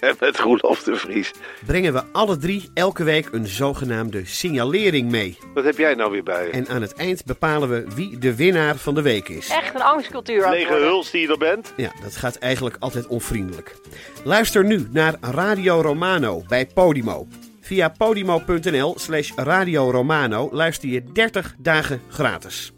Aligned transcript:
En 0.00 0.14
met 0.20 0.38
Roelof 0.38 0.82
de 0.82 0.96
Vries. 0.96 1.30
brengen 1.66 1.92
we 1.92 2.02
alle 2.12 2.36
drie 2.36 2.70
elke 2.74 3.04
week 3.04 3.28
een 3.32 3.46
zogenaamde 3.46 4.24
signalering 4.26 5.10
mee. 5.10 5.38
Wat 5.54 5.64
heb 5.64 5.78
jij 5.78 5.94
nou 5.94 6.10
weer 6.10 6.22
bij 6.22 6.44
je? 6.46 6.50
En 6.50 6.68
aan 6.68 6.82
het 6.82 6.94
eind 6.94 7.24
bepalen 7.24 7.68
we 7.68 7.84
wie 7.94 8.18
de 8.18 8.34
winnaar 8.36 8.76
van 8.76 8.94
de 8.94 9.02
week 9.02 9.28
is. 9.28 9.48
Echt 9.48 9.74
een 9.74 9.82
angstcultuur 9.82 10.44
aan 10.44 10.50
het 10.50 10.58
Lege 10.58 10.70
worden. 10.70 10.88
huls 10.88 11.10
die 11.10 11.20
je 11.20 11.28
er 11.28 11.38
bent? 11.38 11.72
Ja, 11.76 11.92
dat 12.02 12.16
gaat 12.16 12.36
eigenlijk 12.36 12.76
altijd 12.78 13.06
onvriendelijk. 13.06 13.76
Luister 14.24 14.64
nu 14.64 14.86
naar 14.90 15.14
Radio 15.20 15.80
Romano 15.80 16.42
bij 16.48 16.66
Podimo. 16.66 17.26
Via 17.60 17.88
podimo.nl 17.88 18.94
slash 18.98 19.32
Radio 19.36 19.90
Romano 19.90 20.48
luister 20.52 20.88
je 20.88 21.02
30 21.12 21.54
dagen 21.58 22.00
gratis. 22.08 22.72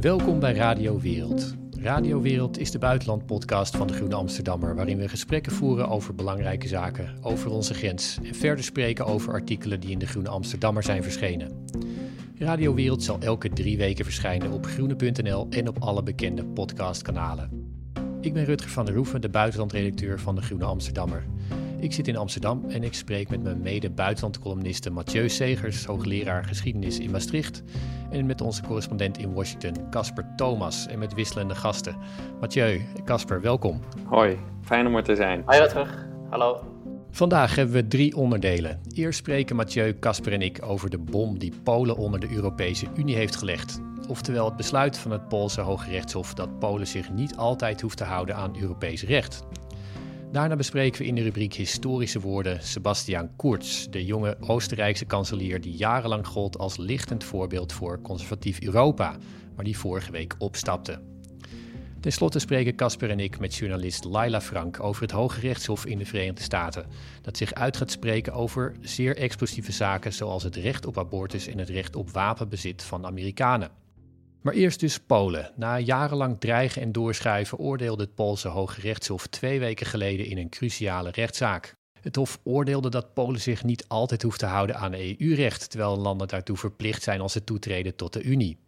Welkom 0.00 0.40
bij 0.40 0.54
Radio 0.54 1.00
Wereld. 1.00 1.54
Radio 1.82 2.20
Wereld 2.20 2.58
is 2.58 2.70
de 2.70 2.78
buitenlandpodcast 2.78 3.76
van 3.76 3.86
de 3.86 3.92
Groene 3.92 4.14
Amsterdammer, 4.14 4.74
waarin 4.74 4.98
we 4.98 5.08
gesprekken 5.08 5.52
voeren 5.52 5.88
over 5.88 6.14
belangrijke 6.14 6.68
zaken, 6.68 7.14
over 7.22 7.50
onze 7.50 7.74
grens 7.74 8.18
en 8.22 8.34
verder 8.34 8.64
spreken 8.64 9.06
over 9.06 9.32
artikelen 9.32 9.80
die 9.80 9.90
in 9.90 9.98
de 9.98 10.06
Groene 10.06 10.28
Amsterdammer 10.28 10.82
zijn 10.82 11.02
verschenen. 11.02 11.66
Radio 12.38 12.74
Wereld 12.74 13.02
zal 13.02 13.18
elke 13.20 13.48
drie 13.48 13.76
weken 13.76 14.04
verschijnen 14.04 14.52
op 14.52 14.66
groene.nl 14.66 15.46
en 15.50 15.68
op 15.68 15.82
alle 15.82 16.02
bekende 16.02 16.44
podcastkanalen. 16.44 17.50
Ik 18.20 18.32
ben 18.32 18.44
Rutger 18.44 18.70
van 18.70 18.84
der 18.84 18.94
Hoeven, 18.94 19.20
de 19.20 19.28
buitenlandredacteur 19.28 20.20
van 20.20 20.34
de 20.34 20.42
Groene 20.42 20.64
Amsterdammer. 20.64 21.24
Ik 21.80 21.92
zit 21.92 22.08
in 22.08 22.16
Amsterdam 22.16 22.64
en 22.68 22.82
ik 22.82 22.94
spreek 22.94 23.28
met 23.28 23.42
mijn 23.42 23.60
mede-buitenlandcolumniste 23.60 24.90
Mathieu 24.90 25.28
Segers, 25.28 25.84
hoogleraar 25.84 26.44
geschiedenis 26.44 26.98
in 26.98 27.10
Maastricht, 27.10 27.62
en 28.10 28.26
met 28.26 28.40
onze 28.40 28.62
correspondent 28.62 29.18
in 29.18 29.32
Washington, 29.32 29.90
Casper 29.90 30.26
Thomas, 30.36 30.86
en 30.86 30.98
met 30.98 31.14
wisselende 31.14 31.54
gasten. 31.54 31.96
Mathieu, 32.40 32.80
Casper, 33.04 33.40
welkom. 33.40 33.80
Hoi, 34.04 34.38
fijn 34.62 34.86
om 34.86 34.96
er 34.96 35.02
te 35.02 35.14
zijn. 35.14 35.42
Hoi 35.44 35.68
terug. 35.68 36.06
Hallo. 36.30 36.64
Vandaag 37.10 37.54
hebben 37.54 37.74
we 37.74 37.86
drie 37.86 38.16
onderdelen. 38.16 38.80
Eerst 38.94 39.18
spreken 39.18 39.56
Mathieu, 39.56 39.98
Casper 39.98 40.32
en 40.32 40.42
ik 40.42 40.58
over 40.62 40.90
de 40.90 40.98
bom 40.98 41.38
die 41.38 41.52
Polen 41.62 41.96
onder 41.96 42.20
de 42.20 42.30
Europese 42.30 42.86
Unie 42.96 43.16
heeft 43.16 43.36
gelegd. 43.36 43.80
Oftewel 44.08 44.44
het 44.44 44.56
besluit 44.56 44.98
van 44.98 45.10
het 45.10 45.28
Poolse 45.28 45.60
Hoge 45.60 45.90
Rechtshof 45.90 46.34
dat 46.34 46.58
Polen 46.58 46.86
zich 46.86 47.12
niet 47.12 47.36
altijd 47.36 47.80
hoeft 47.80 47.96
te 47.96 48.04
houden 48.04 48.36
aan 48.36 48.56
Europees 48.60 49.02
recht. 49.02 49.44
Daarna 50.32 50.56
bespreken 50.56 51.00
we 51.00 51.06
in 51.06 51.14
de 51.14 51.22
rubriek 51.22 51.54
Historische 51.54 52.20
woorden 52.20 52.62
Sebastian 52.62 53.36
Kurz, 53.36 53.86
de 53.86 54.04
jonge 54.04 54.36
Oostenrijkse 54.40 55.04
kanselier 55.04 55.60
die 55.60 55.76
jarenlang 55.76 56.26
gold 56.26 56.58
als 56.58 56.76
lichtend 56.76 57.24
voorbeeld 57.24 57.72
voor 57.72 58.00
conservatief 58.00 58.60
Europa, 58.60 59.16
maar 59.56 59.64
die 59.64 59.78
vorige 59.78 60.12
week 60.12 60.34
opstapte. 60.38 61.00
Ten 62.00 62.12
slotte 62.12 62.38
spreken 62.38 62.74
Casper 62.74 63.10
en 63.10 63.20
ik 63.20 63.38
met 63.38 63.54
journalist 63.54 64.04
Laila 64.04 64.40
Frank 64.40 64.82
over 64.82 65.02
het 65.02 65.10
Hoge 65.10 65.40
Rechtshof 65.40 65.86
in 65.86 65.98
de 65.98 66.06
Verenigde 66.06 66.42
Staten, 66.42 66.86
dat 67.22 67.36
zich 67.36 67.54
uit 67.54 67.76
gaat 67.76 67.90
spreken 67.90 68.32
over 68.32 68.74
zeer 68.80 69.16
explosieve 69.16 69.72
zaken 69.72 70.12
zoals 70.12 70.42
het 70.42 70.56
recht 70.56 70.86
op 70.86 70.98
abortus 70.98 71.46
en 71.46 71.58
het 71.58 71.68
recht 71.68 71.96
op 71.96 72.10
wapenbezit 72.10 72.82
van 72.82 73.06
Amerikanen. 73.06 73.70
Maar 74.40 74.54
eerst 74.54 74.80
dus 74.80 75.00
Polen. 75.00 75.50
Na 75.56 75.78
jarenlang 75.78 76.40
dreigen 76.40 76.82
en 76.82 76.92
doorschuiven 76.92 77.58
oordeelde 77.58 78.02
het 78.02 78.14
Poolse 78.14 78.48
Hoge 78.48 78.80
Rechtshof 78.80 79.26
twee 79.26 79.58
weken 79.58 79.86
geleden 79.86 80.26
in 80.26 80.38
een 80.38 80.48
cruciale 80.48 81.10
rechtszaak. 81.10 81.74
Het 82.00 82.16
Hof 82.16 82.40
oordeelde 82.42 82.90
dat 82.90 83.14
Polen 83.14 83.40
zich 83.40 83.64
niet 83.64 83.84
altijd 83.88 84.22
hoeft 84.22 84.38
te 84.38 84.46
houden 84.46 84.76
aan 84.76 84.94
EU-recht, 84.94 85.70
terwijl 85.70 85.96
landen 85.96 86.28
daartoe 86.28 86.56
verplicht 86.56 87.02
zijn 87.02 87.20
als 87.20 87.32
ze 87.32 87.44
toetreden 87.44 87.96
tot 87.96 88.12
de 88.12 88.22
Unie. 88.22 88.58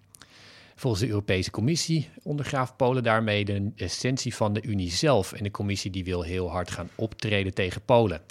Volgens 0.74 1.02
de 1.02 1.08
Europese 1.08 1.50
Commissie 1.50 2.10
ondergraaft 2.22 2.76
Polen 2.76 3.02
daarmee 3.02 3.44
de 3.44 3.70
essentie 3.76 4.34
van 4.34 4.52
de 4.52 4.62
Unie 4.62 4.90
zelf. 4.90 5.32
En 5.32 5.42
de 5.42 5.50
Commissie 5.50 5.90
die 5.90 6.04
wil 6.04 6.22
heel 6.22 6.50
hard 6.50 6.70
gaan 6.70 6.88
optreden 6.94 7.54
tegen 7.54 7.84
Polen. 7.84 8.22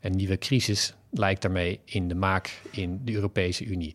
Een 0.00 0.16
nieuwe 0.16 0.38
crisis 0.38 0.94
lijkt 1.12 1.42
daarmee 1.42 1.80
in 1.84 2.08
de 2.08 2.14
maak 2.14 2.60
in 2.70 3.00
de 3.04 3.12
Europese 3.12 3.64
Unie. 3.64 3.94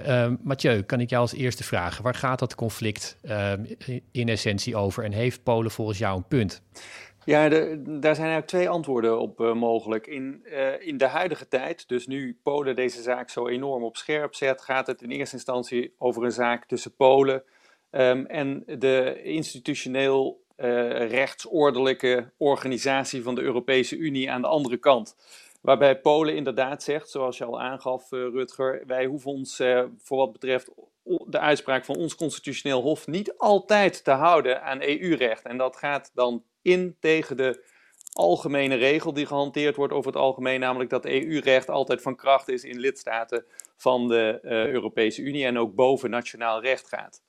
Uh, 0.00 0.32
Mathieu, 0.42 0.82
kan 0.82 1.00
ik 1.00 1.10
jou 1.10 1.22
als 1.22 1.34
eerste 1.34 1.64
vragen, 1.64 2.02
waar 2.02 2.14
gaat 2.14 2.38
dat 2.38 2.54
conflict 2.54 3.16
uh, 3.22 3.52
in 4.12 4.28
essentie 4.28 4.76
over? 4.76 5.04
En 5.04 5.12
heeft 5.12 5.42
Polen 5.42 5.70
volgens 5.70 5.98
jou 5.98 6.16
een 6.16 6.28
punt? 6.28 6.62
Ja, 7.24 7.48
daar 7.48 8.14
zijn 8.14 8.28
eigenlijk 8.28 8.46
twee 8.46 8.68
antwoorden 8.68 9.20
op 9.20 9.40
uh, 9.40 9.54
mogelijk. 9.54 10.06
In, 10.06 10.40
uh, 10.44 10.86
in 10.86 10.96
de 10.96 11.06
huidige 11.06 11.48
tijd, 11.48 11.88
dus 11.88 12.06
nu 12.06 12.38
Polen 12.42 12.76
deze 12.76 13.02
zaak 13.02 13.30
zo 13.30 13.48
enorm 13.48 13.82
op 13.82 13.96
scherp 13.96 14.34
zet, 14.34 14.62
gaat 14.62 14.86
het 14.86 15.02
in 15.02 15.10
eerste 15.10 15.36
instantie 15.36 15.94
over 15.98 16.24
een 16.24 16.32
zaak 16.32 16.66
tussen 16.66 16.94
Polen 16.96 17.42
um, 17.90 18.26
en 18.26 18.62
de 18.66 19.22
institutioneel 19.22 20.42
uh, 20.56 20.66
rechtsordelijke 21.10 22.32
organisatie 22.36 23.22
van 23.22 23.34
de 23.34 23.40
Europese 23.40 23.96
Unie 23.96 24.30
aan 24.30 24.40
de 24.40 24.48
andere 24.48 24.76
kant. 24.76 25.16
Waarbij 25.64 26.00
Polen 26.00 26.36
inderdaad 26.36 26.82
zegt, 26.82 27.10
zoals 27.10 27.38
je 27.38 27.44
al 27.44 27.60
aangaf, 27.60 28.10
Rutger, 28.10 28.82
wij 28.86 29.04
hoeven 29.04 29.30
ons 29.30 29.56
voor 29.96 30.16
wat 30.16 30.32
betreft 30.32 30.70
de 31.26 31.38
uitspraak 31.38 31.84
van 31.84 31.96
ons 31.96 32.14
constitutioneel 32.14 32.82
hof 32.82 33.06
niet 33.06 33.38
altijd 33.38 34.04
te 34.04 34.10
houden 34.10 34.62
aan 34.62 34.82
EU-recht. 34.82 35.44
En 35.44 35.56
dat 35.56 35.76
gaat 35.76 36.10
dan 36.14 36.44
in 36.62 36.96
tegen 37.00 37.36
de 37.36 37.64
algemene 38.12 38.74
regel 38.74 39.12
die 39.12 39.26
gehanteerd 39.26 39.76
wordt 39.76 39.92
over 39.92 40.12
het 40.12 40.20
algemeen, 40.20 40.60
namelijk 40.60 40.90
dat 40.90 41.04
EU-recht 41.04 41.68
altijd 41.70 42.02
van 42.02 42.16
kracht 42.16 42.48
is 42.48 42.64
in 42.64 42.78
lidstaten 42.78 43.44
van 43.76 44.08
de 44.08 44.38
uh, 44.42 44.66
Europese 44.66 45.22
Unie 45.22 45.44
en 45.44 45.58
ook 45.58 45.74
boven 45.74 46.10
nationaal 46.10 46.60
recht 46.60 46.88
gaat. 46.88 47.22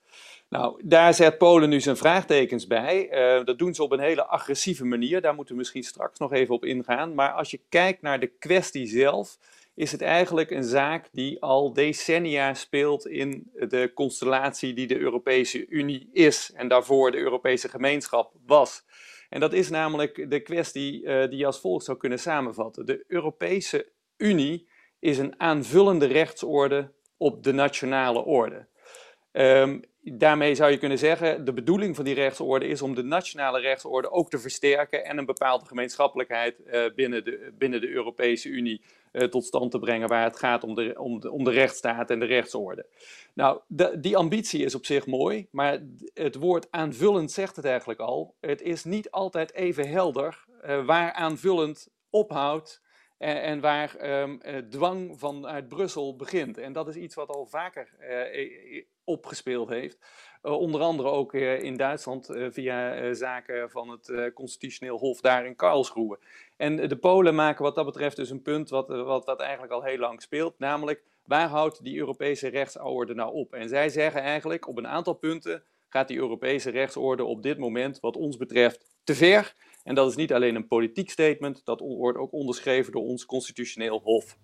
Nou, 0.49 0.81
daar 0.83 1.13
zet 1.13 1.37
Polen 1.37 1.69
nu 1.69 1.79
zijn 1.81 1.97
vraagtekens 1.97 2.67
bij. 2.67 3.07
Uh, 3.11 3.45
dat 3.45 3.57
doen 3.57 3.73
ze 3.73 3.83
op 3.83 3.91
een 3.91 3.99
hele 3.99 4.25
agressieve 4.25 4.85
manier. 4.85 5.21
Daar 5.21 5.35
moeten 5.35 5.53
we 5.53 5.59
misschien 5.59 5.83
straks 5.83 6.19
nog 6.19 6.33
even 6.33 6.55
op 6.55 6.65
ingaan. 6.65 7.13
Maar 7.13 7.31
als 7.31 7.51
je 7.51 7.59
kijkt 7.69 8.01
naar 8.01 8.19
de 8.19 8.27
kwestie 8.27 8.87
zelf, 8.87 9.37
is 9.75 9.91
het 9.91 10.01
eigenlijk 10.01 10.51
een 10.51 10.63
zaak 10.63 11.09
die 11.11 11.41
al 11.41 11.73
decennia 11.73 12.53
speelt 12.53 13.07
in 13.07 13.51
de 13.53 13.91
constellatie 13.93 14.73
die 14.73 14.87
de 14.87 14.99
Europese 14.99 15.67
Unie 15.67 16.09
is 16.13 16.51
en 16.53 16.67
daarvoor 16.67 17.11
de 17.11 17.17
Europese 17.17 17.69
gemeenschap 17.69 18.33
was. 18.45 18.83
En 19.29 19.39
dat 19.39 19.53
is 19.53 19.69
namelijk 19.69 20.29
de 20.29 20.39
kwestie 20.39 21.01
uh, 21.01 21.27
die 21.29 21.37
je 21.37 21.45
als 21.45 21.59
volgt 21.59 21.85
zou 21.85 21.97
kunnen 21.97 22.19
samenvatten. 22.19 22.85
De 22.85 23.03
Europese 23.07 23.91
Unie 24.17 24.67
is 24.99 25.17
een 25.17 25.39
aanvullende 25.39 26.05
rechtsorde 26.05 26.91
op 27.17 27.43
de 27.43 27.51
nationale 27.51 28.23
orde. 28.23 28.67
Um, 29.37 29.81
daarmee 30.01 30.55
zou 30.55 30.71
je 30.71 30.77
kunnen 30.77 30.97
zeggen, 30.97 31.45
de 31.45 31.53
bedoeling 31.53 31.95
van 31.95 32.05
die 32.05 32.13
rechtsorde 32.13 32.67
is 32.67 32.81
om 32.81 32.95
de 32.95 33.03
nationale 33.03 33.59
rechtsorde 33.59 34.11
ook 34.11 34.29
te 34.29 34.39
versterken 34.39 35.05
en 35.05 35.17
een 35.17 35.25
bepaalde 35.25 35.65
gemeenschappelijkheid 35.65 36.59
uh, 36.65 36.85
binnen, 36.95 37.23
de, 37.23 37.53
binnen 37.57 37.81
de 37.81 37.89
Europese 37.89 38.49
Unie 38.49 38.81
uh, 39.11 39.27
tot 39.27 39.45
stand 39.45 39.71
te 39.71 39.79
brengen 39.79 40.07
waar 40.07 40.23
het 40.23 40.37
gaat 40.37 40.63
om 40.63 40.75
de, 40.75 40.95
om 40.99 41.19
de, 41.19 41.31
om 41.31 41.43
de 41.43 41.51
rechtsstaat 41.51 42.09
en 42.09 42.19
de 42.19 42.25
rechtsorde. 42.25 42.85
Nou, 43.33 43.59
die 43.99 44.17
ambitie 44.17 44.63
is 44.63 44.75
op 44.75 44.85
zich 44.85 45.05
mooi, 45.05 45.47
maar 45.51 45.79
het 46.13 46.35
woord 46.35 46.67
aanvullend 46.71 47.31
zegt 47.31 47.55
het 47.55 47.65
eigenlijk 47.65 47.99
al. 47.99 48.35
Het 48.39 48.61
is 48.61 48.83
niet 48.83 49.11
altijd 49.11 49.53
even 49.53 49.89
helder 49.89 50.45
uh, 50.65 50.85
waar 50.85 51.13
aanvullend 51.13 51.89
ophoudt 52.09 52.83
en, 53.17 53.59
waar 53.59 54.21
um, 54.21 54.41
dwang 54.69 55.19
vanuit 55.19 55.67
Brussel 55.67 56.15
begint. 56.15 56.57
En 56.57 56.73
dat 56.73 56.87
is 56.87 56.95
iets 56.95 57.15
wat 57.15 57.29
al 57.29 57.45
vaker 57.45 57.89
opgespeeld 59.05 59.69
heeft. 59.69 59.97
Uh, 60.43 60.51
onder 60.51 60.81
andere 60.81 61.09
ook 61.09 61.33
uh, 61.33 61.61
in 61.61 61.77
Duitsland 61.77 62.29
uh, 62.29 62.47
via 62.51 63.13
zaken 63.13 63.69
van 63.69 63.89
het 63.89 64.33
Constitutioneel 64.33 64.97
Hof 64.97 65.21
daar 65.21 65.45
in 65.45 65.55
Karlsruhe. 65.55 66.19
En 66.57 66.87
de 66.87 66.97
Polen 66.97 67.35
maken 67.35 67.63
wat 67.63 67.75
dat 67.75 67.85
betreft 67.85 68.15
dus 68.15 68.29
een 68.29 68.41
punt 68.41 68.69
wat, 68.69 68.87
wat, 68.87 69.25
wat 69.25 69.39
eigenlijk 69.39 69.73
al 69.73 69.83
heel 69.83 69.97
lang 69.97 70.21
speelt, 70.21 70.59
namelijk 70.59 71.03
waar 71.25 71.47
houdt 71.47 71.83
die 71.83 71.97
Europese 71.97 72.47
rechtsorde 72.47 73.13
nou 73.13 73.33
op? 73.33 73.53
En 73.53 73.69
zij 73.69 73.89
zeggen 73.89 74.21
eigenlijk 74.21 74.67
op 74.67 74.77
een 74.77 74.87
aantal 74.87 75.13
punten 75.13 75.63
gaat 75.89 76.07
die 76.07 76.17
Europese 76.17 76.69
rechtsorde 76.69 77.23
op 77.23 77.43
dit 77.43 77.57
moment 77.57 77.99
wat 77.99 78.17
ons 78.17 78.37
betreft 78.37 78.85
te 79.03 79.15
ver. 79.15 79.53
En 79.83 79.95
dat 79.95 80.09
is 80.09 80.15
niet 80.15 80.33
alleen 80.33 80.55
een 80.55 80.67
politiek 80.67 81.09
statement, 81.09 81.61
dat 81.65 81.79
wordt 81.79 82.17
ook 82.17 82.31
onderschreven 82.31 82.91
door 82.91 83.03
ons 83.03 83.25
Constitutioneel 83.25 84.01
Hof. 84.03 84.37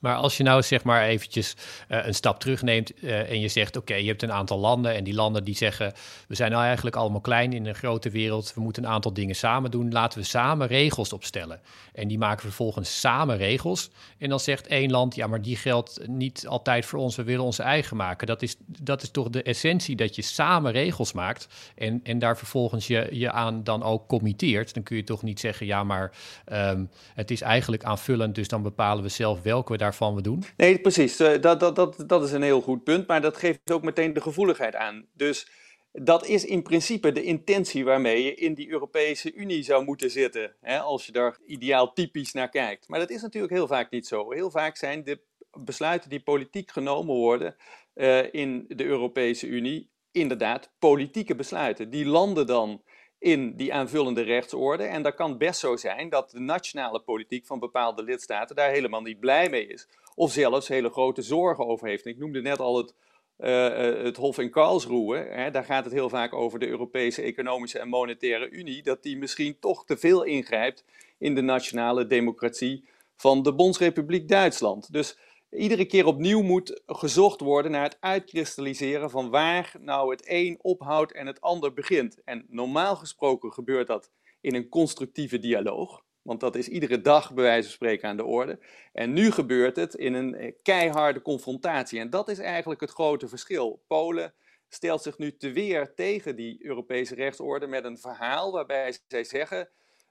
Maar 0.00 0.16
als 0.16 0.36
je 0.36 0.42
nou 0.42 0.62
zeg 0.62 0.84
maar 0.84 1.02
eventjes 1.02 1.54
uh, 1.88 2.06
een 2.06 2.14
stap 2.14 2.40
terugneemt 2.40 3.02
uh, 3.02 3.30
en 3.30 3.40
je 3.40 3.48
zegt: 3.48 3.76
Oké, 3.76 3.94
je 3.94 4.06
hebt 4.06 4.22
een 4.22 4.32
aantal 4.32 4.58
landen 4.58 4.94
en 4.94 5.04
die 5.04 5.14
landen 5.14 5.44
die 5.44 5.56
zeggen: 5.56 5.92
We 6.28 6.34
zijn 6.34 6.50
nou 6.50 6.64
eigenlijk 6.64 6.96
allemaal 6.96 7.20
klein 7.20 7.52
in 7.52 7.66
een 7.66 7.74
grote 7.74 8.10
wereld, 8.10 8.54
we 8.54 8.60
moeten 8.60 8.84
een 8.84 8.90
aantal 8.90 9.12
dingen 9.12 9.34
samen 9.34 9.70
doen, 9.70 9.92
laten 9.92 10.18
we 10.18 10.24
samen 10.24 10.66
regels 10.66 11.12
opstellen. 11.12 11.60
En 11.92 12.08
die 12.08 12.18
maken 12.18 12.42
vervolgens 12.42 13.00
samen 13.00 13.36
regels. 13.36 13.90
En 14.18 14.28
dan 14.28 14.40
zegt 14.40 14.66
één 14.66 14.90
land: 14.90 15.14
Ja, 15.14 15.26
maar 15.26 15.42
die 15.42 15.56
geldt 15.56 16.00
niet 16.06 16.46
altijd 16.46 16.86
voor 16.86 16.98
ons, 16.98 17.16
we 17.16 17.22
willen 17.22 17.44
onze 17.44 17.62
eigen 17.62 17.96
maken. 17.96 18.26
Dat 18.26 18.42
is, 18.42 18.56
dat 18.66 19.02
is 19.02 19.10
toch 19.10 19.28
de 19.28 19.42
essentie 19.42 19.96
dat 19.96 20.16
je 20.16 20.22
samen 20.22 20.72
regels 20.72 21.12
maakt 21.12 21.48
en, 21.74 22.00
en 22.02 22.18
daar 22.18 22.38
vervolgens 22.38 22.86
je, 22.86 23.08
je 23.10 23.30
aan 23.30 23.64
dan 23.64 23.82
ook 23.82 24.08
committeert. 24.08 24.74
Dan 24.74 24.82
kun 24.82 24.96
je 24.96 25.04
toch 25.04 25.22
niet 25.22 25.40
zeggen: 25.40 25.66
Ja, 25.66 25.84
maar 25.84 26.12
um, 26.52 26.90
het 27.14 27.30
is 27.30 27.40
eigenlijk 27.40 27.84
aanvullend, 27.84 28.34
dus 28.34 28.48
dan 28.48 28.62
bepalen 28.62 29.02
we 29.02 29.08
zelf 29.08 29.42
welke 29.42 29.67
we 29.74 29.80
daar 29.80 29.88
waarvan 29.88 30.14
we 30.14 30.22
doen? 30.22 30.44
Nee, 30.56 30.78
precies. 30.78 31.20
Uh, 31.20 31.40
dat, 31.40 31.60
dat, 31.60 31.76
dat, 31.76 32.04
dat 32.06 32.22
is 32.22 32.32
een 32.32 32.42
heel 32.42 32.60
goed 32.60 32.84
punt, 32.84 33.06
maar 33.06 33.20
dat 33.20 33.36
geeft 33.36 33.70
ook 33.70 33.82
meteen 33.82 34.12
de 34.12 34.20
gevoeligheid 34.20 34.74
aan. 34.74 35.06
Dus 35.12 35.50
dat 35.92 36.26
is 36.26 36.44
in 36.44 36.62
principe 36.62 37.12
de 37.12 37.22
intentie 37.22 37.84
waarmee 37.84 38.24
je 38.24 38.34
in 38.34 38.54
die 38.54 38.70
Europese 38.70 39.32
Unie 39.32 39.62
zou 39.62 39.84
moeten 39.84 40.10
zitten, 40.10 40.54
hè, 40.60 40.78
als 40.78 41.06
je 41.06 41.12
daar 41.12 41.38
ideaal 41.46 41.92
typisch 41.92 42.32
naar 42.32 42.48
kijkt. 42.48 42.88
Maar 42.88 42.98
dat 42.98 43.10
is 43.10 43.22
natuurlijk 43.22 43.52
heel 43.52 43.66
vaak 43.66 43.90
niet 43.90 44.06
zo. 44.06 44.30
Heel 44.30 44.50
vaak 44.50 44.76
zijn 44.76 45.04
de 45.04 45.20
besluiten 45.50 46.10
die 46.10 46.20
politiek 46.20 46.70
genomen 46.70 47.14
worden 47.14 47.56
uh, 47.94 48.32
in 48.32 48.64
de 48.68 48.84
Europese 48.84 49.46
Unie 49.46 49.90
inderdaad 50.12 50.72
politieke 50.78 51.34
besluiten. 51.34 51.90
Die 51.90 52.06
landen 52.06 52.46
dan 52.46 52.82
in 53.18 53.56
die 53.56 53.74
aanvullende 53.74 54.22
rechtsorde. 54.22 54.82
En 54.82 55.02
dat 55.02 55.14
kan 55.14 55.38
best 55.38 55.60
zo 55.60 55.76
zijn 55.76 56.08
dat 56.08 56.30
de 56.30 56.40
nationale 56.40 57.00
politiek 57.00 57.46
van 57.46 57.58
bepaalde 57.58 58.02
lidstaten 58.02 58.56
daar 58.56 58.70
helemaal 58.70 59.02
niet 59.02 59.20
blij 59.20 59.50
mee 59.50 59.66
is. 59.66 59.88
Of 60.14 60.32
zelfs 60.32 60.68
hele 60.68 60.90
grote 60.90 61.22
zorgen 61.22 61.66
over 61.66 61.88
heeft. 61.88 62.06
ik 62.06 62.18
noemde 62.18 62.40
net 62.40 62.58
al 62.58 62.76
het, 62.76 62.94
uh, 63.38 64.04
het 64.04 64.16
Hof 64.16 64.38
in 64.38 64.50
Karlsruhe. 64.50 65.16
Hè, 65.16 65.50
daar 65.50 65.64
gaat 65.64 65.84
het 65.84 65.92
heel 65.92 66.08
vaak 66.08 66.34
over 66.34 66.58
de 66.58 66.68
Europese 66.68 67.22
Economische 67.22 67.78
en 67.78 67.88
Monetaire 67.88 68.50
Unie. 68.50 68.82
Dat 68.82 69.02
die 69.02 69.18
misschien 69.18 69.58
toch 69.58 69.84
te 69.84 69.96
veel 69.96 70.22
ingrijpt 70.22 70.84
in 71.18 71.34
de 71.34 71.40
nationale 71.42 72.06
democratie 72.06 72.84
van 73.16 73.42
de 73.42 73.54
Bondsrepubliek 73.54 74.28
Duitsland. 74.28 74.92
Dus 74.92 75.18
iedere 75.50 75.84
keer 75.84 76.06
opnieuw 76.06 76.42
moet 76.42 76.82
gezocht 76.86 77.40
worden 77.40 77.70
naar 77.70 77.82
het 77.82 77.96
uitkristalliseren 78.00 79.10
van 79.10 79.30
waar 79.30 79.74
nou 79.80 80.10
het 80.10 80.22
een 80.26 80.58
ophoudt 80.62 81.12
en 81.12 81.26
het 81.26 81.40
ander 81.40 81.72
begint. 81.72 82.22
En 82.24 82.46
normaal 82.48 82.96
gesproken 82.96 83.52
gebeurt 83.52 83.86
dat 83.86 84.10
in 84.40 84.54
een 84.54 84.68
constructieve 84.68 85.38
dialoog, 85.38 86.02
want 86.22 86.40
dat 86.40 86.56
is 86.56 86.68
iedere 86.68 87.00
dag 87.00 87.34
bij 87.34 87.44
wijze 87.44 87.62
van 87.62 87.72
spreken 87.72 88.08
aan 88.08 88.16
de 88.16 88.24
orde. 88.24 88.58
En 88.92 89.12
nu 89.12 89.30
gebeurt 89.30 89.76
het 89.76 89.94
in 89.94 90.14
een 90.14 90.34
eh, 90.34 90.52
keiharde 90.62 91.22
confrontatie. 91.22 92.00
En 92.00 92.10
dat 92.10 92.28
is 92.28 92.38
eigenlijk 92.38 92.80
het 92.80 92.90
grote 92.90 93.28
verschil. 93.28 93.82
Polen 93.86 94.34
stelt 94.68 95.02
zich 95.02 95.18
nu 95.18 95.36
te 95.36 95.52
weer 95.52 95.94
tegen 95.94 96.36
die 96.36 96.64
Europese 96.64 97.14
rechtsorde 97.14 97.66
met 97.66 97.84
een 97.84 97.98
verhaal 97.98 98.52
waarbij 98.52 98.98
zij 99.08 99.24
zeggen: 99.24 99.68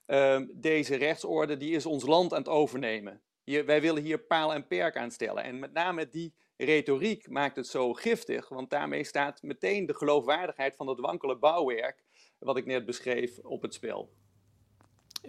uh, 0.07 0.41
deze 0.53 0.95
rechtsorde 0.95 1.57
die 1.57 1.75
is 1.75 1.85
ons 1.85 2.05
land 2.05 2.33
aan 2.33 2.39
het 2.39 2.47
overnemen. 2.47 3.21
Hier, 3.47 3.65
wij 3.65 3.81
willen 3.81 4.03
hier 4.03 4.19
paal 4.19 4.53
en 4.53 4.67
perk 4.67 4.97
aan 4.97 5.11
stellen. 5.11 5.43
En 5.43 5.59
met 5.59 5.73
name 5.73 6.09
die 6.09 6.33
retoriek 6.57 7.29
maakt 7.29 7.55
het 7.55 7.67
zo 7.67 7.93
giftig, 7.93 8.49
want 8.49 8.69
daarmee 8.69 9.03
staat 9.03 9.41
meteen 9.41 9.85
de 9.85 9.95
geloofwaardigheid 9.95 10.75
van 10.75 10.85
dat 10.85 10.99
wankele 10.99 11.37
bouwwerk, 11.37 12.03
wat 12.39 12.57
ik 12.57 12.65
net 12.65 12.85
beschreef, 12.85 13.37
op 13.37 13.61
het 13.61 13.73
spel. 13.73 14.09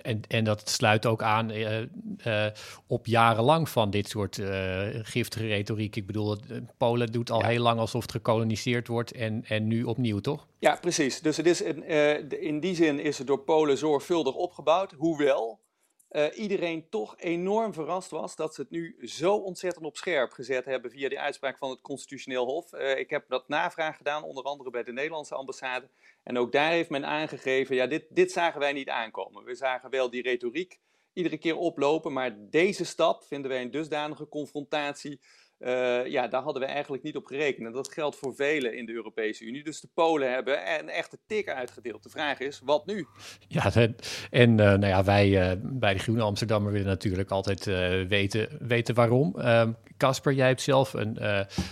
En, 0.03 0.20
en 0.29 0.44
dat 0.44 0.69
sluit 0.69 1.06
ook 1.06 1.23
aan 1.23 1.50
uh, 1.50 1.81
uh, 2.26 2.47
op 2.87 3.06
jarenlang 3.06 3.69
van 3.69 3.91
dit 3.91 4.09
soort 4.09 4.38
uh, 4.38 4.87
giftige 4.93 5.47
retoriek. 5.47 5.97
Ik 5.97 6.06
bedoel, 6.06 6.37
Polen 6.76 7.12
doet 7.12 7.31
al 7.31 7.44
heel 7.44 7.62
lang 7.62 7.81
alsof 7.81 8.03
het 8.03 8.12
gekoloniseerd 8.12 8.88
wordt 8.88 9.12
en, 9.12 9.44
en 9.44 9.67
nu 9.67 9.85
opnieuw, 9.85 10.19
toch? 10.19 10.47
Ja, 10.59 10.79
precies. 10.81 11.21
Dus 11.21 11.37
het 11.37 11.47
is 11.47 11.64
een, 11.64 11.82
in 12.41 12.61
die 12.61 12.75
zin 12.75 12.99
is 12.99 13.19
het 13.19 13.26
door 13.26 13.41
Polen 13.41 13.79
zorgvuldig 13.79 14.35
opgebouwd. 14.35 14.93
Hoewel 14.93 15.61
uh, 16.10 16.26
iedereen 16.34 16.88
toch 16.88 17.14
enorm 17.19 17.72
verrast 17.72 18.10
was 18.10 18.37
dat 18.37 18.55
ze 18.55 18.60
het 18.60 18.70
nu 18.70 18.96
zo 19.02 19.34
ontzettend 19.34 19.84
op 19.84 19.96
scherp 19.96 20.31
gezet 20.31 20.64
hebben 20.64 20.90
via 20.90 21.08
de 21.08 21.19
uitspraak 21.19 21.58
van 21.58 21.70
het 21.70 21.81
Constitutioneel 21.81 22.46
Hof. 22.46 22.72
Uh, 22.72 22.99
ik 22.99 23.10
heb 23.10 23.28
dat 23.28 23.49
navraag 23.49 23.96
gedaan, 23.96 24.22
onder 24.22 24.44
andere 24.44 24.70
bij 24.70 24.82
de 24.82 24.93
Nederlandse 24.93 25.34
ambassade. 25.34 25.88
En 26.22 26.38
ook 26.38 26.52
daar 26.52 26.70
heeft 26.70 26.90
men 26.90 27.06
aangegeven, 27.06 27.76
ja, 27.76 27.87
dit, 27.87 28.05
dit 28.08 28.32
zagen 28.32 28.60
wij 28.60 28.72
niet 28.72 28.88
aankomen. 28.88 29.44
We 29.44 29.55
zagen 29.55 29.90
wel 29.90 30.10
die 30.10 30.22
retoriek 30.22 30.78
iedere 31.12 31.38
keer 31.38 31.56
oplopen, 31.56 32.12
maar 32.12 32.37
deze 32.50 32.84
stap 32.84 33.25
vinden 33.25 33.50
wij 33.50 33.62
een 33.62 33.70
dusdanige 33.70 34.28
confrontatie 34.28 35.20
uh, 35.60 36.06
ja, 36.06 36.28
daar 36.28 36.43
hadden 36.43 36.62
we 36.62 36.69
eigenlijk 36.69 37.02
niet 37.02 37.16
op 37.16 37.26
gerekend. 37.26 37.66
En 37.66 37.72
dat 37.72 37.93
geldt 37.93 38.16
voor 38.16 38.34
velen 38.34 38.76
in 38.76 38.87
de 38.87 38.93
Europese 38.93 39.44
Unie. 39.44 39.64
Dus 39.64 39.81
de 39.81 39.88
Polen 39.94 40.32
hebben 40.32 40.78
een 40.78 40.88
echte 40.88 41.19
tik 41.26 41.49
uitgedeeld. 41.49 42.02
De 42.02 42.08
vraag 42.08 42.38
is, 42.38 42.60
wat 42.64 42.87
nu? 42.87 43.06
Ja, 43.49 43.72
en 44.31 44.50
uh, 44.50 44.56
nou 44.56 44.87
ja, 44.87 45.05
wij 45.05 45.50
uh, 45.50 45.60
bij 45.62 45.93
de 45.93 45.99
Groene 45.99 46.22
Amsterdammer 46.22 46.72
willen 46.72 46.87
natuurlijk 46.87 47.31
altijd 47.31 47.64
weten, 48.08 48.49
weten 48.60 48.94
waarom. 48.94 49.34
Ehm, 49.38 49.72
Casper, 49.96 50.32
jij 50.32 50.46
hebt 50.46 50.62
zelf 50.62 50.93
een, 50.93 51.16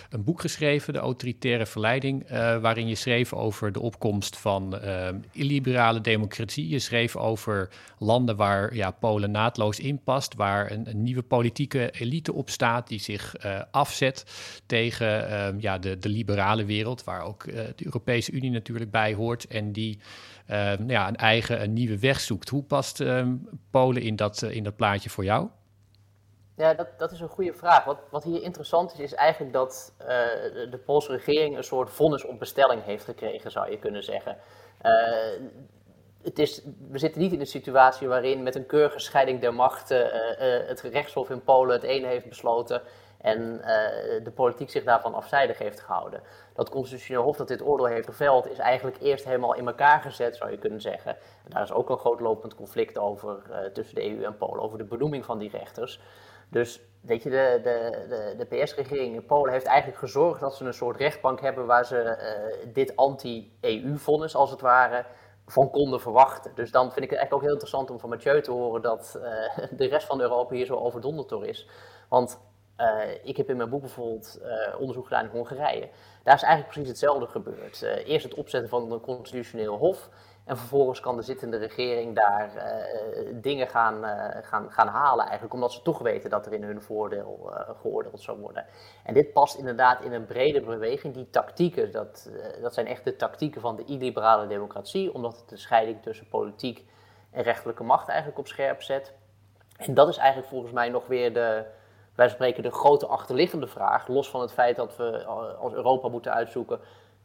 een 0.09 0.23
boek 0.23 0.41
geschreven, 0.41 0.93
De 0.93 0.99
Autoritaire 0.99 1.65
Verleiding, 1.65 2.29
waarin 2.61 2.87
je 2.87 2.95
schreef 2.95 3.33
over 3.33 3.71
de 3.71 3.79
opkomst 3.79 4.37
van 4.37 4.79
ehm, 4.79 5.19
illiberale 5.31 6.01
democratie. 6.01 6.67
Je 6.67 6.79
schreef 6.79 7.15
over 7.15 7.69
landen 7.99 8.35
waar 8.35 8.75
ja, 8.75 8.91
Polen 8.91 9.31
naadloos 9.31 9.79
in 9.79 10.03
past, 10.03 10.35
waar 10.35 10.71
een, 10.71 10.89
een 10.89 11.03
nieuwe 11.03 11.23
politieke 11.23 11.91
elite 11.91 12.33
op 12.33 12.49
staat 12.49 12.87
die 12.87 12.99
zich 12.99 13.35
afzet 13.77 14.23
tegen 14.65 15.45
um, 15.45 15.59
ja, 15.59 15.77
de, 15.77 15.97
de 15.97 16.09
liberale 16.09 16.65
wereld, 16.65 17.03
waar 17.03 17.21
ook 17.21 17.43
uh, 17.43 17.55
de 17.55 17.85
Europese 17.85 18.31
Unie 18.31 18.51
natuurlijk 18.51 18.91
bij 18.91 19.13
hoort 19.13 19.47
en 19.47 19.71
die 19.71 19.99
um, 20.51 20.89
ja, 20.89 21.07
een 21.07 21.15
eigen, 21.15 21.61
een 21.61 21.73
nieuwe 21.73 21.99
weg 21.99 22.19
zoekt. 22.19 22.49
Hoe 22.49 22.63
past 22.63 22.99
um, 22.99 23.49
Polen 23.71 24.01
in 24.01 24.15
dat, 24.15 24.41
uh, 24.41 24.55
in 24.55 24.63
dat 24.63 24.75
plaatje 24.75 25.09
voor 25.09 25.23
jou? 25.23 25.47
Ja, 26.55 26.73
dat, 26.73 26.87
dat 26.97 27.11
is 27.11 27.19
een 27.19 27.27
goede 27.27 27.53
vraag. 27.53 27.83
Wat, 27.83 27.97
wat 28.11 28.23
hier 28.23 28.43
interessant 28.43 28.93
is, 28.93 28.99
is 28.99 29.13
eigenlijk 29.13 29.53
dat 29.53 29.93
uh, 30.01 30.07
de 30.71 30.81
Poolse 30.85 31.11
regering 31.11 31.57
een 31.57 31.63
soort 31.63 31.89
vonnis 31.89 32.25
op 32.25 32.39
bestelling 32.39 32.83
heeft 32.83 33.03
gekregen, 33.03 33.51
zou 33.51 33.71
je 33.71 33.79
kunnen 33.79 34.03
zeggen. 34.03 34.37
het 36.23 36.39
is, 36.39 36.61
we 36.89 36.97
zitten 36.97 37.21
niet 37.21 37.31
in 37.31 37.39
een 37.39 37.45
situatie 37.45 38.07
waarin 38.07 38.43
met 38.43 38.55
een 38.55 38.65
keurige 38.65 38.99
scheiding 38.99 39.39
der 39.39 39.53
machten 39.53 40.09
het 40.67 40.81
rechtshof 40.81 41.29
in 41.29 41.43
Polen 41.43 41.75
het 41.75 41.83
ene 41.83 42.07
heeft 42.07 42.29
besloten 42.29 42.81
en 43.27 43.53
uh, 43.53 43.65
de 44.23 44.31
politiek 44.35 44.69
zich 44.69 44.83
daarvan 44.83 45.13
afzijdig 45.13 45.57
heeft 45.57 45.79
gehouden. 45.79 46.21
Dat 46.53 46.69
constitutioneel 46.69 47.23
hof 47.23 47.37
dat 47.37 47.47
dit 47.47 47.61
oordeel 47.61 47.85
heeft 47.85 48.07
geveld 48.07 48.49
is 48.49 48.57
eigenlijk 48.57 48.97
eerst 49.01 49.25
helemaal 49.25 49.55
in 49.55 49.67
elkaar 49.67 50.01
gezet, 50.01 50.35
zou 50.35 50.51
je 50.51 50.57
kunnen 50.57 50.81
zeggen. 50.81 51.11
En 51.43 51.49
daar 51.49 51.63
is 51.63 51.71
ook 51.71 51.89
een 51.89 51.97
groot 51.97 52.19
lopend 52.19 52.55
conflict 52.55 52.97
over 52.97 53.41
uh, 53.49 53.57
tussen 53.57 53.95
de 53.95 54.09
EU 54.09 54.23
en 54.23 54.37
Polen, 54.37 54.63
over 54.63 54.77
de 54.77 54.83
benoeming 54.83 55.25
van 55.25 55.37
die 55.37 55.49
rechters. 55.49 56.01
Dus 56.49 56.81
weet 57.01 57.23
je, 57.23 57.29
de, 57.29 57.59
de, 57.63 58.05
de, 58.09 58.45
de 58.45 58.55
PS-regering 58.55 59.15
in 59.15 59.25
Polen 59.25 59.51
heeft 59.53 59.65
eigenlijk 59.65 59.99
gezorgd 59.99 60.39
dat 60.39 60.55
ze 60.55 60.65
een 60.65 60.73
soort 60.73 60.97
rechtbank 60.97 61.41
hebben 61.41 61.65
waar 61.65 61.85
ze 61.85 62.17
uh, 62.63 62.73
dit 62.73 62.95
anti-EU-vonnis, 62.95 64.35
als 64.35 64.51
het 64.51 64.61
ware, 64.61 65.05
van 65.45 65.69
konden 65.69 66.01
verwachten. 66.01 66.51
Dus 66.55 66.71
dan 66.71 66.91
vind 66.91 67.05
ik 67.05 67.09
het 67.09 67.19
eigenlijk 67.19 67.33
ook 67.33 67.41
heel 67.41 67.51
interessant 67.51 67.91
om 67.91 67.99
van 67.99 68.09
Mathieu 68.09 68.41
te 68.41 68.51
horen 68.51 68.81
dat 68.81 69.19
de 69.71 69.87
rest 69.87 70.07
van 70.07 70.21
Europa 70.21 70.55
hier 70.55 70.65
zo 70.65 70.75
overdonderd 70.75 71.29
door 71.29 71.45
is. 71.45 71.67
Want 72.09 72.39
uh, 72.77 73.01
ik 73.23 73.37
heb 73.37 73.49
in 73.49 73.57
mijn 73.57 73.69
boek 73.69 73.81
bijvoorbeeld 73.81 74.39
uh, 74.43 74.79
onderzoek 74.79 75.07
gedaan 75.07 75.23
in 75.23 75.31
Hongarije. 75.31 75.89
Daar 76.23 76.35
is 76.35 76.41
eigenlijk 76.41 76.71
precies 76.73 76.89
hetzelfde 76.89 77.27
gebeurd. 77.27 77.81
Uh, 77.83 78.07
eerst 78.07 78.25
het 78.25 78.33
opzetten 78.33 78.69
van 78.69 78.91
een 78.91 79.01
constitutioneel 79.01 79.77
hof. 79.77 80.09
En 80.45 80.57
vervolgens 80.57 80.99
kan 80.99 81.15
de 81.15 81.21
zittende 81.21 81.57
regering 81.57 82.15
daar 82.15 82.51
dingen 83.33 83.67
gaan, 83.67 84.03
gaan, 84.43 84.71
gaan 84.71 84.87
halen, 84.87 85.23
eigenlijk 85.23 85.53
omdat 85.53 85.71
ze 85.71 85.81
toch 85.81 85.99
weten 85.99 86.29
dat 86.29 86.45
er 86.45 86.53
in 86.53 86.63
hun 86.63 86.81
voordeel 86.81 87.51
geoordeeld 87.81 88.21
zou 88.21 88.39
worden. 88.39 88.65
En 89.03 89.13
dit 89.13 89.33
past 89.33 89.57
inderdaad 89.57 90.01
in 90.01 90.13
een 90.13 90.25
brede 90.25 90.61
beweging. 90.61 91.13
Die 91.13 91.29
tactieken, 91.29 91.91
dat, 91.91 92.29
dat 92.61 92.73
zijn 92.73 92.87
echt 92.87 93.03
de 93.03 93.15
tactieken 93.15 93.61
van 93.61 93.75
de 93.75 93.83
illiberale 93.85 94.47
democratie, 94.47 95.13
omdat 95.13 95.37
het 95.37 95.49
de 95.49 95.57
scheiding 95.57 96.01
tussen 96.01 96.27
politiek 96.27 96.85
en 97.31 97.43
rechterlijke 97.43 97.83
macht 97.83 98.07
eigenlijk 98.07 98.39
op 98.39 98.47
scherp 98.47 98.81
zet. 98.81 99.13
En 99.77 99.93
dat 99.93 100.07
is 100.07 100.17
eigenlijk 100.17 100.49
volgens 100.49 100.71
mij 100.71 100.89
nog 100.89 101.07
weer 101.07 101.33
de, 101.33 101.65
wij 102.17 102.29
spreken 102.29 102.63
de 102.63 102.71
grote 102.71 103.05
achterliggende 103.05 103.67
vraag, 103.67 104.07
los 104.07 104.29
van 104.29 104.41
het 104.41 104.51
feit 104.51 104.75
dat 104.75 104.95
we 104.95 105.25
als 105.59 105.73
Europa 105.73 106.07
moeten 106.07 106.33
uitzoeken 106.33 106.79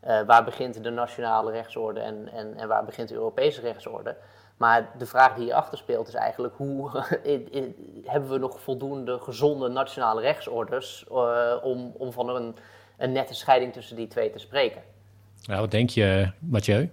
uh, 0.05 0.21
waar 0.27 0.45
begint 0.45 0.83
de 0.83 0.91
nationale 0.91 1.51
rechtsorde 1.51 2.01
en, 2.01 2.29
en, 2.33 2.57
en 2.57 2.69
waar 2.69 2.85
begint 2.85 3.09
de 3.09 3.15
Europese 3.15 3.61
rechtsorde. 3.61 4.17
Maar 4.57 4.91
de 4.99 5.07
vraag 5.07 5.35
die 5.35 5.45
hierachter 5.45 5.79
speelt 5.79 6.09
is 6.09 6.15
eigenlijk 6.15 6.55
hoe 6.57 6.91
hebben 8.05 8.31
we 8.31 8.39
nog 8.39 8.61
voldoende 8.61 9.19
gezonde 9.19 9.69
nationale 9.69 10.21
rechtsorders 10.21 11.05
uh, 11.13 11.55
om, 11.63 11.93
om 11.99 12.13
van 12.13 12.29
een, 12.29 12.57
een 12.97 13.13
nette 13.13 13.35
scheiding 13.35 13.73
tussen 13.73 13.97
die 13.97 14.09
twee 14.09 14.31
te 14.31 14.39
spreken. 14.39 14.83
Nou, 15.47 15.61
wat 15.61 15.71
denk 15.71 15.91
je, 15.91 16.31
Mathieu? 16.39 16.91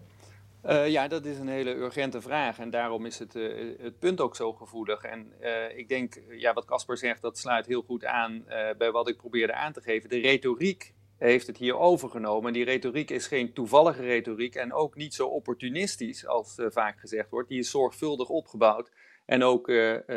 Uh, 0.66 0.88
ja, 0.88 1.08
dat 1.08 1.26
is 1.26 1.40
een 1.40 1.48
hele 1.48 1.76
urgente 1.76 2.22
vraag 2.22 2.60
en 2.60 2.70
daarom 2.70 3.06
is 3.06 3.20
het, 3.20 3.36
uh, 3.36 3.76
het 3.82 4.00
punt 4.00 4.22
ook 4.22 4.36
zo 4.36 4.54
gevoelig. 4.54 5.04
En 5.04 5.34
uh, 5.42 5.78
ik 5.78 5.90
denk, 5.90 6.22
ja, 6.30 6.54
wat 6.54 6.66
Casper 6.66 6.98
zegt, 6.98 7.22
dat 7.22 7.38
sluit 7.38 7.66
heel 7.66 7.82
goed 7.82 8.06
aan 8.06 8.46
bij 8.78 8.92
wat 8.92 9.10
ik 9.10 9.18
probeerde 9.18 9.54
aan 9.54 9.74
te 9.74 9.82
geven. 9.82 10.10
De 10.10 10.20
retoriek 10.20 10.94
heeft 11.18 11.48
het 11.48 11.58
hier 11.58 11.78
overgenomen. 11.78 12.54
Die 12.54 12.64
retoriek 12.64 13.10
is 13.10 13.28
geen 13.28 13.54
toevallige 13.54 14.02
retoriek 14.02 14.56
en 14.56 14.74
ook 14.74 14.96
niet 14.96 15.14
zo 15.14 15.28
opportunistisch 15.28 16.28
als 16.28 16.56
vaak 16.58 17.00
gezegd 17.00 17.30
wordt. 17.30 17.50
Die 17.50 17.60
is 17.60 17.70
zorgvuldig 17.70 18.30
opgebouwd. 18.30 18.92
En 19.26 19.44
ook, 19.44 19.72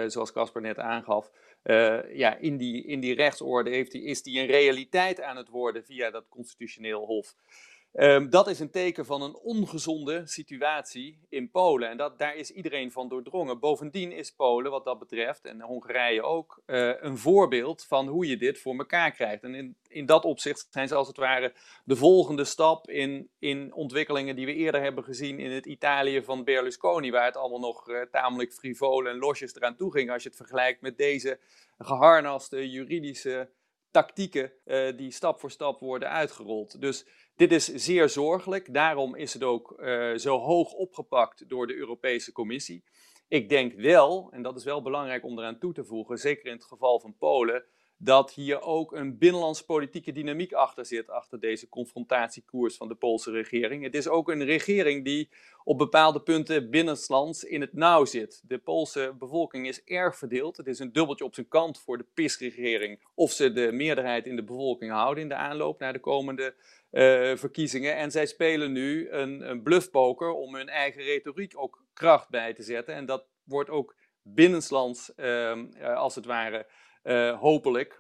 zoals 0.06 0.32
Casper 0.32 0.60
net 0.60 0.78
aangaf, 0.78 1.30
ja, 2.12 2.36
in, 2.36 2.56
die, 2.56 2.84
in 2.86 3.00
die 3.00 3.14
rechtsorde 3.14 3.70
heeft 3.70 3.92
die, 3.92 4.02
is 4.02 4.22
die 4.22 4.40
een 4.40 4.46
realiteit 4.46 5.20
aan 5.20 5.36
het 5.36 5.48
worden 5.48 5.84
via 5.84 6.10
dat 6.10 6.28
constitutioneel 6.28 7.06
hof. 7.06 7.34
Um, 7.94 8.30
dat 8.30 8.48
is 8.48 8.60
een 8.60 8.70
teken 8.70 9.06
van 9.06 9.22
een 9.22 9.36
ongezonde 9.36 10.22
situatie 10.24 11.18
in 11.28 11.50
Polen. 11.50 11.88
En 11.88 11.96
dat, 11.96 12.18
daar 12.18 12.36
is 12.36 12.50
iedereen 12.50 12.92
van 12.92 13.08
doordrongen. 13.08 13.60
Bovendien 13.60 14.12
is 14.12 14.30
Polen, 14.30 14.70
wat 14.70 14.84
dat 14.84 14.98
betreft, 14.98 15.44
en 15.44 15.60
Hongarije 15.60 16.22
ook, 16.22 16.62
uh, 16.66 16.92
een 17.00 17.18
voorbeeld 17.18 17.84
van 17.84 18.06
hoe 18.06 18.26
je 18.26 18.36
dit 18.36 18.58
voor 18.58 18.78
elkaar 18.78 19.10
krijgt. 19.10 19.42
En 19.42 19.54
in, 19.54 19.76
in 19.88 20.06
dat 20.06 20.24
opzicht 20.24 20.66
zijn 20.70 20.88
ze 20.88 20.94
als 20.94 21.08
het 21.08 21.16
ware 21.16 21.52
de 21.84 21.96
volgende 21.96 22.44
stap 22.44 22.90
in, 22.90 23.30
in 23.38 23.74
ontwikkelingen 23.74 24.36
die 24.36 24.46
we 24.46 24.54
eerder 24.54 24.82
hebben 24.82 25.04
gezien 25.04 25.38
in 25.38 25.50
het 25.50 25.66
Italië 25.66 26.22
van 26.22 26.44
Berlusconi, 26.44 27.10
waar 27.10 27.24
het 27.24 27.36
allemaal 27.36 27.60
nog 27.60 27.88
uh, 27.88 28.00
tamelijk 28.10 28.52
frivol 28.52 29.08
en 29.08 29.18
losjes 29.18 29.54
eraan 29.54 29.76
toe 29.76 29.92
ging. 29.92 30.10
Als 30.10 30.22
je 30.22 30.28
het 30.28 30.38
vergelijkt 30.38 30.80
met 30.80 30.96
deze 30.96 31.38
geharnaste 31.78 32.70
juridische 32.70 33.50
tactieken 33.92 34.52
uh, 34.64 34.96
die 34.96 35.10
stap 35.10 35.40
voor 35.40 35.50
stap 35.50 35.80
worden 35.80 36.08
uitgerold. 36.08 36.80
Dus 36.80 37.06
dit 37.36 37.52
is 37.52 37.64
zeer 37.64 38.08
zorgelijk. 38.08 38.74
Daarom 38.74 39.14
is 39.14 39.32
het 39.32 39.42
ook 39.42 39.80
uh, 39.80 40.16
zo 40.16 40.38
hoog 40.38 40.72
opgepakt 40.72 41.48
door 41.48 41.66
de 41.66 41.74
Europese 41.74 42.32
Commissie. 42.32 42.84
Ik 43.28 43.48
denk 43.48 43.72
wel, 43.72 44.28
en 44.32 44.42
dat 44.42 44.56
is 44.56 44.64
wel 44.64 44.82
belangrijk 44.82 45.24
om 45.24 45.38
eraan 45.38 45.58
toe 45.58 45.72
te 45.72 45.84
voegen, 45.84 46.18
zeker 46.18 46.46
in 46.46 46.52
het 46.52 46.64
geval 46.64 47.00
van 47.00 47.16
Polen, 47.18 47.64
dat 48.04 48.32
hier 48.32 48.60
ook 48.60 48.92
een 48.92 49.18
binnenlands 49.18 49.64
politieke 49.64 50.12
dynamiek 50.12 50.52
achter 50.52 50.86
zit, 50.86 51.10
achter 51.10 51.40
deze 51.40 51.68
confrontatiekoers 51.68 52.76
van 52.76 52.88
de 52.88 52.94
Poolse 52.94 53.30
regering. 53.30 53.84
Het 53.84 53.94
is 53.94 54.08
ook 54.08 54.28
een 54.28 54.44
regering 54.44 55.04
die 55.04 55.30
op 55.64 55.78
bepaalde 55.78 56.20
punten 56.20 56.70
binnenlands 56.70 57.44
in 57.44 57.60
het 57.60 57.72
nauw 57.72 58.04
zit. 58.04 58.42
De 58.46 58.58
Poolse 58.58 59.14
bevolking 59.18 59.66
is 59.66 59.84
erg 59.84 60.16
verdeeld. 60.16 60.56
Het 60.56 60.66
is 60.66 60.78
een 60.78 60.92
dubbeltje 60.92 61.24
op 61.24 61.34
zijn 61.34 61.48
kant 61.48 61.78
voor 61.78 61.98
de 61.98 62.06
PIS-regering 62.14 63.00
of 63.14 63.32
ze 63.32 63.52
de 63.52 63.72
meerderheid 63.72 64.26
in 64.26 64.36
de 64.36 64.44
bevolking 64.44 64.90
houden 64.90 65.22
in 65.22 65.28
de 65.28 65.34
aanloop 65.34 65.78
naar 65.78 65.92
de 65.92 66.00
komende 66.00 66.54
uh, 66.92 67.36
verkiezingen. 67.36 67.96
En 67.96 68.10
zij 68.10 68.26
spelen 68.26 68.72
nu 68.72 69.10
een, 69.10 69.50
een 69.50 69.62
bluffpoker 69.62 70.30
om 70.30 70.54
hun 70.54 70.68
eigen 70.68 71.02
retoriek 71.02 71.52
ook 71.56 71.84
kracht 71.92 72.30
bij 72.30 72.54
te 72.54 72.62
zetten. 72.62 72.94
En 72.94 73.06
dat 73.06 73.26
wordt 73.44 73.70
ook 73.70 73.94
binnenlands, 74.22 75.12
uh, 75.16 75.96
als 75.96 76.14
het 76.14 76.26
ware, 76.26 76.66
uh, 77.04 77.40
hopelijk, 77.40 77.98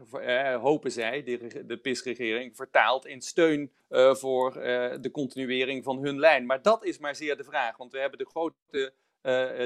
hopen 0.60 0.92
zij, 0.92 1.22
de, 1.22 1.64
de 1.66 1.76
PIS-regering, 1.76 2.56
vertaald 2.56 3.06
in 3.06 3.20
steun 3.20 3.72
voor 4.12 4.52
de 5.00 5.10
continuering 5.12 5.84
van 5.84 6.04
hun 6.04 6.18
lijn. 6.18 6.46
Maar 6.46 6.62
dat 6.62 6.84
is 6.84 6.98
maar 6.98 7.14
zeer 7.14 7.36
de 7.36 7.44
vraag, 7.44 7.76
want 7.76 7.92
we 7.92 7.98
hebben 7.98 8.18
de 8.18 8.26
grote 8.26 8.92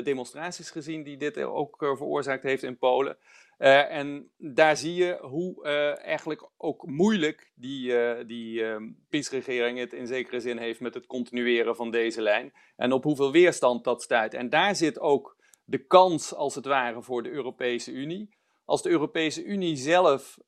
demonstraties 0.03 0.71
gezien 0.71 1.03
die 1.03 1.17
dit 1.17 1.39
ook 1.39 1.77
veroorzaakt 1.79 2.43
heeft 2.43 2.63
in 2.63 2.79
Polen. 2.79 3.19
En 3.59 4.31
daar 4.39 4.77
zie 4.77 4.95
je 4.95 5.19
hoe 5.21 5.65
eigenlijk 6.03 6.49
ook 6.57 6.87
moeilijk 6.87 7.53
die, 7.55 7.95
die 8.25 8.65
PiS-regering 9.09 9.79
het 9.79 9.93
in 9.93 10.07
zekere 10.07 10.41
zin 10.41 10.59
heeft 10.59 10.81
met 10.81 10.95
het 10.95 11.07
continueren 11.07 11.77
van 11.77 11.91
deze 11.91 12.23
lijn. 12.23 12.53
En 12.77 12.93
op 12.93 13.05
hoeveel 13.05 13.33
weerstand 13.33 13.85
dat 13.85 14.03
stuit. 14.03 14.35
En 14.35 14.51
daar 14.51 14.77
zit 14.77 14.99
ook 14.99 15.37
de 15.65 15.87
kans, 15.87 16.35
als 16.35 16.55
het 16.55 16.65
ware, 16.65 17.03
voor 17.03 17.23
de 17.23 17.31
Europese 17.31 17.93
Unie. 17.93 18.35
Als 18.67 18.83
de 18.83 18.89
Europese 18.89 19.45
Unie 19.45 19.77
zelf 19.77 20.39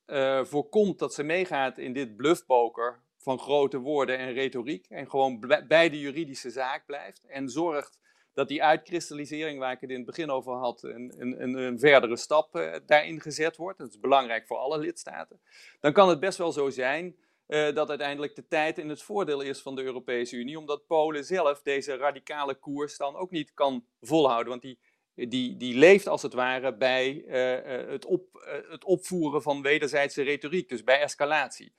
voorkomt 0.42 0.98
dat 0.98 1.14
ze 1.14 1.22
meegaat 1.22 1.78
in 1.78 1.92
dit 1.92 2.16
bluffpoker 2.16 3.02
van 3.18 3.38
grote 3.38 3.78
woorden 3.78 4.18
en 4.18 4.32
retoriek. 4.32 4.86
En 4.88 5.10
gewoon 5.10 5.40
bij 5.68 5.90
de 5.90 5.98
juridische 5.98 6.50
zaak 6.50 6.86
blijft. 6.86 7.24
En 7.26 7.48
zorgt 7.48 7.98
dat 8.38 8.48
die 8.48 8.62
uitkristallisering, 8.62 9.58
waar 9.58 9.72
ik 9.72 9.80
het 9.80 9.90
in 9.90 9.96
het 9.96 10.06
begin 10.06 10.30
over 10.30 10.52
had, 10.52 10.82
een, 10.82 11.14
een, 11.18 11.58
een 11.58 11.78
verdere 11.78 12.16
stap 12.16 12.56
uh, 12.56 12.74
daarin 12.86 13.20
gezet 13.20 13.56
wordt. 13.56 13.78
Dat 13.78 13.88
is 13.88 14.00
belangrijk 14.00 14.46
voor 14.46 14.56
alle 14.56 14.78
lidstaten. 14.78 15.40
Dan 15.80 15.92
kan 15.92 16.08
het 16.08 16.20
best 16.20 16.38
wel 16.38 16.52
zo 16.52 16.70
zijn 16.70 17.16
uh, 17.48 17.74
dat 17.74 17.88
uiteindelijk 17.88 18.34
de 18.34 18.46
tijd 18.48 18.78
in 18.78 18.88
het 18.88 19.02
voordeel 19.02 19.40
is 19.40 19.60
van 19.60 19.76
de 19.76 19.82
Europese 19.82 20.36
Unie, 20.36 20.58
omdat 20.58 20.86
Polen 20.86 21.24
zelf 21.24 21.62
deze 21.62 21.96
radicale 21.96 22.54
koers 22.54 22.96
dan 22.96 23.16
ook 23.16 23.30
niet 23.30 23.54
kan 23.54 23.84
volhouden. 24.00 24.48
Want 24.48 24.62
die, 24.62 24.78
die, 25.26 25.56
die 25.56 25.74
leeft 25.74 26.08
als 26.08 26.22
het 26.22 26.32
ware 26.32 26.76
bij 26.76 27.24
uh, 27.26 27.90
het, 27.90 28.04
op, 28.04 28.48
het 28.68 28.84
opvoeren 28.84 29.42
van 29.42 29.62
wederzijdse 29.62 30.22
retoriek, 30.22 30.68
dus 30.68 30.84
bij 30.84 31.00
escalatie. 31.00 31.72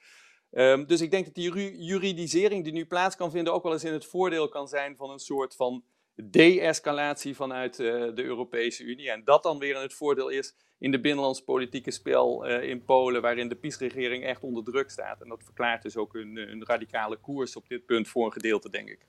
Um, 0.51 0.87
dus 0.87 1.01
ik 1.01 1.11
denk 1.11 1.25
dat 1.25 1.35
die 1.35 1.77
juridisering 1.85 2.63
die 2.63 2.73
nu 2.73 2.85
plaats 2.85 3.15
kan 3.15 3.31
vinden 3.31 3.53
ook 3.53 3.63
wel 3.63 3.73
eens 3.73 3.83
in 3.83 3.93
het 3.93 4.05
voordeel 4.05 4.49
kan 4.49 4.67
zijn 4.67 4.95
van 4.95 5.09
een 5.09 5.19
soort 5.19 5.55
van 5.55 5.83
de-escalatie 6.15 7.35
vanuit 7.35 7.75
de 7.75 8.23
Europese 8.23 8.83
Unie. 8.83 9.11
En 9.11 9.23
dat 9.23 9.43
dan 9.43 9.59
weer 9.59 9.81
het 9.81 9.93
voordeel 9.93 10.29
is 10.29 10.55
in 10.79 10.91
de 10.91 10.99
binnenlands 10.99 11.41
politieke 11.41 11.91
spel 11.91 12.45
in 12.45 12.83
Polen, 12.83 13.21
waarin 13.21 13.49
de 13.49 13.55
PiS-regering 13.55 14.23
echt 14.23 14.43
onder 14.43 14.63
druk 14.63 14.89
staat. 14.89 15.21
En 15.21 15.29
dat 15.29 15.43
verklaart 15.43 15.81
dus 15.81 15.97
ook 15.97 16.15
een, 16.15 16.37
een, 16.37 16.65
radicale 16.65 17.17
koers 17.17 17.55
op 17.55 17.67
dit 17.67 17.85
punt 17.85 18.07
voor 18.07 18.25
een 18.25 18.31
gedeelte, 18.31 18.69
denk 18.69 18.89
ik. 18.89 19.07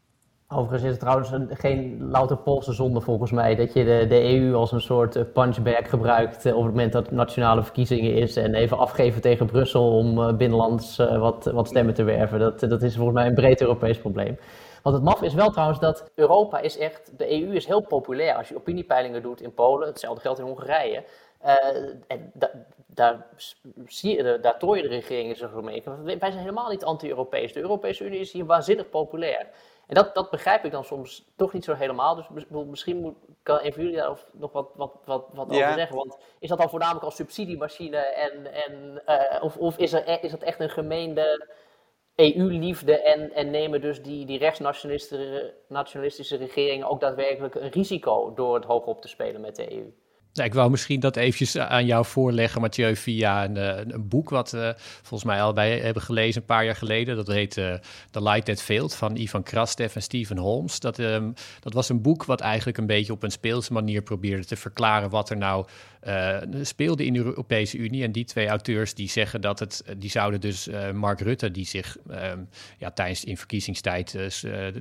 Overigens 0.53 0.83
is 0.83 0.91
het 0.91 1.01
trouwens 1.01 1.31
een, 1.31 1.49
geen 1.53 2.09
louter 2.11 2.37
Poolse 2.37 2.73
zonde 2.73 3.01
volgens 3.01 3.31
mij 3.31 3.55
dat 3.55 3.73
je 3.73 3.85
de, 3.85 4.07
de 4.09 4.23
EU 4.23 4.55
als 4.55 4.73
een 4.73 4.81
soort 4.81 5.17
eh, 5.17 5.23
punchbag 5.33 5.91
gebruikt 5.91 6.37
op 6.37 6.45
het 6.45 6.55
moment 6.55 6.93
dat 6.93 7.11
nationale 7.11 7.63
verkiezingen 7.63 8.15
is 8.15 8.37
en 8.37 8.55
even 8.55 8.79
afgeven 8.79 9.21
tegen 9.21 9.47
Brussel 9.47 9.97
om 9.97 10.37
binnenlands 10.37 10.97
wat, 10.97 11.45
wat 11.45 11.69
stemmen 11.69 11.95
te 11.95 12.03
werven. 12.03 12.39
Dat, 12.39 12.61
dat 12.61 12.83
is 12.83 12.95
volgens 12.95 13.17
mij 13.17 13.27
een 13.27 13.35
breed 13.35 13.61
Europees 13.61 13.99
probleem. 13.99 14.39
Want 14.83 14.97
het 14.97 15.05
maf 15.05 15.23
is 15.23 15.35
wel 15.35 15.51
trouwens 15.51 15.81
dat 15.81 16.11
Europa 16.15 16.61
is 16.61 16.79
echt, 16.79 17.19
de 17.19 17.43
EU 17.43 17.55
is 17.55 17.67
heel 17.67 17.83
populair. 17.83 18.35
Als 18.35 18.49
je 18.49 18.57
opiniepeilingen 18.57 19.23
doet 19.23 19.41
in 19.41 19.55
Polen, 19.55 19.89
hetzelfde 19.89 20.21
geldt 20.21 20.39
in 20.39 20.45
Hongarije. 20.45 21.05
En 22.07 22.31
da, 22.35 22.51
daar, 22.87 23.27
daar 24.41 24.59
tooien 24.59 24.83
de 24.83 24.89
regeringen 24.89 25.37
zich 25.37 25.53
mee. 25.53 25.83
Wij 26.05 26.31
zijn 26.31 26.39
helemaal 26.39 26.71
niet 26.71 26.85
anti-Europees. 26.85 27.53
De 27.53 27.61
Europese 27.61 28.05
Unie 28.05 28.21
is 28.21 28.33
hier 28.33 28.47
waanzinnig 28.47 28.89
populair. 28.89 29.47
En 29.91 29.97
dat, 29.97 30.15
dat 30.15 30.31
begrijp 30.31 30.65
ik 30.65 30.71
dan 30.71 30.85
soms 30.85 31.25
toch 31.37 31.53
niet 31.53 31.65
zo 31.65 31.75
helemaal. 31.75 32.15
Dus 32.15 32.27
misschien 32.49 33.01
moet, 33.01 33.15
kan 33.43 33.59
een 33.63 33.73
van 33.73 33.83
jullie 33.83 33.99
daar 33.99 34.19
nog 34.33 34.53
wat, 34.53 34.71
wat, 34.75 34.93
wat, 35.05 35.27
wat 35.33 35.51
over 35.51 35.73
zeggen. 35.73 35.97
Want 35.97 36.19
is 36.39 36.49
dat 36.49 36.59
dan 36.59 36.71
voornamelijk 36.71 37.05
als 37.05 37.17
subsidiemachine? 37.17 37.97
En, 37.97 38.53
en, 38.53 39.03
uh, 39.07 39.43
of 39.43 39.57
of 39.57 39.79
is, 39.79 39.93
er, 39.93 40.09
e-, 40.09 40.19
is 40.21 40.31
dat 40.31 40.43
echt 40.43 40.61
een 40.61 40.71
gemeende 40.71 41.47
EU-liefde 42.15 43.03
en, 43.03 43.33
en 43.33 43.51
nemen 43.51 43.81
dus 43.81 44.03
die, 44.03 44.27
die 44.27 44.39
rechtsnationalistische 44.39 46.37
regeringen 46.37 46.89
ook 46.89 47.01
daadwerkelijk 47.01 47.55
een 47.55 47.71
risico 47.71 48.35
door 48.35 48.55
het 48.55 48.65
hoog 48.65 48.87
op 48.87 49.03
te 49.03 49.09
spelen 49.09 49.41
met 49.41 49.57
de 49.57 49.73
EU? 49.73 49.93
Nou, 50.33 50.49
ik 50.49 50.55
wou 50.55 50.71
misschien 50.71 51.01
dat 51.01 51.17
eventjes 51.17 51.59
aan 51.59 51.87
jou 51.87 52.05
voorleggen, 52.05 52.61
Mathieu, 52.61 52.97
via 52.97 53.45
een, 53.45 53.57
eh, 53.57 53.99
boek 54.01 54.31
wat 54.31 54.53
uh, 54.53 54.71
volgens 55.03 55.25
mij 55.25 55.43
al 55.43 55.55
hebben 55.55 56.03
gelezen 56.03 56.41
een 56.41 56.47
paar 56.47 56.65
jaar 56.65 56.77
geleden. 56.77 57.17
Dat 57.17 57.27
heet 57.27 57.55
The 58.11 58.23
Light 58.23 58.45
That 58.45 58.63
Failed 58.63 58.95
van 58.95 59.17
Ivan 59.17 59.43
Krastev 59.43 59.95
en 59.95 60.03
Stephen 60.03 60.39
Holmes. 60.39 60.81
Dat, 60.81 60.99
um, 60.99 61.35
dat 61.61 61.73
was 61.73 61.89
een 61.89 62.03
boek 62.03 62.25
wat 62.25 62.41
eigenlijk 62.41 62.79
een 62.79 62.87
beetje 62.87 63.13
op 63.13 63.23
een 63.23 63.31
speelse 63.31 63.73
manier 63.73 64.03
probeerde 64.03 64.45
te 64.45 64.57
verklaren 64.57 65.11
wat 65.11 65.31
er 65.31 65.37
nou 65.37 65.67
uh, 66.07 66.37
speelde 66.63 67.05
in 67.05 67.13
de 67.13 67.19
Europese 67.19 67.77
Unie. 67.77 68.03
En 68.03 68.13
die 68.13 68.25
twee 68.25 68.49
auteurs 68.49 68.95
die 68.95 69.09
zeggen 69.09 69.41
dat 69.41 69.59
het, 69.59 69.85
die 69.97 70.11
zouden 70.11 70.41
dus 70.41 70.69
uh, 70.69 70.91
Mark 70.91 71.21
Rutte, 71.21 71.51
die 71.51 71.67
zich 71.67 71.97
um, 72.11 72.49
ja, 72.79 72.91
tijdens 72.91 73.25
in 73.25 73.37
verkiezingstijd 73.37 74.17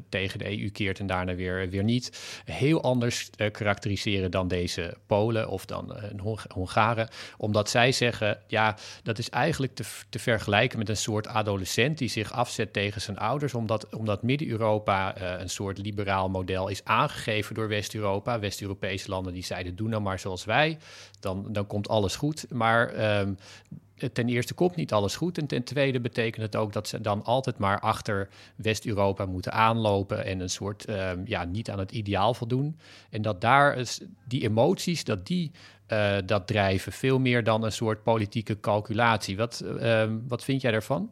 tegen 0.09 0.39
de 0.39 0.59
EU 0.59 0.69
keert 0.69 0.99
en 0.99 1.07
daarna 1.07 1.35
weer, 1.35 1.69
weer 1.69 1.83
niet, 1.83 2.41
heel 2.45 2.83
anders 2.83 3.29
karakteriseren 3.51 4.31
dan 4.31 4.47
deze 4.47 4.97
Polen 5.05 5.49
of 5.49 5.65
dan 5.65 5.95
Hongaren. 6.53 7.09
Omdat 7.37 7.69
zij 7.69 7.91
zeggen, 7.91 8.39
ja, 8.47 8.77
dat 9.03 9.17
is 9.17 9.29
eigenlijk 9.29 9.75
te, 9.75 9.83
te 10.09 10.19
vergelijken 10.19 10.77
met 10.77 10.89
een 10.89 10.97
soort 10.97 11.27
adolescent 11.27 11.97
die 11.97 12.09
zich 12.09 12.31
afzet 12.31 12.73
tegen 12.73 13.01
zijn 13.01 13.17
ouders, 13.17 13.53
omdat, 13.53 13.95
omdat 13.95 14.23
Midden-Europa 14.23 15.21
een 15.39 15.49
soort 15.49 15.77
liberaal 15.77 16.29
model 16.29 16.67
is 16.67 16.83
aangegeven 16.83 17.55
door 17.55 17.67
West-Europa. 17.67 18.39
West-Europese 18.39 19.09
landen 19.09 19.33
die 19.33 19.43
zeiden, 19.43 19.75
doe 19.75 19.87
nou 19.87 20.01
maar 20.01 20.19
zoals 20.19 20.45
wij 20.45 20.77
dan, 21.19 21.45
dan 21.51 21.67
komt 21.67 21.87
alles 21.87 22.15
goed. 22.15 22.45
Maar 22.49 23.19
um, 23.19 23.37
ten 24.13 24.29
eerste 24.29 24.53
komt 24.53 24.75
niet 24.75 24.93
alles 24.93 25.15
goed. 25.15 25.37
En 25.37 25.47
ten 25.47 25.63
tweede 25.63 25.99
betekent 25.99 26.45
het 26.45 26.55
ook 26.55 26.73
dat 26.73 26.87
ze 26.87 27.01
dan 27.01 27.23
altijd 27.23 27.57
maar 27.57 27.79
achter 27.79 28.29
West-Europa 28.55 29.25
moeten 29.25 29.51
aanlopen 29.51 30.25
en 30.25 30.39
een 30.39 30.49
soort 30.49 30.89
um, 30.89 31.21
ja, 31.25 31.43
niet 31.43 31.69
aan 31.69 31.79
het 31.79 31.91
ideaal 31.91 32.33
voldoen. 32.33 32.79
En 33.09 33.21
dat 33.21 33.41
daar 33.41 33.83
die 34.27 34.43
emoties, 34.43 35.03
dat 35.03 35.27
die 35.27 35.51
uh, 35.87 36.17
dat 36.25 36.47
drijven, 36.47 36.91
veel 36.91 37.19
meer 37.19 37.43
dan 37.43 37.63
een 37.63 37.71
soort 37.71 38.03
politieke 38.03 38.59
calculatie. 38.59 39.37
Wat, 39.37 39.63
um, 39.65 40.23
wat 40.27 40.43
vind 40.43 40.61
jij 40.61 40.71
daarvan? 40.71 41.11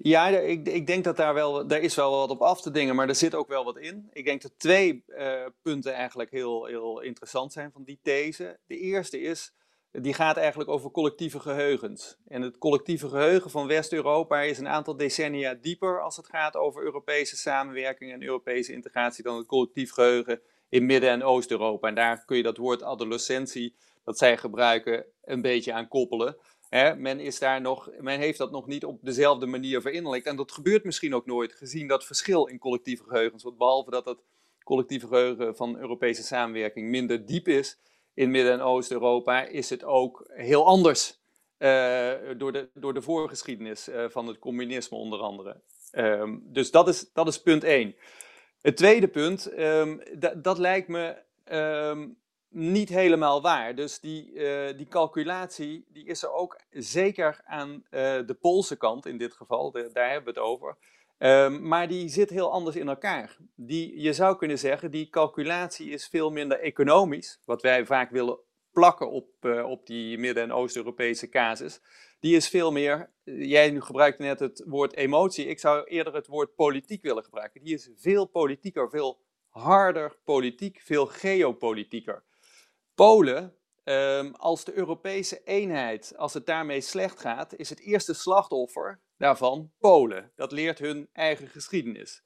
Ja, 0.00 0.28
ik, 0.28 0.68
ik, 0.68 0.86
denk 0.86 1.04
dat 1.04 1.16
daar 1.16 1.34
wel, 1.34 1.66
daar 1.66 1.80
is 1.80 1.94
wel 1.94 2.10
wat 2.10 2.30
op 2.30 2.42
af 2.42 2.60
te 2.60 2.70
dingen, 2.70 2.94
maar 2.94 3.08
er 3.08 3.14
zit 3.14 3.34
ook 3.34 3.48
wel 3.48 3.64
wat 3.64 3.78
in. 3.78 4.08
Ik 4.12 4.24
denk 4.24 4.42
dat 4.42 4.52
twee 4.56 5.04
uh, 5.06 5.44
punten 5.62 5.92
eigenlijk 5.92 6.30
heel, 6.30 6.64
heel 6.64 7.00
interessant 7.00 7.52
zijn 7.52 7.72
van 7.72 7.84
die 7.84 7.98
these. 8.02 8.58
De 8.66 8.78
eerste 8.78 9.20
is, 9.20 9.52
die 9.90 10.14
gaat 10.14 10.36
eigenlijk 10.36 10.70
over 10.70 10.90
collectieve 10.90 11.40
geheugens. 11.40 12.16
En 12.26 12.42
het 12.42 12.58
collectieve 12.58 13.08
geheugen 13.08 13.50
van 13.50 13.66
West-Europa 13.66 14.40
is 14.40 14.58
een 14.58 14.68
aantal 14.68 14.96
decennia 14.96 15.54
dieper 15.54 16.02
als 16.02 16.16
het 16.16 16.26
gaat 16.26 16.56
over 16.56 16.82
Europese 16.82 17.36
samenwerking 17.36 18.12
en 18.12 18.22
Europese 18.22 18.72
integratie 18.72 19.24
dan 19.24 19.36
het 19.36 19.46
collectief 19.46 19.92
geheugen 19.92 20.40
in 20.68 20.86
Midden- 20.86 21.10
en 21.10 21.22
Oost-Europa. 21.22 21.88
En 21.88 21.94
daar 21.94 22.24
kun 22.24 22.36
je 22.36 22.42
dat 22.42 22.56
woord 22.56 22.82
adolescentie, 22.82 23.76
dat 24.04 24.18
zij 24.18 24.36
gebruiken, 24.36 25.06
een 25.22 25.42
beetje 25.42 25.72
aan 25.72 25.88
koppelen. 25.88 26.36
Men, 26.70 27.20
is 27.20 27.38
daar 27.38 27.60
nog, 27.60 27.90
men 28.00 28.18
heeft 28.18 28.38
dat 28.38 28.50
nog 28.50 28.66
niet 28.66 28.84
op 28.84 28.98
dezelfde 29.02 29.46
manier 29.46 29.80
verinnerlijkt. 29.80 30.26
En 30.26 30.36
dat 30.36 30.52
gebeurt 30.52 30.84
misschien 30.84 31.14
ook 31.14 31.26
nooit, 31.26 31.52
gezien 31.52 31.88
dat 31.88 32.04
verschil 32.04 32.46
in 32.46 32.58
collectieve 32.58 33.04
geheugens. 33.04 33.42
Want 33.42 33.58
behalve 33.58 33.90
dat 33.90 34.04
het 34.04 34.18
collectieve 34.64 35.06
geheugen 35.06 35.56
van 35.56 35.78
Europese 35.78 36.22
samenwerking 36.22 36.88
minder 36.88 37.26
diep 37.26 37.48
is 37.48 37.78
in 38.14 38.30
Midden- 38.30 38.52
en 38.52 38.60
Oost-Europa, 38.60 39.44
is 39.44 39.70
het 39.70 39.84
ook 39.84 40.30
heel 40.32 40.66
anders. 40.66 41.16
Uh, 41.58 42.12
door, 42.36 42.52
de, 42.52 42.68
door 42.74 42.94
de 42.94 43.02
voorgeschiedenis 43.02 43.88
uh, 43.88 44.04
van 44.08 44.26
het 44.26 44.38
communisme 44.38 44.96
onder 44.96 45.20
andere. 45.20 45.60
Um, 45.92 46.42
dus 46.44 46.70
dat 46.70 46.88
is, 46.88 47.12
dat 47.12 47.28
is 47.28 47.42
punt 47.42 47.64
één. 47.64 47.96
Het 48.60 48.76
tweede 48.76 49.08
punt, 49.08 49.58
um, 49.58 50.02
dat 50.36 50.58
lijkt 50.58 50.88
me 50.88 51.16
um, 51.52 52.18
niet 52.48 52.88
helemaal 52.88 53.42
waar. 53.42 53.74
Dus 53.74 54.00
die, 54.00 54.32
uh, 54.32 54.76
die 54.76 54.88
calculatie 54.88 55.84
die 55.88 56.06
is 56.06 56.22
er 56.22 56.32
ook 56.32 56.60
zeker 56.70 57.40
aan 57.44 57.70
uh, 57.70 57.80
de 58.26 58.36
Poolse 58.40 58.76
kant 58.76 59.06
in 59.06 59.18
dit 59.18 59.32
geval, 59.32 59.70
daar 59.70 60.10
hebben 60.10 60.34
we 60.34 60.40
het 60.40 60.48
over. 60.48 60.76
Um, 61.18 61.68
maar 61.68 61.88
die 61.88 62.08
zit 62.08 62.30
heel 62.30 62.52
anders 62.52 62.76
in 62.76 62.88
elkaar. 62.88 63.36
Die, 63.54 64.00
je 64.00 64.12
zou 64.12 64.36
kunnen 64.36 64.58
zeggen, 64.58 64.90
die 64.90 65.08
calculatie 65.08 65.90
is 65.90 66.08
veel 66.08 66.30
minder 66.30 66.60
economisch, 66.60 67.40
wat 67.44 67.62
wij 67.62 67.86
vaak 67.86 68.10
willen 68.10 68.38
plakken 68.72 69.10
op, 69.10 69.28
uh, 69.40 69.64
op 69.64 69.86
die 69.86 70.18
Midden- 70.18 70.42
en 70.42 70.52
Oost-Europese 70.52 71.28
casus. 71.28 71.80
Die 72.20 72.36
is 72.36 72.48
veel 72.48 72.72
meer, 72.72 73.10
jij 73.24 73.70
nu 73.70 73.80
gebruikt 73.80 74.18
net 74.18 74.40
het 74.40 74.64
woord 74.66 74.94
emotie, 74.94 75.46
ik 75.46 75.58
zou 75.58 75.84
eerder 75.84 76.14
het 76.14 76.26
woord 76.26 76.54
politiek 76.54 77.02
willen 77.02 77.24
gebruiken. 77.24 77.62
Die 77.62 77.74
is 77.74 77.90
veel 77.96 78.26
politieker, 78.26 78.90
veel 78.90 79.20
harder 79.48 80.16
politiek, 80.24 80.80
veel 80.80 81.06
geopolitieker. 81.06 82.22
Polen, 82.98 83.54
um, 83.84 84.34
als 84.34 84.64
de 84.64 84.72
Europese 84.72 85.42
eenheid, 85.44 86.12
als 86.16 86.34
het 86.34 86.46
daarmee 86.46 86.80
slecht 86.80 87.20
gaat, 87.20 87.54
is 87.54 87.70
het 87.70 87.80
eerste 87.80 88.14
slachtoffer 88.14 89.00
daarvan 89.16 89.72
Polen. 89.78 90.32
Dat 90.36 90.52
leert 90.52 90.78
hun 90.78 91.08
eigen 91.12 91.48
geschiedenis. 91.48 92.22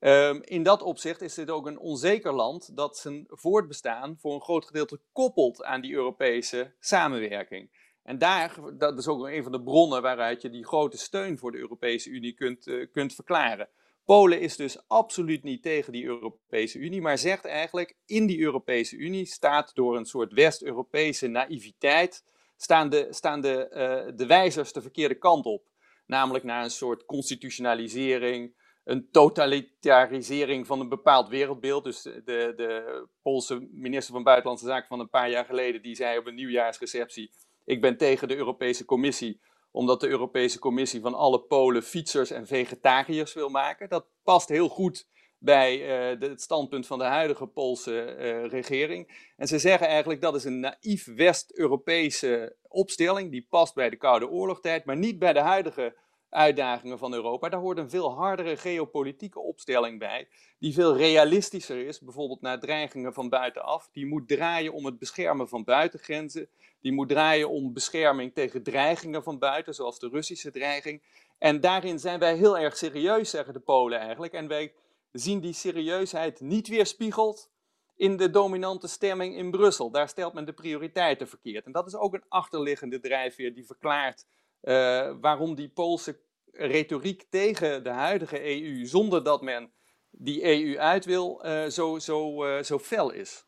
Um, 0.00 0.42
in 0.42 0.62
dat 0.62 0.82
opzicht 0.82 1.20
is 1.20 1.34
dit 1.34 1.50
ook 1.50 1.66
een 1.66 1.78
onzeker 1.78 2.32
land 2.32 2.76
dat 2.76 2.96
zijn 2.96 3.24
voortbestaan 3.28 4.16
voor 4.18 4.34
een 4.34 4.42
groot 4.42 4.64
gedeelte 4.64 5.00
koppelt 5.12 5.64
aan 5.64 5.80
die 5.80 5.94
Europese 5.94 6.74
samenwerking. 6.78 7.94
En 8.02 8.18
daar, 8.18 8.54
dat 8.76 8.98
is 8.98 9.06
ook 9.06 9.26
een 9.26 9.42
van 9.42 9.52
de 9.52 9.62
bronnen 9.62 10.02
waaruit 10.02 10.42
je 10.42 10.50
die 10.50 10.66
grote 10.66 10.98
steun 10.98 11.38
voor 11.38 11.52
de 11.52 11.58
Europese 11.58 12.10
Unie 12.10 12.34
kunt, 12.34 12.66
uh, 12.66 12.86
kunt 12.92 13.14
verklaren. 13.14 13.68
Polen 14.08 14.40
is 14.40 14.56
dus 14.56 14.78
absoluut 14.86 15.42
niet 15.42 15.62
tegen 15.62 15.92
die 15.92 16.04
Europese 16.04 16.78
Unie, 16.78 17.00
maar 17.00 17.18
zegt 17.18 17.44
eigenlijk 17.44 17.96
in 18.06 18.26
die 18.26 18.40
Europese 18.40 18.96
Unie 18.96 19.26
staat 19.26 19.74
door 19.74 19.96
een 19.96 20.04
soort 20.04 20.32
West-Europese 20.32 21.26
naïviteit, 21.26 22.24
staan, 22.56 22.88
de, 22.88 23.06
staan 23.10 23.40
de, 23.40 23.68
uh, 23.70 24.16
de 24.16 24.26
wijzers 24.26 24.72
de 24.72 24.82
verkeerde 24.82 25.14
kant 25.14 25.44
op. 25.44 25.66
Namelijk 26.06 26.44
naar 26.44 26.64
een 26.64 26.70
soort 26.70 27.04
constitutionalisering, 27.04 28.54
een 28.84 29.08
totalitarisering 29.10 30.66
van 30.66 30.80
een 30.80 30.88
bepaald 30.88 31.28
wereldbeeld. 31.28 31.84
Dus 31.84 32.02
de, 32.02 32.22
de 32.56 33.06
Poolse 33.22 33.68
minister 33.72 34.14
van 34.14 34.22
Buitenlandse 34.22 34.66
Zaken 34.66 34.88
van 34.88 35.00
een 35.00 35.10
paar 35.10 35.30
jaar 35.30 35.44
geleden, 35.44 35.82
die 35.82 35.94
zei 35.94 36.18
op 36.18 36.26
een 36.26 36.34
nieuwjaarsreceptie, 36.34 37.30
ik 37.64 37.80
ben 37.80 37.96
tegen 37.96 38.28
de 38.28 38.36
Europese 38.36 38.84
Commissie, 38.84 39.40
omdat 39.70 40.00
de 40.00 40.08
Europese 40.08 40.58
Commissie 40.58 41.00
van 41.00 41.14
alle 41.14 41.40
Polen 41.40 41.82
fietsers 41.82 42.30
en 42.30 42.46
vegetariërs 42.46 43.34
wil 43.34 43.48
maken. 43.48 43.88
Dat 43.88 44.06
past 44.22 44.48
heel 44.48 44.68
goed 44.68 45.06
bij 45.38 45.78
de, 46.18 46.28
het 46.28 46.42
standpunt 46.42 46.86
van 46.86 46.98
de 46.98 47.04
huidige 47.04 47.46
Poolse 47.46 48.16
uh, 48.18 48.46
regering. 48.46 49.32
En 49.36 49.46
ze 49.46 49.58
zeggen 49.58 49.86
eigenlijk 49.86 50.20
dat 50.20 50.34
is 50.34 50.44
een 50.44 50.60
naïef 50.60 51.14
West-Europese 51.14 52.56
opstelling, 52.62 53.30
die 53.30 53.46
past 53.50 53.74
bij 53.74 53.90
de 53.90 53.96
Koude 53.96 54.28
Oorlogtijd, 54.28 54.84
maar 54.84 54.96
niet 54.96 55.18
bij 55.18 55.32
de 55.32 55.40
huidige 55.40 55.96
uitdagingen 56.30 56.98
van 56.98 57.14
Europa. 57.14 57.48
Daar 57.48 57.60
hoort 57.60 57.78
een 57.78 57.90
veel 57.90 58.14
hardere 58.14 58.56
geopolitieke 58.56 59.40
opstelling 59.40 59.98
bij, 59.98 60.28
die 60.58 60.72
veel 60.72 60.96
realistischer 60.96 61.86
is, 61.86 62.00
bijvoorbeeld 62.00 62.40
naar 62.40 62.60
dreigingen 62.60 63.14
van 63.14 63.28
buitenaf. 63.28 63.88
Die 63.92 64.06
moet 64.06 64.28
draaien 64.28 64.72
om 64.72 64.84
het 64.84 64.98
beschermen 64.98 65.48
van 65.48 65.64
buitengrenzen, 65.64 66.48
die 66.80 66.92
moet 66.92 67.08
draaien 67.08 67.50
om 67.50 67.72
bescherming 67.72 68.34
tegen 68.34 68.62
dreigingen 68.62 69.22
van 69.22 69.38
buiten, 69.38 69.74
zoals 69.74 69.98
de 69.98 70.08
Russische 70.08 70.50
dreiging. 70.50 71.02
En 71.38 71.60
daarin 71.60 71.98
zijn 71.98 72.18
wij 72.18 72.36
heel 72.36 72.58
erg 72.58 72.76
serieus, 72.76 73.30
zeggen 73.30 73.52
de 73.52 73.60
Polen 73.60 73.98
eigenlijk. 73.98 74.32
En 74.32 74.48
wij 74.48 74.74
zien 75.12 75.40
die 75.40 75.52
serieusheid 75.52 76.40
niet 76.40 76.68
weerspiegeld 76.68 77.50
in 77.96 78.16
de 78.16 78.30
dominante 78.30 78.88
stemming 78.88 79.36
in 79.36 79.50
Brussel. 79.50 79.90
Daar 79.90 80.08
stelt 80.08 80.34
men 80.34 80.44
de 80.44 80.52
prioriteiten 80.52 81.28
verkeerd. 81.28 81.66
En 81.66 81.72
dat 81.72 81.86
is 81.86 81.94
ook 81.94 82.14
een 82.14 82.24
achterliggende 82.28 83.00
drijfveer 83.00 83.54
die 83.54 83.66
verklaart 83.66 84.26
uh, 84.62 85.10
waarom 85.20 85.54
die 85.54 85.68
Poolse 85.68 86.20
retoriek 86.52 87.26
tegen 87.30 87.84
de 87.84 87.90
huidige 87.90 88.44
EU, 88.44 88.86
zonder 88.86 89.24
dat 89.24 89.42
men 89.42 89.72
die 90.10 90.44
EU 90.44 90.78
uit 90.78 91.04
wil, 91.04 91.46
uh, 91.46 91.64
zo, 91.64 91.98
zo, 91.98 92.44
uh, 92.44 92.62
zo 92.62 92.78
fel 92.78 93.10
is. 93.10 93.46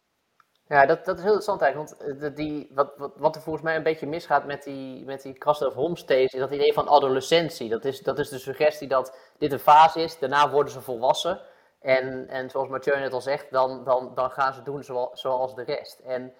Ja, 0.67 0.87
dat, 0.87 1.05
dat 1.05 1.17
is 1.17 1.23
heel 1.23 1.33
interessant 1.33 1.61
eigenlijk. 1.61 1.95
Want 2.21 2.37
die, 2.37 2.71
wat, 2.75 2.93
wat, 2.97 3.13
wat 3.17 3.37
er 3.37 3.43
volgens 3.43 3.65
mij 3.65 3.77
een 3.77 3.83
beetje 3.83 4.07
misgaat 4.07 4.47
met 4.47 4.63
die, 4.63 5.05
met 5.05 5.23
die 5.23 5.33
Krasnov 5.33 5.75
Holmes 5.75 6.05
these, 6.05 6.35
is 6.37 6.41
dat 6.41 6.51
idee 6.51 6.73
van 6.73 6.89
adolescentie. 6.89 7.69
Dat 7.69 7.85
is, 7.85 8.01
dat 8.01 8.19
is 8.19 8.29
de 8.29 8.39
suggestie 8.39 8.89
dat 8.89 9.17
dit 9.39 9.53
een 9.53 9.59
fase 9.59 10.03
is, 10.03 10.19
daarna 10.19 10.51
worden 10.51 10.73
ze 10.73 10.81
volwassen. 10.81 11.41
En, 11.81 12.29
en 12.29 12.51
zoals 12.51 12.69
Mathieu 12.69 12.99
net 12.99 13.13
al 13.13 13.21
zegt, 13.21 13.51
dan, 13.51 13.85
dan, 13.85 14.13
dan 14.15 14.31
gaan 14.31 14.55
ze 14.55 14.63
doen 14.63 14.85
zoals, 14.85 15.21
zoals 15.21 15.55
de 15.55 15.63
rest. 15.63 15.99
En 15.99 16.33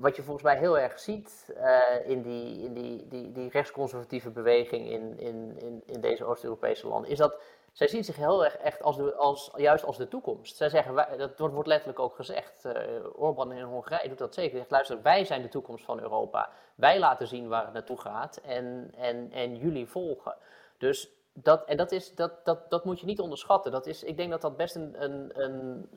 wat 0.00 0.16
je 0.16 0.22
volgens 0.22 0.44
mij 0.44 0.56
heel 0.56 0.78
erg 0.78 0.98
ziet 0.98 1.54
uh, 1.56 1.80
in, 2.04 2.22
die, 2.22 2.62
in 2.62 2.74
die, 2.74 3.08
die, 3.08 3.32
die 3.32 3.50
rechtsconservatieve 3.50 4.30
beweging 4.30 4.90
in, 4.90 5.18
in, 5.18 5.58
in, 5.58 5.82
in 5.86 6.00
deze 6.00 6.24
Oost-Europese 6.24 6.88
landen, 6.88 7.10
is 7.10 7.18
dat 7.18 7.40
zij 7.72 7.88
zien 7.88 8.04
zich 8.04 8.16
heel 8.16 8.44
erg 8.44 8.56
echt 8.56 8.82
als, 8.82 9.14
als 9.14 9.50
juist 9.56 9.84
als 9.84 9.96
de 9.96 10.08
toekomst. 10.08 10.56
Zij 10.56 10.68
zeggen, 10.68 11.18
dat 11.18 11.38
wordt 11.38 11.68
letterlijk 11.68 11.98
ook 11.98 12.14
gezegd, 12.14 12.64
uh, 12.64 12.72
Orbán 13.14 13.52
in 13.52 13.62
Hongarije 13.62 14.08
doet 14.08 14.18
dat 14.18 14.34
zeker. 14.34 14.58
Zegt, 14.58 14.70
luister, 14.70 15.02
wij 15.02 15.24
zijn 15.24 15.42
de 15.42 15.48
toekomst 15.48 15.84
van 15.84 16.00
Europa. 16.00 16.50
Wij 16.74 16.98
laten 16.98 17.26
zien 17.26 17.48
waar 17.48 17.64
het 17.64 17.72
naartoe 17.72 18.00
gaat 18.00 18.36
en, 18.36 18.92
en, 18.96 19.32
en 19.32 19.56
jullie 19.56 19.86
volgen. 19.86 20.34
Dus 20.78 21.10
dat, 21.32 21.64
en 21.64 21.76
dat, 21.76 21.92
is, 21.92 22.14
dat, 22.14 22.44
dat, 22.44 22.70
dat 22.70 22.84
moet 22.84 23.00
je 23.00 23.06
niet 23.06 23.20
onderschatten. 23.20 23.72
Dat 23.72 23.86
is, 23.86 24.02
ik 24.02 24.16
denk 24.16 24.30
dat 24.30 24.40
dat 24.40 24.56
best 24.56 24.74
een, 24.74 25.02
een, 25.02 25.42
een. 25.42 25.88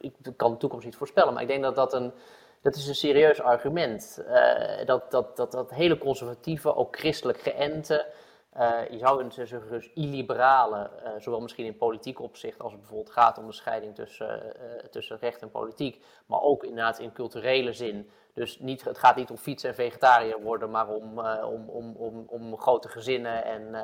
Ik 0.00 0.14
kan 0.36 0.50
de 0.50 0.56
toekomst 0.56 0.84
niet 0.84 0.96
voorspellen, 0.96 1.32
maar 1.32 1.42
ik 1.42 1.48
denk 1.48 1.62
dat 1.62 1.74
dat 1.74 1.92
een 1.92 2.12
dat 2.62 2.76
is 2.76 2.88
een 2.88 2.94
serieus 2.94 3.40
argument. 3.40 4.24
Uh, 4.28 4.86
dat, 4.86 5.10
dat, 5.10 5.36
dat, 5.36 5.52
dat 5.52 5.70
hele 5.70 5.98
conservatieve, 5.98 6.74
ook 6.74 6.96
christelijk 6.96 7.40
geënte, 7.40 8.06
uh, 8.56 8.88
je 8.90 8.98
zou 8.98 9.30
zeggen 9.30 9.70
dus 9.70 9.90
illiberale, 9.94 10.90
uh, 11.04 11.10
zowel 11.18 11.40
misschien 11.40 11.64
in 11.64 11.76
politiek 11.76 12.20
opzicht 12.20 12.62
als 12.62 12.72
het 12.72 12.80
bijvoorbeeld 12.80 13.12
gaat 13.12 13.38
om 13.38 13.46
de 13.46 13.52
scheiding 13.52 13.94
tussen, 13.94 14.56
tussen 14.90 15.18
recht 15.18 15.42
en 15.42 15.50
politiek, 15.50 16.04
maar 16.26 16.40
ook 16.40 16.64
inderdaad 16.64 16.98
in 16.98 17.12
culturele 17.12 17.72
zin. 17.72 18.10
Dus 18.34 18.58
niet, 18.58 18.84
het 18.84 18.98
gaat 18.98 19.16
niet 19.16 19.30
om 19.30 19.36
fietsen 19.36 19.68
en 19.68 19.74
vegetariër 19.74 20.40
worden, 20.40 20.70
maar 20.70 20.88
om, 20.88 21.18
om, 21.20 21.68
om, 21.68 21.96
om, 21.96 22.24
om 22.26 22.58
grote 22.58 22.88
gezinnen 22.88 23.44
en, 23.44 23.74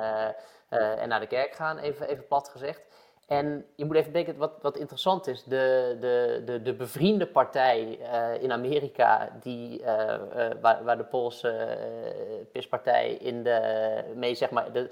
en 0.69 1.09
naar 1.09 1.21
de 1.21 1.27
kerk 1.27 1.55
gaan, 1.55 1.79
even, 1.79 2.09
even 2.09 2.27
plat 2.27 2.49
gezegd. 2.49 2.83
En 3.27 3.67
je 3.77 3.85
moet 3.85 3.97
even 3.97 4.13
denken, 4.13 4.37
wat, 4.37 4.53
wat 4.63 4.77
interessant 4.77 5.27
is, 5.27 5.45
de, 5.45 5.97
de, 6.01 6.43
de, 6.45 6.63
de 6.63 6.75
bevriende 6.75 7.27
partij 7.27 7.99
uh, 8.01 8.43
in 8.43 8.53
Amerika, 8.53 9.37
die, 9.41 9.81
uh, 9.81 9.87
uh, 9.87 10.49
waar, 10.61 10.85
waar, 10.85 10.97
de 10.97 11.05
Poolse 11.05 11.79
PIS-partij 12.53 13.13
in 13.13 13.43
de, 13.43 14.03
mee, 14.15 14.35
zeg 14.35 14.51
maar, 14.51 14.73
de, 14.73 14.91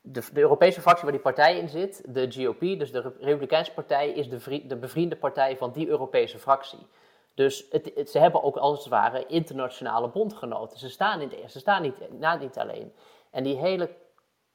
de, 0.00 0.22
de, 0.32 0.40
Europese 0.40 0.80
fractie 0.80 1.02
waar 1.02 1.12
die 1.12 1.22
partij 1.22 1.58
in 1.58 1.68
zit, 1.68 2.02
de 2.06 2.32
GOP, 2.32 2.60
dus 2.60 2.92
de 2.92 3.12
Republikeinse 3.20 3.72
partij, 3.72 4.08
is 4.10 4.28
de, 4.28 4.66
de 4.66 4.76
bevriende 4.76 5.16
partij 5.16 5.56
van 5.56 5.72
die 5.72 5.88
Europese 5.88 6.38
fractie. 6.38 6.86
Dus 7.34 7.66
het, 7.70 8.10
ze 8.10 8.18
hebben 8.18 8.42
ook 8.42 8.56
als 8.56 8.78
het 8.78 8.88
ware 8.88 9.26
internationale 9.26 10.08
bondgenoten. 10.08 10.78
Ze 10.78 10.88
staan, 10.88 11.20
in 11.20 11.50
ze 11.50 11.58
staan 11.58 11.82
niet, 11.82 12.18
nou, 12.18 12.38
niet 12.38 12.58
alleen. 12.58 12.92
En 13.30 13.44
die 13.44 13.56
hele 13.56 13.90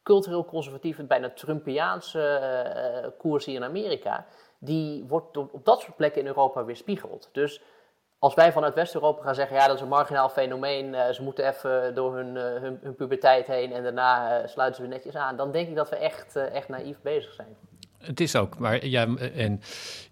cultureel 0.03 0.45
conservatieve, 0.45 1.03
bijna 1.03 1.29
Trumpiaanse 1.29 2.39
uh, 3.03 3.09
koers 3.17 3.45
hier 3.45 3.55
in 3.55 3.63
Amerika, 3.63 4.25
die 4.59 5.05
wordt 5.07 5.37
op, 5.37 5.65
dat 5.65 5.81
soort 5.81 5.95
plekken 5.95 6.21
in 6.21 6.27
Europa 6.27 6.65
weerspiegeld. 6.65 7.29
Dus 7.31 7.61
als 8.19 8.33
wij 8.33 8.51
vanuit 8.51 8.73
West-Europa 8.73 9.23
gaan 9.23 9.35
zeggen, 9.35 9.55
ja, 9.55 9.67
dat 9.67 9.75
is 9.75 9.81
een 9.81 9.87
marginaal 9.87 10.29
fenomeen, 10.29 10.93
uh, 10.93 11.09
ze 11.09 11.23
moeten 11.23 11.47
even 11.47 11.95
door 11.95 12.15
hun, 12.15 12.35
hun, 12.35 12.79
hun, 12.81 12.95
puberteit 12.95 13.47
heen 13.47 13.73
en 13.73 13.83
daarna 13.83 14.47
sluiten 14.47 14.75
ze 14.75 14.81
weer 14.81 14.97
netjes 14.97 15.15
aan, 15.15 15.35
dan 15.35 15.51
denk 15.51 15.67
ik 15.67 15.75
dat 15.75 15.89
we 15.89 15.95
echt, 15.95 16.35
echt 16.35 16.69
naïef 16.69 17.01
bezig 17.01 17.33
zijn. 17.33 17.57
Het 18.05 18.19
is 18.19 18.35
ook, 18.35 18.57
maar 18.57 18.85
jij, 18.85 19.15
en 19.35 19.61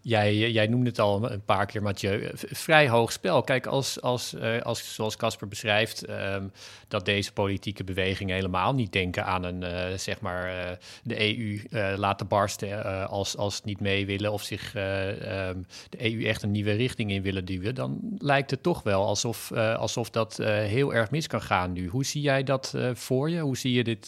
jij, 0.01 0.51
jij 0.51 0.67
noemde 0.67 0.89
het 0.89 0.99
al 0.99 1.31
een 1.31 1.45
paar 1.45 1.65
keer, 1.65 1.81
Mathieu, 1.81 2.29
vrij 2.33 2.89
hoog 2.89 3.11
spel. 3.11 3.41
Kijk, 3.41 3.65
als, 3.65 4.01
als, 4.01 4.33
eh, 4.33 4.61
als 4.61 4.93
zoals 4.93 5.15
Casper 5.15 5.47
beschrijft, 5.47 6.09
um, 6.09 6.51
dat 6.87 7.05
deze 7.05 7.33
politieke 7.33 7.83
bewegingen 7.83 8.35
helemaal 8.35 8.73
niet 8.73 8.91
denken 8.91 9.25
aan 9.25 9.43
een, 9.43 9.61
uh, 9.61 9.97
zeg 9.97 10.21
maar, 10.21 10.77
de 11.03 11.37
EU 11.37 11.61
laten 11.97 12.27
barsten 12.27 13.07
als, 13.09 13.37
als 13.37 13.63
niet 13.63 13.79
mee 13.79 14.05
willen 14.05 14.31
of 14.31 14.43
zich 14.43 14.75
um, 14.75 15.65
de 15.89 16.13
EU 16.13 16.25
echt 16.25 16.43
een 16.43 16.51
nieuwe 16.51 16.71
richting 16.71 17.11
in 17.11 17.21
willen 17.21 17.45
duwen, 17.45 17.75
dan 17.75 17.99
lijkt 18.17 18.51
het 18.51 18.63
toch 18.63 18.83
wel 18.83 19.05
alsof, 19.05 19.51
alsof 19.51 20.09
dat 20.09 20.37
heel 20.43 20.93
erg 20.93 21.11
mis 21.11 21.27
kan 21.27 21.41
gaan 21.41 21.71
nu. 21.71 21.87
Hoe 21.87 22.05
zie 22.05 22.21
jij 22.21 22.43
dat 22.43 22.73
voor 22.93 23.29
je? 23.29 23.39
Hoe 23.39 23.57
zie 23.57 23.73
je 23.73 23.83
dit, 23.83 24.07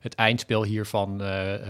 het 0.00 0.14
eindspel 0.14 0.64
hiervan 0.64 1.20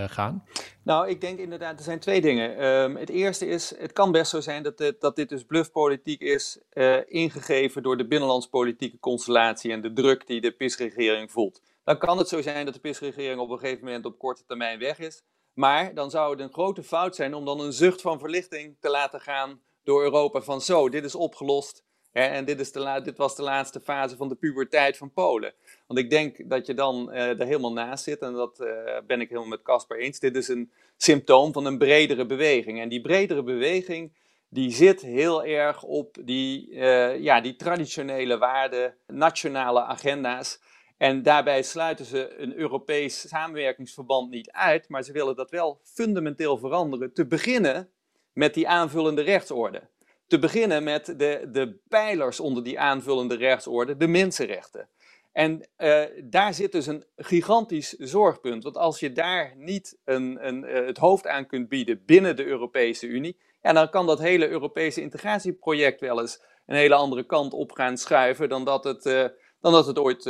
gaan? 0.09 0.42
Nou, 0.83 1.09
ik 1.09 1.20
denk 1.20 1.38
inderdaad, 1.52 1.78
er 1.78 1.84
zijn 1.84 1.98
twee 1.98 2.20
dingen. 2.20 2.64
Um, 2.64 2.96
het 2.96 3.08
eerste 3.08 3.46
is, 3.46 3.76
het 3.78 3.92
kan 3.92 4.12
best 4.12 4.30
zo 4.30 4.40
zijn 4.40 4.62
dat 4.62 4.78
dit, 4.78 5.00
dat 5.00 5.16
dit 5.16 5.28
dus 5.28 5.44
bluffpolitiek 5.44 6.20
is, 6.20 6.58
uh, 6.72 6.96
ingegeven 7.06 7.82
door 7.82 7.96
de 7.96 8.06
binnenlandspolitieke 8.06 8.98
constellatie 8.98 9.72
en 9.72 9.80
de 9.80 9.92
druk 9.92 10.26
die 10.26 10.40
de 10.40 10.52
PIS-regering 10.52 11.30
voelt. 11.30 11.60
Dan 11.84 11.98
kan 11.98 12.18
het 12.18 12.28
zo 12.28 12.42
zijn 12.42 12.64
dat 12.64 12.74
de 12.74 12.80
PIS-regering 12.80 13.40
op 13.40 13.50
een 13.50 13.58
gegeven 13.58 13.84
moment 13.84 14.04
op 14.04 14.18
korte 14.18 14.44
termijn 14.46 14.78
weg 14.78 14.98
is. 14.98 15.22
Maar 15.54 15.94
dan 15.94 16.10
zou 16.10 16.30
het 16.30 16.40
een 16.40 16.52
grote 16.52 16.82
fout 16.82 17.16
zijn 17.16 17.34
om 17.34 17.44
dan 17.44 17.60
een 17.60 17.72
zucht 17.72 18.00
van 18.00 18.18
verlichting 18.18 18.76
te 18.80 18.90
laten 18.90 19.20
gaan 19.20 19.60
door 19.84 20.02
Europa 20.02 20.40
van 20.40 20.60
zo, 20.60 20.88
dit 20.88 21.04
is 21.04 21.14
opgelost. 21.14 21.84
Hè, 22.12 22.22
en 22.22 22.44
dit, 22.44 22.60
is 22.60 22.72
de 22.72 23.00
dit 23.04 23.16
was 23.16 23.36
de 23.36 23.42
laatste 23.42 23.80
fase 23.80 24.16
van 24.16 24.28
de 24.28 24.34
puberteit 24.34 24.96
van 24.96 25.12
Polen. 25.12 25.54
Want 25.86 25.98
ik 25.98 26.10
denk 26.10 26.50
dat 26.50 26.66
je 26.66 26.74
dan 26.74 27.08
uh, 27.10 27.40
er 27.40 27.46
helemaal 27.46 27.72
naast 27.72 28.04
zit. 28.04 28.20
En 28.20 28.32
dat 28.32 28.60
uh, 28.60 28.68
ben 29.06 29.20
ik 29.20 29.28
helemaal 29.28 29.48
met 29.48 29.62
Casper 29.62 29.98
eens. 29.98 30.18
Dit 30.18 30.36
is 30.36 30.48
een 30.48 30.72
symptoom 31.02 31.52
van 31.52 31.66
een 31.66 31.78
bredere 31.78 32.26
beweging. 32.26 32.80
En 32.80 32.88
die 32.88 33.00
bredere 33.00 33.42
beweging 33.42 34.12
die 34.48 34.70
zit 34.70 35.00
heel 35.00 35.44
erg 35.44 35.82
op 35.82 36.16
die, 36.20 36.70
uh, 36.70 37.18
ja, 37.18 37.40
die 37.40 37.56
traditionele 37.56 38.38
waarden, 38.38 38.94
nationale 39.06 39.82
agenda's. 39.82 40.60
En 40.96 41.22
daarbij 41.22 41.62
sluiten 41.62 42.04
ze 42.04 42.34
een 42.38 42.56
Europees 42.56 43.28
samenwerkingsverband 43.28 44.30
niet 44.30 44.50
uit, 44.50 44.88
maar 44.88 45.02
ze 45.02 45.12
willen 45.12 45.36
dat 45.36 45.50
wel 45.50 45.80
fundamenteel 45.82 46.58
veranderen. 46.58 47.12
Te 47.12 47.26
beginnen 47.26 47.90
met 48.32 48.54
die 48.54 48.68
aanvullende 48.68 49.22
rechtsorde. 49.22 49.82
Te 50.26 50.38
beginnen 50.38 50.84
met 50.84 51.06
de, 51.06 51.48
de 51.52 51.78
pijlers 51.88 52.40
onder 52.40 52.64
die 52.64 52.78
aanvullende 52.78 53.36
rechtsorde, 53.36 53.96
de 53.96 54.06
mensenrechten. 54.06 54.88
En 55.32 55.68
uh, 55.78 56.02
daar 56.24 56.54
zit 56.54 56.72
dus 56.72 56.86
een 56.86 57.04
gigantisch 57.16 57.88
zorgpunt. 57.88 58.62
Want 58.62 58.76
als 58.76 59.00
je 59.00 59.12
daar 59.12 59.52
niet 59.56 59.98
een, 60.04 60.46
een, 60.46 60.64
uh, 60.64 60.86
het 60.86 60.98
hoofd 60.98 61.26
aan 61.26 61.46
kunt 61.46 61.68
bieden 61.68 62.04
binnen 62.04 62.36
de 62.36 62.44
Europese 62.44 63.06
Unie, 63.06 63.40
ja, 63.62 63.72
dan 63.72 63.90
kan 63.90 64.06
dat 64.06 64.18
hele 64.18 64.48
Europese 64.48 65.00
integratieproject 65.00 66.00
wel 66.00 66.20
eens 66.20 66.42
een 66.66 66.76
hele 66.76 66.94
andere 66.94 67.26
kant 67.26 67.52
op 67.52 67.72
gaan 67.72 67.96
schuiven 67.96 68.48
dan 68.48 68.64
dat 68.64 68.84
het, 68.84 69.06
uh, 69.06 69.26
dan 69.60 69.72
dat 69.72 69.86
het 69.86 69.98
ooit, 69.98 70.24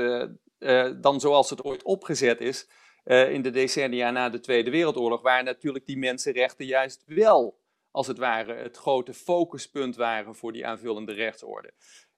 dan 1.03 1.21
zoals 1.21 1.51
het 1.51 1.65
ooit 1.65 1.83
opgezet 1.83 2.41
is 2.41 2.69
in 3.05 3.43
de 3.43 3.51
decennia 3.51 4.11
na 4.11 4.29
de 4.31 4.41
Tweede 4.41 4.71
Wereldoorlog, 4.71 5.23
waar 5.23 5.43
natuurlijk 5.43 5.87
die 5.87 5.99
mensenrechten 5.99 6.67
juist 6.67 7.03
wel 7.07 7.61
als 7.91 8.07
het 8.07 8.19
ware 8.19 8.55
het 8.55 8.77
grote 8.77 9.15
focuspunt 9.15 9.97
waren 9.97 10.35
voor 10.35 10.53
die 10.53 10.67
aanvullende 10.67 11.13
rechtsorde. 11.13 11.73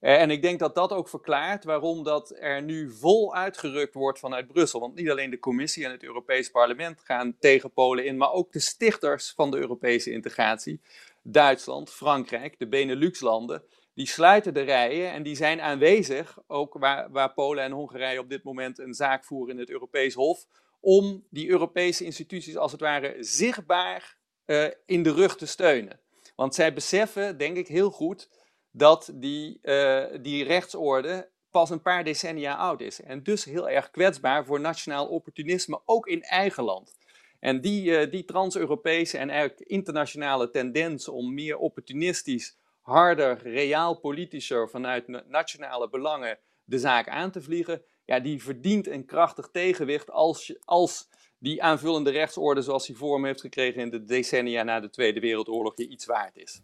Eh, 0.05 0.21
en 0.21 0.31
ik 0.31 0.43
denk 0.43 0.59
dat 0.59 0.75
dat 0.75 0.93
ook 0.93 1.09
verklaart 1.09 1.65
waarom 1.65 2.03
dat 2.03 2.35
er 2.39 2.63
nu 2.63 2.91
vol 2.91 3.35
uitgerukt 3.35 3.95
wordt 3.95 4.19
vanuit 4.19 4.47
Brussel. 4.47 4.81
Want 4.81 4.95
niet 4.95 5.11
alleen 5.11 5.31
de 5.31 5.39
Commissie 5.39 5.85
en 5.85 5.91
het 5.91 6.03
Europees 6.03 6.51
Parlement 6.51 7.01
gaan 7.01 7.37
tegen 7.39 7.73
Polen 7.73 8.05
in, 8.05 8.17
maar 8.17 8.33
ook 8.33 8.53
de 8.53 8.61
stichters 8.61 9.33
van 9.37 9.51
de 9.51 9.57
Europese 9.57 10.11
integratie, 10.11 10.81
Duitsland, 11.23 11.91
Frankrijk, 11.91 12.59
de 12.59 12.69
Benelux-landen, 12.69 13.63
die 13.95 14.07
sluiten 14.07 14.55
de 14.55 14.61
rijen 14.61 15.13
en 15.13 15.23
die 15.23 15.37
zijn 15.37 15.61
aanwezig, 15.61 16.39
ook 16.47 16.75
waar, 16.79 17.11
waar 17.11 17.33
Polen 17.33 17.65
en 17.65 17.73
Hongarije 17.73 18.21
op 18.21 18.29
dit 18.29 18.43
moment 18.43 18.79
een 18.79 18.95
zaak 18.95 19.25
voeren 19.25 19.55
in 19.55 19.61
het 19.61 19.71
Europees 19.71 20.15
Hof, 20.15 20.47
om 20.81 21.27
die 21.31 21.49
Europese 21.49 22.05
instituties 22.05 22.57
als 22.57 22.73
het 22.73 22.81
ware 22.81 23.17
zichtbaar 23.21 24.17
uh, 24.47 24.67
in 24.87 25.03
de 25.03 25.13
rug 25.13 25.37
te 25.37 25.47
steunen. 25.47 26.01
Want 26.37 26.55
zij 26.55 26.73
beseffen, 26.73 27.39
denk 27.39 27.57
ik 27.57 27.69
heel 27.69 27.91
goed, 27.91 28.29
dat 28.77 29.11
die, 29.15 29.59
uh, 29.63 30.05
die 30.21 30.45
rechtsorde 30.45 31.31
pas 31.51 31.71
een 31.71 31.83
paar 31.83 32.05
decennia 32.05 32.57
oud 32.57 32.81
is. 32.81 33.01
En 33.01 33.23
dus 33.23 33.45
heel 33.45 33.69
erg 33.69 33.91
kwetsbaar 33.91 34.45
voor 34.45 34.61
nationaal 34.61 35.07
opportunisme, 35.07 35.81
ook 35.85 36.07
in 36.07 36.23
eigen 36.23 36.65
land. 36.65 36.97
En 37.41 37.61
die, 37.61 37.91
uh, 37.91 38.11
die 38.11 38.25
trans-Europese 38.25 39.19
en 39.19 39.31
eigenlijk 39.31 39.61
internationale 39.69 40.51
tendens 40.51 41.09
om 41.09 41.35
meer 41.35 41.57
opportunistisch, 41.57 42.57
harder, 42.81 43.39
reaal 43.43 43.99
politischer 43.99 44.71
vanuit 44.71 45.29
nationale 45.29 45.89
belangen 45.89 46.39
de 46.65 46.79
zaak 46.79 47.09
aan 47.09 47.31
te 47.31 47.43
vliegen, 47.43 47.83
ja, 48.05 48.21
die 48.21 48.43
verdient 48.43 48.87
een 48.87 49.05
krachtig 49.05 49.49
tegenwicht 49.53 50.11
als, 50.11 50.55
als 50.65 51.09
die 51.39 51.63
aanvullende 51.63 52.11
rechtsorde 52.11 52.63
zoals 52.63 52.87
die 52.87 52.97
vorm 52.97 53.25
heeft 53.25 53.41
gekregen 53.41 53.81
in 53.81 53.91
de 53.91 54.05
decennia 54.05 54.63
na 54.63 54.81
de 54.81 54.91
Tweede 54.91 55.21
Wereldoorlog 55.21 55.77
je 55.77 55.89
iets 55.89 56.07
waard 56.07 56.37
is. 56.37 56.61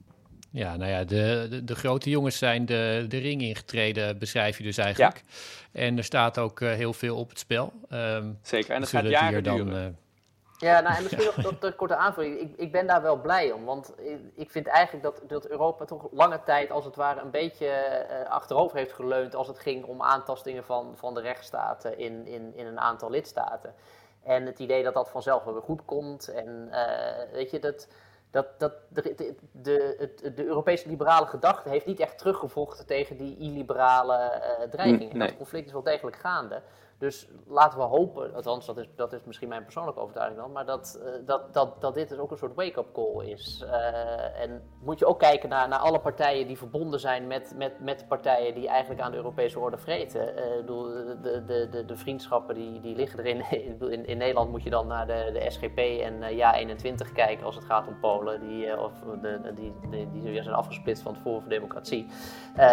Ja, 0.51 0.77
nou 0.77 0.91
ja, 0.91 1.05
de, 1.05 1.47
de, 1.51 1.65
de, 1.65 1.75
grote 1.75 2.11
jongens 2.11 2.39
zijn 2.39 2.67
de, 2.67 3.05
de 3.09 3.19
ring 3.19 3.43
ingetreden, 3.43 4.19
beschrijf 4.19 4.59
je 4.59 4.65
dus 4.65 4.79
eigenlijk. 4.79 5.23
Ja. 5.27 5.81
En 5.81 5.97
er 5.97 6.05
staat 6.05 6.39
ook 6.39 6.61
uh, 6.61 6.73
heel 6.73 6.93
veel 6.93 7.17
op 7.17 7.29
het 7.29 7.39
spel. 7.39 7.73
Um, 7.91 8.39
Zeker, 8.43 8.75
en 8.75 8.81
het 8.81 8.91
gaat 8.91 9.09
jaren 9.09 9.43
dan, 9.43 9.57
duren. 9.57 9.83
Uh, 9.83 10.69
ja, 10.69 10.81
nou, 10.81 10.97
en 10.97 11.03
misschien 11.03 11.25
nog 11.35 11.35
dat, 11.35 11.61
dat 11.61 11.77
korte 11.77 11.97
aanvulling. 11.97 12.41
Ik, 12.41 12.57
ik 12.57 12.73
ben 12.73 12.87
daar 12.87 13.03
wel 13.03 13.21
blij 13.21 13.53
om, 13.53 13.65
want 13.65 13.95
ik 14.35 14.51
vind 14.51 14.67
eigenlijk 14.67 15.05
dat, 15.05 15.23
dat 15.29 15.49
Europa 15.49 15.85
toch 15.85 16.09
lange 16.13 16.41
tijd 16.45 16.71
als 16.71 16.85
het 16.85 16.97
ware 16.97 17.21
een 17.21 17.31
beetje 17.31 17.67
uh, 18.11 18.31
achterover 18.31 18.77
heeft 18.77 18.93
geleund 18.93 19.35
als 19.35 19.47
het 19.47 19.59
ging 19.59 19.85
om 19.85 20.03
aantastingen 20.03 20.65
van, 20.65 20.93
van 20.97 21.15
de 21.15 21.21
rechtsstaten 21.21 21.99
in, 21.99 22.27
in, 22.27 22.53
in 22.57 22.67
een 22.67 22.81
aantal 22.81 23.11
lidstaten. 23.11 23.75
En 24.23 24.47
het 24.47 24.59
idee 24.59 24.83
dat 24.83 24.95
dat 24.95 25.11
vanzelf 25.11 25.45
wel 25.45 25.53
weer 25.53 25.63
goed 25.63 25.85
komt. 25.85 26.29
En 26.29 26.69
uh, 26.71 27.33
weet 27.33 27.51
je, 27.51 27.59
dat, 27.59 27.89
dat, 28.31 28.47
dat 28.59 28.73
de, 28.89 29.15
de, 29.17 29.35
de, 29.53 30.33
de, 30.35 30.45
Europese 30.45 30.89
liberale 30.89 31.27
gedachte 31.27 31.69
heeft 31.69 31.87
niet 31.87 32.01
echt 32.01 32.19
teruggevochten 32.19 32.87
tegen 32.87 33.17
die 33.17 33.37
illiberale 33.39 34.43
uh, 34.61 34.71
dreigingen. 34.71 35.19
Nee. 35.19 35.29
Dat 35.29 35.37
conflict 35.37 35.67
is 35.67 35.73
wel 35.73 35.83
degelijk 35.83 36.17
gaande. 36.17 36.63
Dus 37.01 37.29
laten 37.47 37.79
we 37.79 37.85
hopen, 37.85 38.35
althans 38.35 38.67
dat 38.67 38.79
is, 38.79 38.89
dat 38.97 39.13
is 39.13 39.25
misschien 39.25 39.49
mijn 39.49 39.63
persoonlijke 39.63 40.01
overtuiging 40.01 40.41
dan, 40.41 40.53
maar 40.53 40.67
dat, 40.67 41.01
uh, 41.03 41.27
dat, 41.27 41.55
dat, 41.55 41.81
dat 41.81 41.95
dit 41.95 42.09
dus 42.09 42.19
ook 42.19 42.31
een 42.31 42.37
soort 42.37 42.55
wake-up 42.55 42.93
call 42.93 43.27
is. 43.27 43.65
Uh, 43.67 44.41
en 44.41 44.63
moet 44.83 44.99
je 44.99 45.07
ook 45.07 45.19
kijken 45.19 45.49
naar, 45.49 45.69
naar 45.69 45.79
alle 45.79 46.01
partijen 46.01 46.47
die 46.47 46.59
verbonden 46.59 47.01
zijn 47.01 47.27
met, 47.27 47.53
met, 47.57 47.81
met 47.81 48.09
partijen 48.09 48.55
die 48.55 48.69
eigenlijk 48.69 49.01
aan 49.01 49.11
de 49.11 49.17
Europese 49.17 49.59
orde 49.59 49.79
vreten. 49.79 50.21
Uh, 50.21 50.67
de, 50.67 51.43
de, 51.47 51.69
de, 51.71 51.85
de 51.85 51.97
vriendschappen 51.97 52.55
die, 52.55 52.81
die 52.81 52.97
liggen 52.97 53.19
erin. 53.19 53.45
in, 53.91 54.07
in 54.07 54.19
Nederland 54.19 54.51
moet 54.51 54.63
je 54.63 54.71
dan 54.71 54.87
naar 54.87 55.07
de, 55.07 55.31
de 55.33 55.51
SGP 55.51 55.79
en 55.79 56.23
Ja21 56.23 57.13
kijken 57.13 57.47
als 57.47 57.55
het 57.55 57.65
gaat 57.65 57.87
om 57.87 58.01
Polen, 58.01 58.41
die, 58.41 58.81
of 58.81 58.93
de, 59.23 59.53
die, 59.55 59.75
die, 59.91 60.23
die 60.23 60.43
zijn 60.43 60.55
afgesplitst 60.55 61.03
van 61.03 61.13
het 61.13 61.23
Forum 61.23 61.41
voor 61.41 61.51
Democratie. 61.51 62.07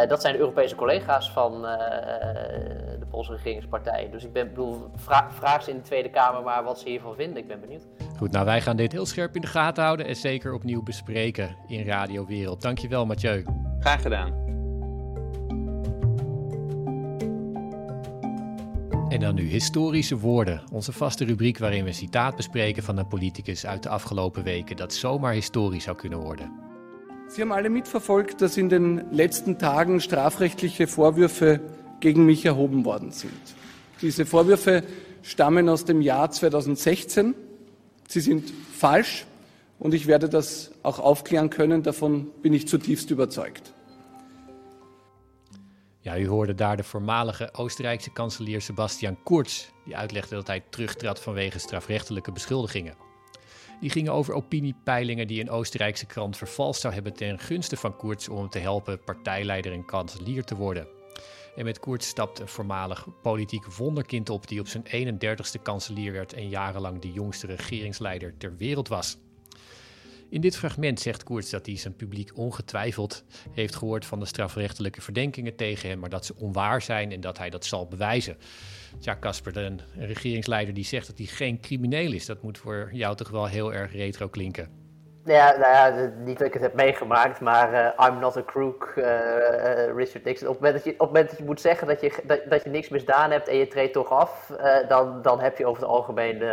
dat 0.08 0.22
zijn 0.22 0.34
de 0.34 0.40
Europese 0.40 0.76
collega's 0.76 1.32
van 1.32 1.62
de 1.62 3.06
Poolse 3.10 3.32
regeringspartijen. 3.32 4.12
Dus 4.18 4.26
ik 4.26 4.34
ben, 4.34 4.48
bedoel, 4.48 4.90
vraag, 4.96 5.34
vraag 5.34 5.64
ze 5.64 5.70
in 5.70 5.76
de 5.76 5.82
Tweede 5.82 6.10
Kamer 6.10 6.44
maar 6.44 6.64
wat 6.64 6.80
ze 6.80 6.90
hiervan 6.90 7.16
vinden. 7.16 7.38
Ik 7.38 7.48
ben 7.48 7.60
benieuwd. 7.60 7.82
Goed, 8.18 8.32
nou 8.32 8.46
wij 8.46 8.62
gaan 8.62 8.76
dit 8.76 8.92
heel 8.92 9.06
scherp 9.06 9.36
in 9.36 9.42
de 9.42 9.48
gaten 9.48 9.84
houden 9.84 10.06
en 10.06 10.16
zeker 10.16 10.54
opnieuw 10.54 10.84
bespreken 10.84 11.56
in 11.68 11.86
Radio 11.86 12.26
Wereld. 12.26 12.62
Dankjewel 12.62 13.06
Mathieu. 13.06 13.46
Graag 13.80 14.02
gedaan. 14.02 14.34
En 19.10 19.20
dan 19.20 19.36
nu 19.36 19.44
historische 19.44 20.18
woorden, 20.18 20.62
onze 20.72 20.92
vaste 20.92 21.26
rubriek 21.26 21.58
waarin 21.58 21.84
we 21.84 21.90
een 21.90 21.96
citaat 21.96 22.36
bespreken 22.36 22.84
van 22.84 22.98
een 22.98 23.08
politicus 23.08 23.66
uit 23.66 23.84
de 23.84 23.90
afgelopen 23.90 24.44
weken 24.44 24.76
dat 24.76 24.94
zomaar 24.94 25.34
historisch 25.34 25.84
zou 25.84 25.98
kunnen 25.98 26.20
worden. 26.20 26.52
Sie 27.28 27.44
haben 27.44 27.58
alle 27.58 27.70
mitverfolgt, 27.70 28.40
dass 28.40 28.58
in 28.58 28.68
den 28.68 29.06
letzten 29.12 29.58
Tagen 29.58 30.02
strafrechtliche 30.02 30.88
Vorwürfe 30.88 31.62
gegen 32.00 32.26
mich 32.26 32.46
erhoben 32.46 32.84
worden 32.84 33.12
sind. 33.12 33.56
Diese 34.02 34.26
Vorwürfe 34.26 34.84
stammen 35.24 35.70
aus 35.70 35.86
dem 35.86 36.02
Jahr 36.02 36.32
2016. 36.32 37.34
Sie 38.08 38.20
sind 38.20 38.52
falsch 38.74 39.26
und 39.80 39.94
ich 39.94 40.08
werde 40.08 40.30
das 40.30 40.72
auch 40.84 41.00
aufklären 41.00 41.50
können. 41.50 41.84
Davon 41.84 42.30
bin 42.42 42.54
ich 42.54 42.68
zutiefst 42.68 43.10
überzeugt. 43.12 43.74
Ja, 46.02 46.18
u 46.18 46.28
hoorde 46.28 46.56
daar 46.56 46.78
de 46.78 46.84
voormalige 46.84 47.50
Oostenrijkse 47.54 48.12
kanselier 48.14 48.62
Sebastian 48.62 49.18
Kurz, 49.24 49.66
die 49.86 49.98
uitlegde 49.98 50.36
dat 50.36 50.48
hij 50.48 50.64
terugtrad 50.70 51.20
vanwege 51.20 51.60
strafrechtelijke 51.60 52.32
beschuldigingen. 52.32 52.96
Die 53.82 53.90
gingen 53.90 54.14
over 54.14 54.34
opiniepeilingen 54.34 55.28
die 55.28 55.42
een 55.42 55.50
Oostenrijkse 55.50 56.06
krant 56.06 56.38
vervalst 56.38 56.82
zou 56.82 56.94
hebben 56.94 57.14
ten 57.14 57.40
gunste 57.40 57.78
van 57.78 57.96
Koerts 57.96 58.30
om 58.30 58.38
hem 58.38 58.50
te 58.50 58.60
helpen 58.60 59.04
partijleider 59.04 59.72
en 59.72 59.86
kanselier 59.86 60.44
te 60.44 60.56
worden. 60.56 60.97
En 61.58 61.66
met 61.66 61.80
Koerts 61.80 62.08
stapt 62.08 62.40
een 62.40 62.48
voormalig 62.48 63.08
politiek 63.22 63.66
wonderkind 63.66 64.30
op 64.30 64.48
die 64.48 64.60
op 64.60 64.68
zijn 64.68 64.86
31ste 64.86 65.62
kanselier 65.62 66.12
werd 66.12 66.34
en 66.34 66.50
jarenlang 66.50 67.02
de 67.02 67.12
jongste 67.12 67.48
regeringsleider 67.48 68.38
ter 68.38 68.56
wereld 68.58 68.88
was. 68.88 69.18
In 70.30 70.42
dit 70.42 70.58
fragment 70.58 71.00
zegt 71.00 71.24
Koerts 71.24 71.50
dat 71.50 71.66
hij 71.66 71.78
zijn 71.78 71.96
publiek 71.96 72.38
ongetwijfeld 72.38 73.24
heeft 73.52 73.76
gehoord 73.76 74.06
van 74.06 74.20
de 74.20 74.26
strafrechtelijke 74.26 75.02
verdenkingen 75.02 75.56
tegen 75.56 75.90
hem, 75.90 76.00
maar 76.00 76.10
dat 76.10 76.26
ze 76.26 76.36
onwaar 76.36 76.82
zijn 76.82 77.12
en 77.12 77.22
dat 77.22 77.38
hij 77.38 77.50
dat 77.50 77.66
zal 77.66 77.88
bewijzen. 77.88 78.38
Ja, 79.00 79.18
Casper, 79.20 79.58
een 79.58 79.82
regeringsleider 79.96 80.74
die 80.74 80.86
zegt 80.86 81.08
dat 81.08 81.18
hij 81.18 81.28
geen 81.28 81.60
crimineel 81.60 82.12
is, 82.12 82.26
dat 82.26 82.44
moet 82.44 82.58
voor 82.58 82.90
jou 82.94 83.16
toch 83.16 83.30
wel 83.30 83.46
heel 83.46 83.74
erg 83.74 83.92
retro 83.92 84.28
klinken. 84.28 84.87
Ja, 85.28 85.58
nou 85.58 85.74
ja, 85.74 86.12
niet 86.18 86.38
dat 86.38 86.48
ik 86.48 86.54
het 86.54 86.62
heb 86.62 86.74
meegemaakt, 86.74 87.40
maar 87.40 87.74
uh, 87.74 88.08
I'm 88.08 88.20
not 88.20 88.38
a 88.38 88.44
crook, 88.44 88.94
uh, 88.96 89.06
uh, 89.06 89.96
Richard 89.96 90.24
Nixon. 90.24 90.48
Op 90.48 90.54
het, 90.54 90.64
moment 90.64 90.74
dat 90.74 90.84
je, 90.84 90.92
op 90.92 91.00
het 91.00 91.08
moment 91.08 91.30
dat 91.30 91.38
je 91.38 91.44
moet 91.44 91.62
zeggen 91.62 91.88
dat 91.88 92.02
je, 92.02 92.22
dat, 92.24 92.40
dat 92.50 92.64
je 92.64 92.70
niks 92.70 92.90
misdaan 92.90 93.32
hebt 93.32 93.48
en 93.48 93.56
je 93.56 93.68
treedt 93.68 93.94
toch 93.94 94.10
af, 94.10 94.52
dan, 94.88 95.22
dan 95.22 95.40
heb 95.40 95.58
je 95.58 95.66
over 95.66 95.82
het 95.82 95.92
algemeen 95.92 96.44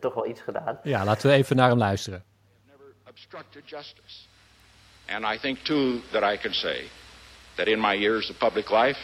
toch 0.00 0.14
wel 0.14 0.26
iets 0.26 0.40
gedaan. 0.40 0.78
Ja, 0.82 1.04
laten 1.04 1.30
we 1.30 1.36
even 1.36 1.56
naar 1.56 1.68
hem 1.68 1.78
luisteren. 1.78 2.24
obstructed 3.18 3.64
justice. 3.66 4.26
And 5.08 5.24
I 5.24 5.38
think, 5.38 5.58
too, 5.64 6.00
that 6.12 6.22
I 6.22 6.36
can 6.36 6.52
say 6.52 6.84
that 7.56 7.68
in 7.68 7.80
my 7.80 7.94
years 7.94 8.30
of 8.30 8.38
public 8.38 8.70
life, 8.70 8.96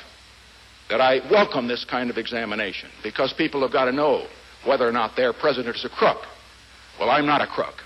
that 0.89 1.01
I 1.01 1.21
welcome 1.31 1.67
this 1.67 1.85
kind 1.85 2.11
of 2.11 2.17
examination 2.17 2.91
because 3.03 3.33
people 3.33 3.61
have 3.63 3.73
got 3.73 3.87
to 3.87 3.93
know 3.93 4.27
whether 4.65 4.87
or 4.87 4.93
not 4.93 5.17
their 5.17 5.33
president 5.33 5.77
is 5.77 5.85
a 5.85 5.89
crook. 5.89 6.19
Well, 6.99 7.11
I'm 7.11 7.27
not 7.27 7.41
a 7.41 7.47
crook. 7.47 7.84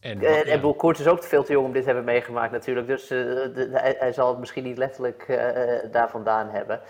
En, 0.00 0.20
en, 0.20 0.44
en 0.44 0.76
Koert 0.76 0.98
is 0.98 1.06
ook 1.06 1.22
veel 1.22 1.44
te 1.44 1.52
jong 1.52 1.66
om 1.66 1.72
dit 1.72 1.80
te 1.82 1.86
hebben 1.88 2.04
meegemaakt 2.04 2.52
natuurlijk. 2.52 2.86
Dus 2.86 3.10
uh, 3.10 3.18
de, 3.54 3.68
hij, 3.72 3.96
hij, 3.98 4.12
zal 4.12 4.28
het 4.28 4.38
misschien 4.38 4.64
niet 4.64 4.78
letterlijk 4.78 5.24
uh, 5.28 5.38
daar 5.92 6.10
vandaan 6.10 6.48
hebben. 6.48 6.80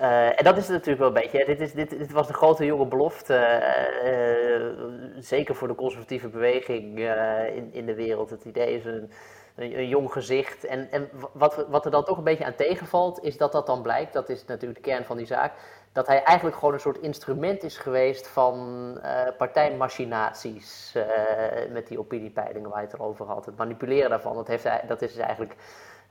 Uh, 0.00 0.26
en 0.26 0.44
dat 0.44 0.56
is 0.56 0.62
het 0.62 0.72
natuurlijk 0.72 0.98
wel 0.98 1.08
een 1.08 1.22
beetje. 1.22 1.44
Dit, 1.44 1.60
is, 1.60 1.72
dit, 1.72 1.90
dit 1.90 2.12
was 2.12 2.26
de 2.26 2.32
grote 2.32 2.64
jonge 2.64 2.86
belofte. 2.86 3.62
Zeker 5.18 5.54
voor 5.54 5.68
de 5.68 5.74
conservatieve 5.74 6.28
beweging 6.28 6.98
in, 7.54 7.68
in 7.72 7.86
de 7.86 7.94
wereld. 7.94 8.30
Het 8.30 8.44
idee 8.44 8.74
is 8.74 8.84
een, 8.84 9.10
een, 9.56 9.78
een, 9.78 9.88
jong 9.88 10.12
gezicht. 10.12 10.64
En, 10.64 10.90
en 10.90 11.08
wat, 11.32 11.66
wat 11.68 11.84
er 11.84 11.90
dan 11.90 12.04
toch 12.04 12.18
een 12.18 12.24
beetje 12.24 12.44
aan 12.44 12.54
tegenvalt, 12.54 13.22
is 13.22 13.36
dat 13.36 13.52
dat 13.52 13.66
dan 13.66 13.82
blijkt. 13.82 14.12
Dat 14.12 14.28
is 14.28 14.44
natuurlijk 14.44 14.84
de 14.84 14.90
kern 14.90 15.04
van 15.04 15.16
die 15.16 15.26
zaak. 15.26 15.52
Dat 15.92 16.06
hij 16.06 16.22
eigenlijk 16.22 16.56
gewoon 16.56 16.74
een 16.74 16.80
soort 16.80 16.98
instrument 16.98 17.62
is 17.62 17.78
geweest 17.78 18.28
van 18.28 18.98
partijmachinaties. 19.38 20.96
met 21.70 21.86
die 21.86 21.98
opiniepeilingen 21.98 22.68
waar 22.68 22.78
hij 22.78 22.88
het 22.90 22.94
erover 22.94 23.26
had. 23.26 23.46
Het 23.46 23.56
manipuleren 23.56 24.10
daarvan, 24.10 24.34
dat, 24.34 24.48
heeft 24.48 24.64
hij, 24.64 24.84
dat 24.86 25.02
is 25.02 25.16
eigenlijk 25.16 25.56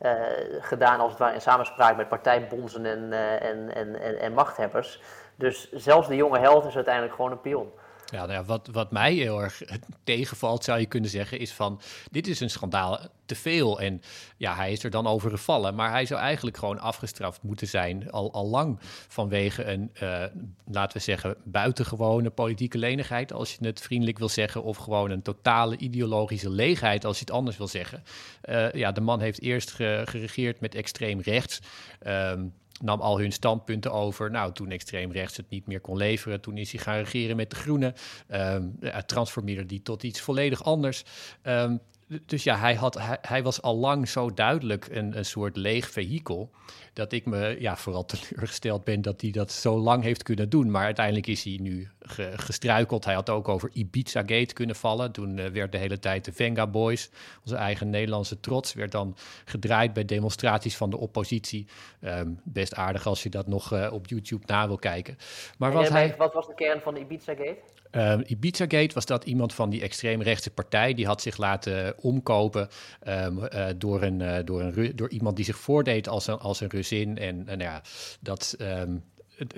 uh, 0.01 0.11
gedaan 0.59 0.99
als 0.99 1.09
het 1.09 1.19
ware 1.19 1.33
in 1.33 1.41
samenspraak 1.41 1.97
met 1.97 2.09
partijbonzen 2.09 2.85
en, 2.85 3.13
en, 3.41 3.75
en, 3.75 4.01
en, 4.01 4.19
en, 4.19 4.33
machthebbers. 4.33 5.01
Dus 5.35 5.71
zelfs 5.71 6.07
de 6.07 6.15
jonge 6.15 6.39
held 6.39 6.65
is 6.65 6.75
uiteindelijk 6.75 7.15
gewoon 7.15 7.31
een 7.31 7.41
pion. 7.41 7.71
Ja, 8.11 8.25
nou 8.25 8.31
ja, 8.31 8.43
wat, 8.43 8.69
wat 8.71 8.91
mij 8.91 9.13
heel 9.13 9.41
erg 9.41 9.61
tegenvalt, 10.03 10.63
zou 10.63 10.79
je 10.79 10.85
kunnen 10.85 11.09
zeggen, 11.09 11.39
is 11.39 11.51
van 11.51 11.81
dit 12.11 12.27
is 12.27 12.39
een 12.39 12.49
schandaal 12.49 12.99
te 13.25 13.35
veel. 13.35 13.79
En 13.79 14.01
ja, 14.37 14.55
hij 14.55 14.71
is 14.71 14.83
er 14.83 14.89
dan 14.89 15.07
over 15.07 15.29
gevallen, 15.29 15.75
maar 15.75 15.91
hij 15.91 16.05
zou 16.05 16.19
eigenlijk 16.19 16.57
gewoon 16.57 16.79
afgestraft 16.79 17.43
moeten 17.43 17.67
zijn, 17.67 18.11
al, 18.11 18.33
al 18.33 18.47
lang 18.47 18.77
vanwege 19.07 19.63
een, 19.63 19.91
uh, 20.03 20.23
laten 20.65 20.97
we 20.97 21.03
zeggen, 21.03 21.35
buitengewone 21.43 22.29
politieke 22.29 22.77
lenigheid, 22.77 23.33
als 23.33 23.55
je 23.55 23.65
het 23.65 23.81
vriendelijk 23.81 24.17
wil 24.17 24.29
zeggen, 24.29 24.63
of 24.63 24.77
gewoon 24.77 25.09
een 25.09 25.21
totale 25.21 25.77
ideologische 25.77 26.49
leegheid, 26.49 27.05
als 27.05 27.15
je 27.19 27.25
het 27.25 27.33
anders 27.33 27.57
wil 27.57 27.67
zeggen. 27.67 28.03
Uh, 28.43 28.71
ja, 28.71 28.91
de 28.91 29.01
man 29.01 29.21
heeft 29.21 29.41
eerst 29.41 29.71
geregeerd 29.71 30.59
met 30.59 30.75
extreem 30.75 31.21
rechts. 31.21 31.59
Um, 32.07 32.53
nam 32.81 33.01
al 33.01 33.19
hun 33.19 33.31
standpunten 33.31 33.91
over. 33.91 34.31
Nou, 34.31 34.53
toen 34.53 34.71
extreem 34.71 35.11
rechts 35.11 35.37
het 35.37 35.49
niet 35.49 35.67
meer 35.67 35.79
kon 35.79 35.97
leveren, 35.97 36.41
toen 36.41 36.57
is 36.57 36.71
hij 36.71 36.81
gaan 36.81 36.97
regeren 36.97 37.35
met 37.35 37.49
de 37.49 37.55
Groenen. 37.55 37.93
Um, 38.31 38.79
transformeerde 39.05 39.65
die 39.65 39.81
tot 39.81 40.03
iets 40.03 40.21
volledig 40.21 40.63
anders. 40.63 41.03
Um, 41.43 41.79
dus 42.25 42.43
ja, 42.43 42.57
hij, 42.57 42.75
had, 42.75 42.93
hij, 42.93 43.17
hij, 43.21 43.43
was 43.43 43.61
al 43.61 43.75
lang 43.75 44.09
zo 44.09 44.33
duidelijk 44.33 44.87
een, 44.91 45.17
een 45.17 45.25
soort 45.25 45.55
leeg 45.55 45.89
vehikel. 45.89 46.51
Dat 46.93 47.11
ik 47.11 47.25
me 47.25 47.55
ja, 47.59 47.77
vooral 47.77 48.05
teleurgesteld 48.29 48.83
ben 48.83 49.01
dat 49.01 49.21
hij 49.21 49.31
dat 49.31 49.51
zo 49.51 49.77
lang 49.77 50.03
heeft 50.03 50.23
kunnen 50.23 50.49
doen. 50.49 50.71
Maar 50.71 50.83
uiteindelijk 50.83 51.27
is 51.27 51.43
hij 51.43 51.57
nu 51.61 51.89
ge, 51.99 52.31
gestruikeld. 52.35 53.05
Hij 53.05 53.13
had 53.13 53.29
ook 53.29 53.47
over 53.47 53.69
Ibiza 53.73 54.19
Gate 54.19 54.53
kunnen 54.53 54.75
vallen. 54.75 55.11
Toen 55.11 55.37
uh, 55.37 55.45
werd 55.45 55.71
de 55.71 55.77
hele 55.77 55.99
tijd 55.99 56.25
de 56.25 56.33
Venga 56.33 56.67
Boys, 56.67 57.09
onze 57.43 57.55
eigen 57.55 57.89
Nederlandse 57.89 58.39
trots, 58.39 58.73
werd 58.73 58.91
dan 58.91 59.15
gedraaid 59.45 59.93
bij 59.93 60.05
demonstraties 60.05 60.77
van 60.77 60.89
de 60.89 60.97
oppositie. 60.97 61.67
Um, 62.01 62.39
best 62.43 62.75
aardig 62.75 63.05
als 63.05 63.23
je 63.23 63.29
dat 63.29 63.47
nog 63.47 63.73
uh, 63.73 63.89
op 63.93 64.07
YouTube 64.07 64.43
na 64.45 64.67
wil 64.67 64.77
kijken. 64.77 65.17
Maar 65.57 65.71
wat, 65.71 65.89
hij... 65.89 66.15
wat 66.17 66.33
was 66.33 66.47
de 66.47 66.55
kern 66.55 66.81
van 66.81 66.95
Ibiza 66.95 67.35
Gate? 67.35 67.59
Um, 67.91 68.23
Ibiza-gate 68.25 68.93
was 68.93 69.05
dat 69.05 69.25
iemand 69.25 69.53
van 69.53 69.69
die 69.69 69.81
extreemrechtse 69.81 70.51
partij... 70.51 70.93
die 70.93 71.05
had 71.05 71.21
zich 71.21 71.37
laten 71.37 72.03
omkopen 72.03 72.67
um, 73.07 73.37
uh, 73.37 73.67
door, 73.77 74.01
een, 74.01 74.19
uh, 74.19 74.37
door, 74.45 74.61
een, 74.61 74.95
door 74.95 75.09
iemand 75.09 75.35
die 75.35 75.45
zich 75.45 75.57
voordeed 75.57 76.07
als 76.07 76.27
een, 76.27 76.39
als 76.39 76.59
een 76.59 76.69
Ruzin. 76.69 77.17
En, 77.17 77.47
en 77.47 77.59
ja, 77.59 77.81
dat, 78.19 78.55
um, 78.59 79.03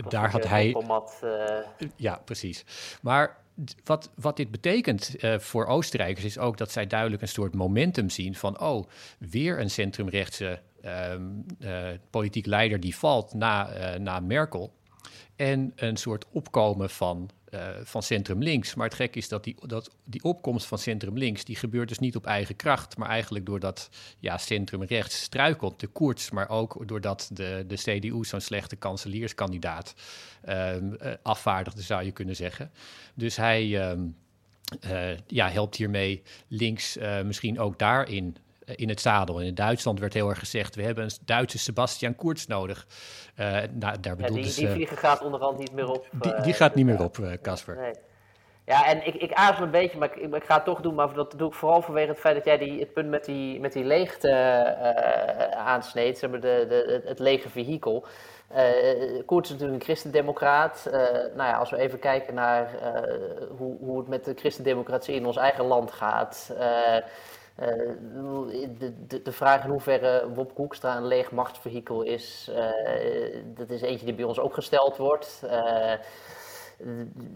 daar 0.10 0.32
had 0.32 0.48
hij... 0.48 0.76
Uh... 1.24 1.88
Ja, 1.96 2.22
precies. 2.26 2.65
Maar 3.02 3.38
wat, 3.84 4.10
wat 4.15 4.38
dit 4.38 4.52
betekent 4.52 5.24
uh, 5.24 5.39
voor 5.39 5.65
Oostenrijkers 5.65 6.26
is 6.26 6.38
ook 6.38 6.58
dat 6.58 6.72
zij 6.72 6.88
duidelijk 6.88 7.22
een 7.22 7.28
soort 7.28 7.56
momentum 7.56 8.10
zien 8.10 8.36
van... 8.36 8.62
oh, 8.62 8.88
weer 9.17 9.60
een 9.60 9.70
centrumrechtse 9.70 10.60
um, 10.86 11.46
uh, 11.60 11.88
politiek 12.10 12.46
leider 12.46 12.80
die 12.80 12.96
valt 12.96 13.34
na, 13.34 13.78
uh, 13.94 14.00
na 14.00 14.20
Merkel. 14.20 14.74
En 15.36 15.72
een 15.76 15.98
soort 15.98 16.26
opkomen 16.32 16.89
van 16.89 17.30
uh, 17.52 17.68
van 17.84 18.04
centrum 18.04 18.44
links. 18.44 18.74
Maar 18.74 18.88
het 18.88 18.96
gek 18.96 19.16
is 19.16 19.28
dat 19.28 19.44
die, 19.44 19.56
dat 19.68 19.96
die 20.04 20.24
opkomst 20.24 20.66
van 20.66 20.78
centrum 20.78 21.18
links, 21.18 21.44
die 21.44 21.56
gebeurt 21.56 21.88
dus 21.88 22.00
niet 22.00 22.16
op 22.16 22.26
eigen 22.26 22.56
kracht, 22.56 22.98
maar 22.98 23.10
eigenlijk 23.10 23.46
doordat 23.46 23.90
ja, 24.20 24.38
centrum 24.38 24.84
rechts 24.84 25.22
struikelt, 25.22 25.80
de 25.80 25.88
koers, 25.88 26.32
maar 26.32 26.50
ook 26.50 26.88
doordat 26.88 27.30
de, 27.34 27.64
de 27.68 27.76
CDU 27.76 28.24
zo'n 28.24 28.42
slechte 28.42 28.76
kanselierskandidaat 28.76 29.94
um, 30.50 30.98
uh, 31.02 31.12
afvaardigde, 31.22 31.82
zou 31.82 32.04
je 32.04 32.12
kunnen 32.12 32.36
zeggen. 32.36 32.72
Dus 33.14 33.36
hij 33.36 33.90
um, 33.92 34.16
uh, 34.86 35.18
ja, 35.28 35.50
helpt 35.50 35.76
hiermee 35.76 36.22
links 36.48 36.98
misschien 37.24 37.60
ook 37.60 37.80
daarin 37.80 38.38
in 38.76 38.90
het 38.90 39.02
zadel. 39.02 39.40
In 39.40 39.56
Duitsland 39.56 40.00
werd 40.00 40.14
heel 40.14 40.30
erg 40.30 40.40
gezegd: 40.40 40.76
we 40.76 40.84
hebben 40.84 41.04
een 41.04 41.12
Duitse 41.26 41.58
Sebastian 41.58 42.16
Kurz 42.16 42.46
nodig. 42.46 42.88
Uh, 43.40 43.58
nou, 43.72 44.00
daar 44.00 44.20
ja, 44.20 44.28
die, 44.28 44.54
die 44.54 44.68
vliegen 44.68 44.98
gaat 44.98 45.24
onderhand 45.24 45.58
niet 45.58 45.72
meer 45.72 45.90
op. 45.90 46.08
Die, 46.12 46.42
die 46.42 46.54
gaat 46.54 46.76
niet 46.76 46.86
meer 46.86 47.04
op, 47.04 47.38
Casper. 47.42 47.76
Nee. 47.76 47.94
Ja, 48.66 48.86
en 48.86 49.08
ik, 49.08 49.16
ik 49.16 49.34
aarzel 49.34 49.64
een 49.64 49.72
beetje, 49.72 49.98
maar 49.98 50.18
ik, 50.18 50.34
ik, 50.34 50.44
ga 50.44 50.56
het 50.56 50.66
toch 50.66 50.82
doen. 50.82 50.96
Maar 50.96 51.14
dat 51.14 51.34
doe 51.38 51.48
ik 51.48 51.54
vooral 51.54 51.82
vanwege 51.82 52.10
het 52.10 52.20
feit 52.20 52.36
dat 52.36 52.46
jij 52.46 52.58
die, 52.58 52.80
het 52.80 52.94
punt 52.94 53.10
met 53.10 53.26
die, 53.26 53.60
met 53.60 53.74
die 53.74 53.84
leegte 53.84 54.30
uh, 54.30 55.68
aansneed. 55.68 56.18
Zeg 56.18 56.30
maar 56.30 56.40
de, 56.40 56.66
de, 56.70 57.02
het 57.06 57.20
lege 57.20 57.50
vehikel. 57.50 58.06
Uh, 58.52 59.26
Koert 59.26 59.46
is 59.46 59.52
natuurlijk 59.52 59.80
een 59.80 59.86
christendemocraat. 59.86 60.84
Uh, 60.88 60.94
nou 61.36 61.50
ja, 61.50 61.58
als 61.58 61.70
we 61.70 61.78
even 61.78 62.00
kijken 62.00 62.34
naar 62.34 62.70
hoe, 63.58 63.78
hoe 63.80 63.98
het 63.98 64.08
met 64.08 64.26
de 64.26 64.34
christendemocratie 64.36 65.16
in 65.16 65.26
ons 65.26 65.38
eigen 65.38 65.66
land 65.66 65.92
gaat. 65.92 66.54
Uh, 67.60 67.68
de, 68.78 69.06
de, 69.08 69.22
de, 69.22 69.32
vraag 69.32 69.64
in 69.64 69.70
hoeverre 69.70 70.30
Wop 70.34 70.54
Koekstra 70.54 70.98
een 70.98 71.08
leeg 71.08 71.32
machtsvehikel 71.32 72.02
is, 72.02 72.52
uh, 72.52 73.44
dat 73.46 73.70
is 73.70 73.82
eentje 73.82 74.06
die 74.06 74.16
bij 74.16 74.24
ons 74.24 74.40
ook 74.40 74.54
gesteld 74.54 74.98
wordt. 74.98 75.42
Uh, 75.44 75.94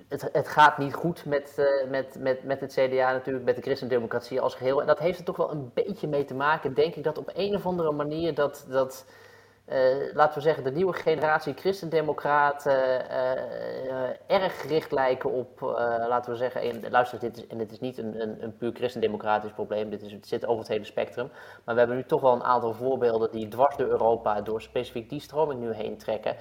het, 0.07 0.29
het, 0.31 0.47
gaat 0.47 0.77
niet 0.77 0.93
goed 0.93 1.25
met, 1.25 1.55
met, 1.89 2.19
met, 2.19 2.43
met 2.43 2.59
het 2.59 2.73
CDA 2.73 3.11
natuurlijk, 3.11 3.45
met 3.45 3.55
de 3.55 3.61
christendemocratie 3.61 4.41
als 4.41 4.55
geheel. 4.55 4.81
En 4.81 4.87
dat 4.87 4.99
heeft 4.99 5.19
er 5.19 5.25
toch 5.25 5.37
wel 5.37 5.51
een 5.51 5.71
beetje 5.73 6.07
mee 6.07 6.25
te 6.25 6.33
maken, 6.33 6.73
denk 6.73 6.95
ik, 6.95 7.03
dat 7.03 7.17
op 7.17 7.31
een 7.33 7.55
of 7.55 7.65
andere 7.65 7.91
manier 7.91 8.33
dat... 8.33 8.65
dat 8.69 9.05
laten 10.13 10.33
we 10.33 10.41
zeggen, 10.41 10.63
de 10.63 10.71
nieuwe 10.71 10.93
generatie 10.93 11.53
christendemocraten 11.53 13.11
uh, 13.11 14.09
erg 14.27 14.61
gericht 14.61 14.91
lijken 14.91 15.31
op, 15.31 15.61
laten 16.07 16.31
we 16.31 16.37
zeggen, 16.37 16.61
en, 16.61 16.91
luister, 16.91 17.19
dit 17.19 17.37
is, 17.37 17.47
en 17.47 17.57
dit 17.57 17.71
is 17.71 17.79
niet 17.79 17.97
een, 17.97 18.21
een, 18.21 18.43
een 18.43 18.57
puur 18.57 18.71
christendemocratisch 18.73 19.51
probleem, 19.51 19.89
dit 19.89 20.01
is, 20.01 20.11
het 20.11 20.27
zit 20.27 20.45
over 20.45 20.59
het 20.59 20.67
hele 20.67 20.83
spectrum, 20.83 21.31
maar 21.63 21.73
we 21.73 21.79
hebben 21.79 21.97
nu 21.97 22.03
toch 22.03 22.21
wel 22.21 22.33
een 22.33 22.43
aantal 22.43 22.73
voorbeelden 22.73 23.31
die 23.31 23.47
dwars 23.47 23.75
door 23.75 23.87
Europa 23.87 24.41
door 24.41 24.61
specifiek 24.61 25.09
die 25.09 25.21
stroming 25.21 25.59
nu 25.59 25.73
heen 25.73 25.97
trekken. 25.97 26.35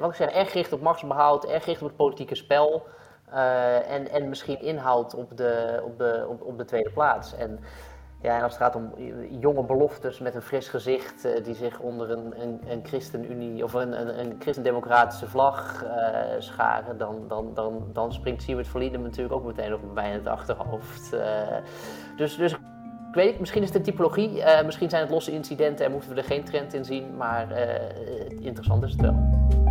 wat 0.00 0.10
ik 0.10 0.16
zeg, 0.16 0.30
erg 0.30 0.50
gericht 0.50 0.72
op 0.72 0.80
machtsbehoud, 0.80 1.44
erg 1.44 1.62
gericht 1.62 1.82
op 1.82 1.88
het 1.88 1.96
politieke 1.96 2.34
spel 2.34 2.86
en, 3.86 4.10
en 4.10 4.28
misschien 4.28 4.60
inhoud 4.60 5.14
op 5.14 5.36
de, 5.36 5.82
op 5.84 5.98
de, 5.98 6.26
op 6.40 6.58
de 6.58 6.64
tweede 6.64 6.90
plaats. 6.90 7.34
En 7.34 7.60
Ja, 8.22 8.36
en 8.36 8.42
als 8.42 8.52
het 8.52 8.62
gaat 8.62 8.76
om 8.76 8.92
jonge 9.40 9.64
beloftes 9.64 10.18
met 10.18 10.34
een 10.34 10.42
fris 10.42 10.68
gezicht 10.68 11.26
uh, 11.26 11.44
die 11.44 11.54
zich 11.54 11.78
onder 11.78 12.10
een, 12.10 12.42
een, 12.42 12.60
een 12.68 12.80
ChristenUnie 12.84 13.64
of 13.64 13.72
een, 13.72 14.00
een, 14.00 14.20
een 14.20 14.36
christendemocratische 14.38 15.26
vlag 15.28 15.84
uh, 15.84 15.90
scharen, 16.38 16.98
dan, 16.98 17.24
dan, 17.28 17.54
dan, 17.54 17.84
dan 17.92 18.12
springt 18.12 18.42
Siewert 18.42 18.68
Verlieden 18.68 19.02
natuurlijk 19.02 19.34
ook 19.34 19.44
meteen 19.44 19.74
op 19.74 19.80
bij 19.94 20.08
in 20.08 20.14
het 20.14 20.26
achterhoofd. 20.26 21.16
Dus, 22.16 22.36
dus 22.36 22.52
ik 22.52 23.16
weet 23.16 23.40
misschien 23.40 23.62
is 23.62 23.68
het 23.68 23.76
een 23.76 23.82
typologie, 23.82 24.42
misschien 24.64 24.90
zijn 24.90 25.02
het 25.02 25.10
losse 25.10 25.32
incidenten 25.32 25.86
en 25.86 25.92
moeten 25.92 26.10
we 26.10 26.16
er 26.16 26.24
geen 26.24 26.44
trend 26.44 26.74
in 26.74 26.84
zien, 26.84 27.16
maar 27.16 27.46
interessant 28.40 28.82
is 28.82 28.90
het 28.90 29.00
wel. 29.00 29.69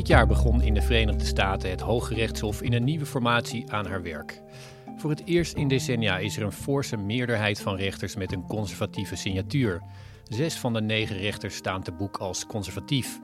Dit 0.00 0.08
jaar 0.08 0.26
begon 0.26 0.62
in 0.62 0.74
de 0.74 0.82
Verenigde 0.82 1.24
Staten 1.24 1.70
het 1.70 1.80
Hoge 1.80 2.14
Rechtshof 2.14 2.62
in 2.62 2.72
een 2.72 2.84
nieuwe 2.84 3.06
formatie 3.06 3.72
aan 3.72 3.86
haar 3.86 4.02
werk. 4.02 4.42
Voor 4.96 5.10
het 5.10 5.22
eerst 5.24 5.56
in 5.56 5.68
decennia 5.68 6.18
is 6.18 6.36
er 6.36 6.42
een 6.42 6.52
forse 6.52 6.96
meerderheid 6.96 7.60
van 7.60 7.76
rechters 7.76 8.16
met 8.16 8.32
een 8.32 8.46
conservatieve 8.46 9.16
signatuur. 9.16 9.82
Zes 10.24 10.58
van 10.58 10.72
de 10.72 10.80
negen 10.80 11.16
rechters 11.16 11.54
staan 11.54 11.82
te 11.82 11.92
boek 11.92 12.16
als 12.16 12.46
conservatief. 12.46 13.20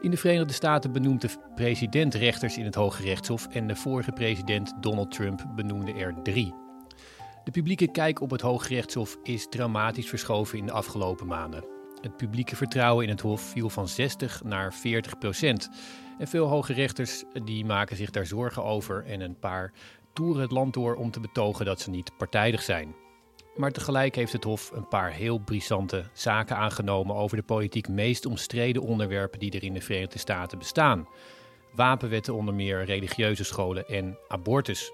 In 0.00 0.10
de 0.10 0.16
Verenigde 0.16 0.52
Staten 0.52 0.92
benoemt 0.92 1.20
de 1.20 1.30
president 1.54 2.14
rechters 2.14 2.58
in 2.58 2.64
het 2.64 2.74
Hoge 2.74 3.02
Rechtshof 3.02 3.46
en 3.46 3.66
de 3.66 3.76
vorige 3.76 4.12
president 4.12 4.72
Donald 4.80 5.10
Trump 5.10 5.46
benoemde 5.54 5.92
er 5.92 6.14
drie. 6.22 6.54
De 7.44 7.50
publieke 7.50 7.90
kijk 7.90 8.20
op 8.20 8.30
het 8.30 8.40
Hoge 8.40 8.74
Rechtshof 8.74 9.18
is 9.22 9.46
dramatisch 9.48 10.08
verschoven 10.08 10.58
in 10.58 10.66
de 10.66 10.72
afgelopen 10.72 11.26
maanden. 11.26 11.75
Het 12.00 12.16
publieke 12.16 12.56
vertrouwen 12.56 13.04
in 13.04 13.10
het 13.10 13.20
Hof 13.20 13.40
viel 13.40 13.70
van 13.70 13.88
60 13.88 14.44
naar 14.44 14.74
40 14.74 15.18
procent. 15.18 15.70
En 16.18 16.28
veel 16.28 16.46
hoge 16.46 16.72
rechters 16.72 17.24
die 17.44 17.64
maken 17.64 17.96
zich 17.96 18.10
daar 18.10 18.26
zorgen 18.26 18.64
over 18.64 19.04
en 19.04 19.20
een 19.20 19.38
paar 19.38 19.72
toeren 20.12 20.42
het 20.42 20.50
land 20.50 20.74
door 20.74 20.94
om 20.94 21.10
te 21.10 21.20
betogen 21.20 21.64
dat 21.64 21.80
ze 21.80 21.90
niet 21.90 22.16
partijdig 22.16 22.62
zijn. 22.62 22.94
Maar 23.56 23.72
tegelijk 23.72 24.14
heeft 24.14 24.32
het 24.32 24.44
Hof 24.44 24.70
een 24.70 24.88
paar 24.88 25.12
heel 25.12 25.38
brisante 25.38 26.04
zaken 26.12 26.56
aangenomen 26.56 27.16
over 27.16 27.36
de 27.36 27.42
politiek 27.42 27.88
meest 27.88 28.26
omstreden 28.26 28.82
onderwerpen 28.82 29.38
die 29.38 29.52
er 29.52 29.62
in 29.62 29.72
de 29.72 29.80
Verenigde 29.80 30.18
Staten 30.18 30.58
bestaan. 30.58 31.08
Wapenwetten 31.74 32.34
onder 32.34 32.54
meer, 32.54 32.84
religieuze 32.84 33.44
scholen 33.44 33.88
en 33.88 34.18
abortus. 34.28 34.92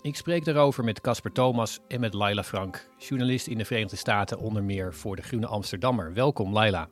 Ik 0.00 0.16
spreek 0.16 0.44
daarover 0.44 0.84
met 0.84 1.00
Casper 1.00 1.32
Thomas 1.32 1.80
en 1.88 2.00
met 2.00 2.14
Laila 2.14 2.42
Frank, 2.42 2.88
journalist 2.98 3.46
in 3.46 3.58
de 3.58 3.64
Verenigde 3.64 3.96
Staten, 3.96 4.38
onder 4.38 4.64
meer 4.64 4.94
voor 4.94 5.16
de 5.16 5.22
Groene 5.22 5.46
Amsterdammer. 5.46 6.12
Welkom, 6.12 6.52
Laila. 6.52 6.88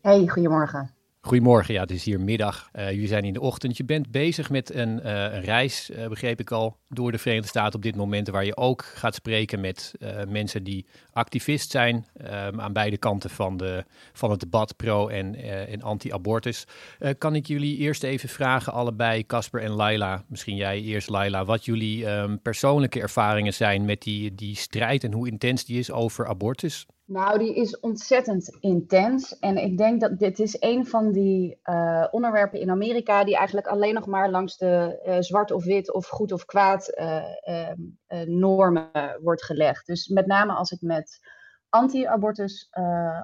Hey, 0.00 0.28
goedemorgen. 0.28 1.01
Goedemorgen, 1.24 1.74
ja, 1.74 1.80
het 1.80 1.90
is 1.90 2.04
hier 2.04 2.20
middag. 2.20 2.68
Uh, 2.72 2.90
jullie 2.90 3.06
zijn 3.06 3.24
in 3.24 3.32
de 3.32 3.40
ochtend. 3.40 3.76
Je 3.76 3.84
bent 3.84 4.10
bezig 4.10 4.50
met 4.50 4.74
een, 4.74 5.00
uh, 5.04 5.22
een 5.22 5.40
reis, 5.40 5.90
uh, 5.90 6.06
begreep 6.06 6.40
ik 6.40 6.50
al, 6.50 6.76
door 6.88 7.12
de 7.12 7.18
Verenigde 7.18 7.48
Staten 7.48 7.74
op 7.74 7.82
dit 7.82 7.96
moment, 7.96 8.28
waar 8.28 8.44
je 8.44 8.56
ook 8.56 8.84
gaat 8.84 9.14
spreken 9.14 9.60
met 9.60 9.94
mensen 10.28 10.64
die 10.64 10.86
activist 11.12 11.70
zijn 11.70 12.06
um, 12.20 12.60
aan 12.60 12.72
beide 12.72 12.98
kanten 12.98 13.30
van, 13.30 13.56
de, 13.56 13.84
van 14.12 14.30
het 14.30 14.40
debat 14.40 14.76
pro- 14.76 15.08
en, 15.08 15.34
en 15.68 15.82
anti-abortus. 15.82 16.66
kan 17.18 17.34
ik 17.34 17.46
jullie 17.46 17.76
eerst 17.76 18.02
even 18.02 18.28
vragen, 18.28 18.72
allebei, 18.72 19.26
Casper 19.26 19.62
en 19.62 19.70
Laila, 19.70 20.24
misschien 20.28 20.56
jij 20.56 20.80
eerst 20.80 21.08
Laila, 21.08 21.44
wat 21.44 21.64
jullie 21.64 22.06
um, 22.06 22.40
persoonlijke 22.40 23.00
ervaringen 23.00 23.54
zijn 23.54 23.84
met 23.84 24.02
die, 24.02 24.34
die 24.34 24.56
strijd 24.56 25.04
en 25.04 25.12
hoe 25.12 25.28
intens 25.28 25.64
die 25.64 25.78
is 25.78 25.90
over 25.90 26.26
abortus? 26.28 26.86
Nou, 27.12 27.38
die 27.38 27.54
is 27.54 27.80
ontzettend 27.80 28.56
intens. 28.60 29.38
En 29.38 29.56
ik 29.56 29.78
denk 29.78 30.00
dat 30.00 30.18
dit 30.18 30.38
is 30.38 30.56
een 30.60 30.86
van 30.86 31.12
die 31.12 31.60
uh, 31.64 32.06
onderwerpen 32.10 32.60
in 32.60 32.70
Amerika 32.70 33.24
die 33.24 33.36
eigenlijk 33.36 33.66
alleen 33.66 33.94
nog 33.94 34.06
maar 34.06 34.30
langs 34.30 34.56
de 34.56 35.02
uh, 35.06 35.16
zwart 35.18 35.50
of 35.50 35.64
wit 35.64 35.92
of 35.92 36.08
goed 36.08 36.32
of 36.32 36.44
kwaad 36.44 36.92
uh, 37.00 37.72
normen 38.26 38.90
wordt 39.22 39.44
gelegd. 39.44 39.86
Dus 39.86 40.08
met 40.08 40.26
name 40.26 40.52
als 40.52 40.70
ik 40.70 40.80
met 40.80 41.20
anti-abortus 41.68 42.68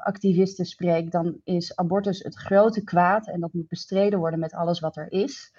activisten 0.02 0.64
spreek, 0.64 1.10
dan 1.10 1.40
is 1.44 1.76
abortus 1.76 2.22
het 2.22 2.36
grote 2.36 2.84
kwaad 2.84 3.28
en 3.28 3.40
dat 3.40 3.52
moet 3.52 3.68
bestreden 3.68 4.18
worden 4.18 4.38
met 4.38 4.54
alles 4.54 4.80
wat 4.80 4.96
er 4.96 5.12
is. 5.12 5.52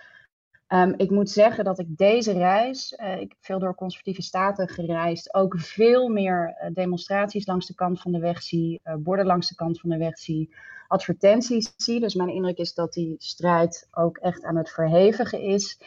Um, 0.73 0.93
ik 0.97 1.09
moet 1.09 1.29
zeggen 1.29 1.63
dat 1.63 1.79
ik 1.79 1.97
deze 1.97 2.31
reis, 2.31 2.97
uh, 2.97 3.11
ik 3.13 3.29
heb 3.29 3.37
veel 3.41 3.59
door 3.59 3.75
conservatieve 3.75 4.21
staten 4.21 4.67
gereisd, 4.67 5.33
ook 5.33 5.59
veel 5.59 6.09
meer 6.09 6.57
uh, 6.61 6.73
demonstraties 6.73 7.45
langs 7.45 7.65
de 7.67 7.75
kant 7.75 8.01
van 8.01 8.11
de 8.11 8.19
weg 8.19 8.41
zie, 8.41 8.81
uh, 8.83 8.93
borden 8.95 9.25
langs 9.25 9.47
de 9.47 9.55
kant 9.55 9.79
van 9.79 9.89
de 9.89 9.97
weg 9.97 10.19
zie, 10.19 10.55
advertenties 10.87 11.73
zie. 11.77 11.99
Dus 11.99 12.13
mijn 12.13 12.29
indruk 12.29 12.57
is 12.57 12.73
dat 12.73 12.93
die 12.93 13.15
strijd 13.17 13.87
ook 13.91 14.17
echt 14.17 14.43
aan 14.43 14.55
het 14.57 14.69
verhevigen 14.69 15.41
is. 15.41 15.81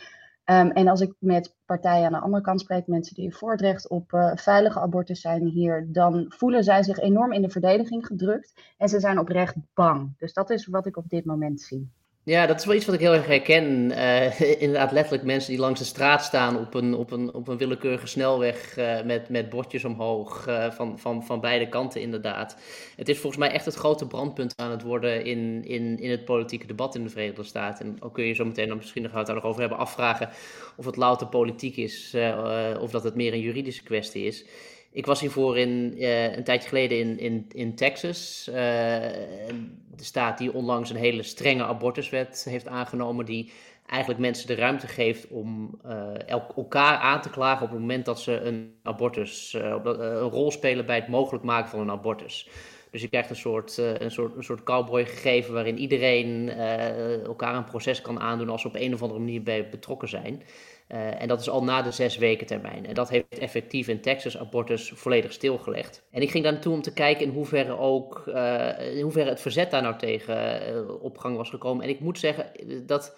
Um, 0.44 0.70
en 0.70 0.88
als 0.88 1.00
ik 1.00 1.14
met 1.18 1.56
partijen 1.66 2.06
aan 2.06 2.12
de 2.12 2.18
andere 2.18 2.42
kant 2.42 2.60
spreek, 2.60 2.86
mensen 2.86 3.14
die 3.14 3.36
voor 3.36 3.50
het 3.50 3.60
recht 3.60 3.88
op 3.88 4.32
veilige 4.34 4.80
abortus 4.80 5.20
zijn 5.20 5.46
hier, 5.46 5.88
dan 5.92 6.24
voelen 6.28 6.64
zij 6.64 6.82
zich 6.82 6.98
enorm 6.98 7.32
in 7.32 7.42
de 7.42 7.50
verdediging 7.50 8.06
gedrukt 8.06 8.74
en 8.76 8.88
ze 8.88 9.00
zijn 9.00 9.18
oprecht 9.18 9.54
bang. 9.74 10.14
Dus 10.18 10.32
dat 10.32 10.50
is 10.50 10.66
wat 10.66 10.86
ik 10.86 10.96
op 10.96 11.08
dit 11.08 11.24
moment 11.24 11.60
zie. 11.60 11.90
Ja, 12.24 12.46
dat 12.46 12.58
is 12.58 12.64
wel 12.64 12.74
iets 12.74 12.84
wat 12.84 12.94
ik 12.94 13.00
heel 13.00 13.14
erg 13.14 13.26
herken. 13.26 13.90
Uh, 13.90 14.40
inderdaad, 14.62 14.92
letterlijk 14.92 15.24
mensen 15.24 15.50
die 15.50 15.60
langs 15.60 15.78
de 15.78 15.86
straat 15.86 16.24
staan 16.24 16.58
op 16.58 16.74
een, 16.74 16.94
op 16.94 17.10
een, 17.10 17.34
op 17.34 17.48
een 17.48 17.56
willekeurige 17.56 18.06
snelweg 18.06 18.78
uh, 18.78 19.02
met, 19.02 19.28
met 19.28 19.48
bordjes 19.48 19.84
omhoog 19.84 20.48
uh, 20.48 20.70
van, 20.70 20.98
van, 20.98 21.24
van 21.24 21.40
beide 21.40 21.68
kanten 21.68 22.00
inderdaad. 22.00 22.56
Het 22.96 23.08
is 23.08 23.18
volgens 23.18 23.42
mij 23.42 23.50
echt 23.50 23.64
het 23.64 23.74
grote 23.74 24.06
brandpunt 24.06 24.52
aan 24.56 24.70
het 24.70 24.82
worden 24.82 25.24
in, 25.24 25.64
in, 25.64 25.98
in 25.98 26.10
het 26.10 26.24
politieke 26.24 26.66
debat 26.66 26.94
in 26.94 27.02
de 27.02 27.08
Verenigde 27.08 27.42
Staten. 27.42 27.86
En 27.86 28.02
ook 28.02 28.14
kun 28.14 28.24
je 28.24 28.34
zo 28.34 28.44
meteen 28.44 28.68
dan 28.68 28.76
misschien 28.76 29.02
nog 29.02 29.24
daar 29.24 29.34
nog 29.34 29.44
over 29.44 29.60
hebben 29.60 29.78
afvragen 29.78 30.28
of 30.76 30.84
het 30.84 30.96
louter 30.96 31.26
politiek 31.26 31.76
is 31.76 32.16
of 32.80 32.90
dat 32.90 33.04
het 33.04 33.14
meer 33.14 33.32
een 33.32 33.40
juridische 33.40 33.82
kwestie 33.82 34.24
is. 34.24 34.44
Ik 34.92 35.06
was 35.06 35.20
hiervoor 35.20 35.58
in, 35.58 35.94
uh, 35.96 36.36
een 36.36 36.44
tijdje 36.44 36.68
geleden 36.68 36.98
in, 36.98 37.18
in, 37.18 37.46
in 37.48 37.74
Texas. 37.74 38.46
Uh, 38.48 38.54
de 38.54 40.04
staat 40.04 40.38
die 40.38 40.52
onlangs 40.52 40.90
een 40.90 40.96
hele 40.96 41.22
strenge 41.22 41.64
abortuswet 41.64 42.46
heeft 42.48 42.68
aangenomen. 42.68 43.24
Die 43.24 43.52
eigenlijk 43.86 44.20
mensen 44.20 44.46
de 44.46 44.54
ruimte 44.54 44.86
geeft 44.86 45.28
om 45.28 45.80
uh, 45.86 46.28
elkaar 46.56 46.96
aan 46.96 47.20
te 47.20 47.30
klagen 47.30 47.64
op 47.64 47.70
het 47.70 47.80
moment 47.80 48.04
dat 48.04 48.20
ze 48.20 48.40
een 48.40 48.74
abortus, 48.82 49.52
een 49.52 50.18
rol 50.20 50.50
spelen 50.50 50.86
bij 50.86 50.96
het 50.96 51.08
mogelijk 51.08 51.44
maken 51.44 51.70
van 51.70 51.80
een 51.80 51.90
abortus. 51.90 52.48
Dus 52.90 53.00
je 53.00 53.08
krijgt 53.08 53.30
een 53.30 53.36
soort, 53.36 53.76
een 53.76 54.10
soort, 54.10 54.44
soort 54.44 54.62
cowboy 54.62 55.04
gegeven 55.04 55.54
waarin 55.54 55.78
iedereen 55.78 56.48
elkaar 57.24 57.54
een 57.54 57.64
proces 57.64 58.00
kan 58.00 58.20
aandoen 58.20 58.48
als 58.48 58.60
ze 58.60 58.68
op 58.68 58.74
een 58.74 58.94
of 58.94 59.02
andere 59.02 59.20
manier 59.20 59.42
bij 59.42 59.68
betrokken 59.68 60.08
zijn. 60.08 60.42
Uh, 60.92 61.22
en 61.22 61.28
dat 61.28 61.40
is 61.40 61.48
al 61.48 61.64
na 61.64 61.82
de 61.82 61.90
zes 61.90 62.16
weken 62.16 62.46
termijn. 62.46 62.86
En 62.86 62.94
dat 62.94 63.08
heeft 63.08 63.38
effectief 63.38 63.88
in 63.88 64.00
Texas 64.00 64.38
abortus 64.38 64.92
volledig 64.94 65.32
stilgelegd. 65.32 66.02
En 66.10 66.22
ik 66.22 66.30
ging 66.30 66.44
daar 66.44 66.52
naartoe 66.52 66.74
om 66.74 66.82
te 66.82 66.92
kijken 66.92 67.26
in 67.26 67.32
hoeverre 67.32 67.78
ook 67.78 68.24
uh, 68.28 68.96
in 68.96 69.02
hoeverre 69.02 69.30
het 69.30 69.40
verzet 69.40 69.70
daar 69.70 69.82
nou 69.82 69.98
tegen 69.98 70.62
uh, 70.74 71.02
op 71.02 71.18
gang 71.18 71.36
was 71.36 71.50
gekomen. 71.50 71.84
En 71.84 71.90
ik 71.90 72.00
moet 72.00 72.18
zeggen 72.18 72.52
dat 72.86 73.16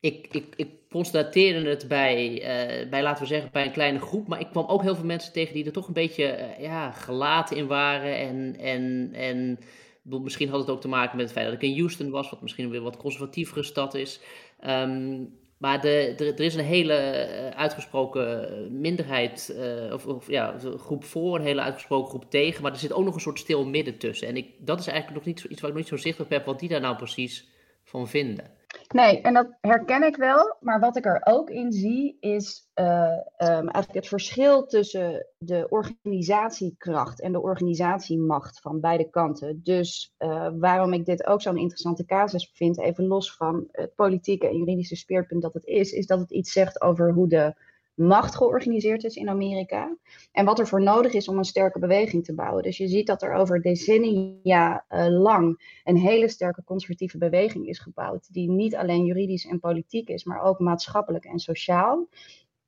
ik, 0.00 0.26
ik, 0.30 0.44
ik 0.56 0.68
constateerde 0.90 1.68
het 1.68 1.88
bij, 1.88 2.42
bij, 2.90 3.02
laten 3.02 3.22
we 3.22 3.28
zeggen, 3.28 3.50
bij 3.52 3.64
een 3.64 3.72
kleine 3.72 3.98
groep. 3.98 4.26
Maar 4.26 4.40
ik 4.40 4.50
kwam 4.50 4.66
ook 4.66 4.82
heel 4.82 4.94
veel 4.94 5.04
mensen 5.04 5.32
tegen 5.32 5.54
die 5.54 5.64
er 5.64 5.72
toch 5.72 5.86
een 5.86 5.92
beetje 5.92 6.54
ja, 6.58 6.90
gelaten 6.90 7.56
in 7.56 7.66
waren. 7.66 8.18
En, 8.18 8.56
en, 8.58 9.10
en 9.12 9.58
misschien 10.02 10.48
had 10.48 10.60
het 10.60 10.70
ook 10.70 10.80
te 10.80 10.88
maken 10.88 11.16
met 11.16 11.24
het 11.24 11.34
feit 11.34 11.46
dat 11.46 11.62
ik 11.62 11.68
in 11.68 11.78
Houston 11.78 12.10
was, 12.10 12.30
wat 12.30 12.42
misschien 12.42 12.70
weer 12.70 12.82
wat 12.82 12.96
conservatievere 12.96 13.62
stad 13.62 13.94
is. 13.94 14.20
Um, 14.66 15.38
maar 15.60 15.80
de, 15.80 16.14
er 16.16 16.40
is 16.40 16.54
een 16.54 16.64
hele 16.64 16.94
eh, 16.94 17.58
uitgesproken 17.58 18.80
minderheid, 18.80 19.54
uh, 19.56 19.92
of, 19.92 20.06
of, 20.06 20.28
ja, 20.28 20.58
groep 20.76 21.04
voor, 21.04 21.36
een 21.36 21.44
hele 21.44 21.60
uitgesproken 21.60 22.08
groep 22.08 22.30
tegen. 22.30 22.62
Maar 22.62 22.72
er 22.72 22.78
zit 22.78 22.92
ook 22.92 23.04
nog 23.04 23.14
een 23.14 23.20
soort 23.20 23.38
stil 23.38 23.66
midden 23.66 23.98
tussen. 23.98 24.28
En 24.28 24.36
ik, 24.36 24.46
dat 24.58 24.80
is 24.80 24.86
eigenlijk 24.86 25.16
nog 25.16 25.34
niet 25.34 25.44
iets 25.44 25.60
waar 25.60 25.70
ik 25.70 25.76
nog 25.76 25.90
niet 25.90 26.00
zo 26.00 26.06
zichtbaar 26.06 26.26
heb, 26.28 26.44
wat 26.44 26.60
die 26.60 26.68
daar 26.68 26.80
nou 26.80 26.96
precies 26.96 27.48
van 27.84 28.08
vinden. 28.08 28.50
Nee, 28.94 29.20
en 29.20 29.34
dat 29.34 29.56
herken 29.60 30.02
ik 30.02 30.16
wel. 30.16 30.56
Maar 30.60 30.80
wat 30.80 30.96
ik 30.96 31.04
er 31.04 31.20
ook 31.24 31.50
in 31.50 31.72
zie, 31.72 32.16
is 32.20 32.68
uh, 32.74 33.12
um, 33.38 33.68
eigenlijk 33.68 33.94
het 33.94 34.08
verschil 34.08 34.66
tussen 34.66 35.26
de 35.38 35.66
organisatiekracht 35.68 37.20
en 37.20 37.32
de 37.32 37.40
organisatiemacht 37.40 38.60
van 38.60 38.80
beide 38.80 39.10
kanten. 39.10 39.60
Dus 39.62 40.14
uh, 40.18 40.48
waarom 40.58 40.92
ik 40.92 41.04
dit 41.04 41.26
ook 41.26 41.42
zo'n 41.42 41.56
interessante 41.56 42.04
casus 42.04 42.50
vind, 42.54 42.78
even 42.78 43.06
los 43.06 43.36
van 43.36 43.68
het 43.72 43.94
politieke 43.94 44.48
en 44.48 44.56
juridische 44.56 44.96
speerpunt 44.96 45.42
dat 45.42 45.54
het 45.54 45.66
is, 45.66 45.92
is 45.92 46.06
dat 46.06 46.18
het 46.18 46.30
iets 46.30 46.52
zegt 46.52 46.80
over 46.80 47.12
hoe 47.12 47.28
de 47.28 47.54
macht 47.94 48.36
georganiseerd 48.36 49.04
is 49.04 49.16
in 49.16 49.28
Amerika. 49.28 49.96
En 50.32 50.44
wat 50.44 50.58
er 50.58 50.66
voor 50.66 50.82
nodig 50.82 51.12
is 51.12 51.28
om 51.28 51.38
een 51.38 51.44
sterke 51.44 51.78
beweging 51.78 52.24
te 52.24 52.34
bouwen. 52.34 52.62
Dus 52.62 52.76
je 52.76 52.88
ziet 52.88 53.06
dat 53.06 53.22
er 53.22 53.32
over 53.32 53.62
decennia 53.62 54.84
uh, 54.88 55.06
lang 55.08 55.80
een 55.84 55.96
hele 55.96 56.28
sterke 56.28 56.64
conservatieve 56.64 57.18
beweging 57.18 57.66
is 57.66 57.78
gebouwd. 57.78 58.32
Die 58.32 58.50
niet 58.50 58.76
alleen 58.76 59.04
juridisch 59.04 59.46
en 59.46 59.60
politiek 59.60 60.08
is, 60.08 60.24
maar 60.24 60.40
ook 60.40 60.58
maatschappelijk 60.58 61.24
en 61.24 61.38
sociaal. 61.38 62.08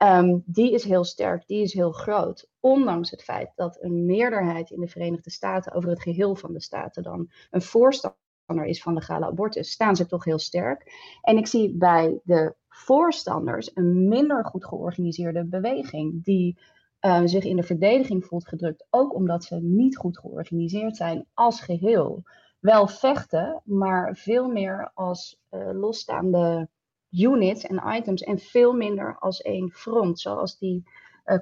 Um, 0.02 0.42
die 0.46 0.72
is 0.72 0.84
heel 0.84 1.04
sterk, 1.04 1.46
die 1.46 1.62
is 1.62 1.72
heel 1.72 1.92
groot. 1.92 2.48
Ondanks 2.60 3.10
het 3.10 3.22
feit 3.22 3.52
dat 3.54 3.78
een 3.80 4.06
meerderheid 4.06 4.70
in 4.70 4.80
de 4.80 4.88
Verenigde 4.88 5.30
Staten 5.30 5.72
over 5.72 5.90
het 5.90 6.02
geheel 6.02 6.34
van 6.34 6.52
de 6.52 6.60
staten 6.60 7.02
dan 7.02 7.30
een 7.50 7.62
voorstander 7.62 8.64
is 8.64 8.82
van 8.82 8.94
legale 8.94 9.26
abortus, 9.26 9.70
staan 9.70 9.96
ze 9.96 10.06
toch 10.06 10.24
heel 10.24 10.38
sterk. 10.38 10.92
En 11.22 11.36
ik 11.36 11.46
zie 11.46 11.76
bij 11.76 12.20
de 12.24 12.54
voorstanders 12.72 13.70
een 13.74 14.08
minder 14.08 14.44
goed 14.44 14.64
georganiseerde 14.64 15.44
beweging, 15.44 16.24
die 16.24 16.58
uh, 17.00 17.20
zich 17.24 17.44
in 17.44 17.56
de 17.56 17.62
verdediging 17.62 18.24
voelt 18.24 18.48
gedrukt, 18.48 18.86
ook 18.90 19.14
omdat 19.14 19.44
ze 19.44 19.56
niet 19.56 19.96
goed 19.96 20.18
georganiseerd 20.18 20.96
zijn 20.96 21.26
als 21.34 21.60
geheel. 21.60 22.22
Wel 22.60 22.86
vechten, 22.86 23.62
maar 23.64 24.16
veel 24.16 24.48
meer 24.48 24.90
als 24.94 25.40
uh, 25.50 25.70
losstaande 25.72 26.68
units 27.10 27.66
en 27.66 27.82
items 27.96 28.22
en 28.22 28.38
veel 28.38 28.72
minder 28.72 29.16
als 29.18 29.40
één 29.40 29.70
front, 29.70 30.20
zoals 30.20 30.58
die 30.58 30.82
uh, 31.24 31.38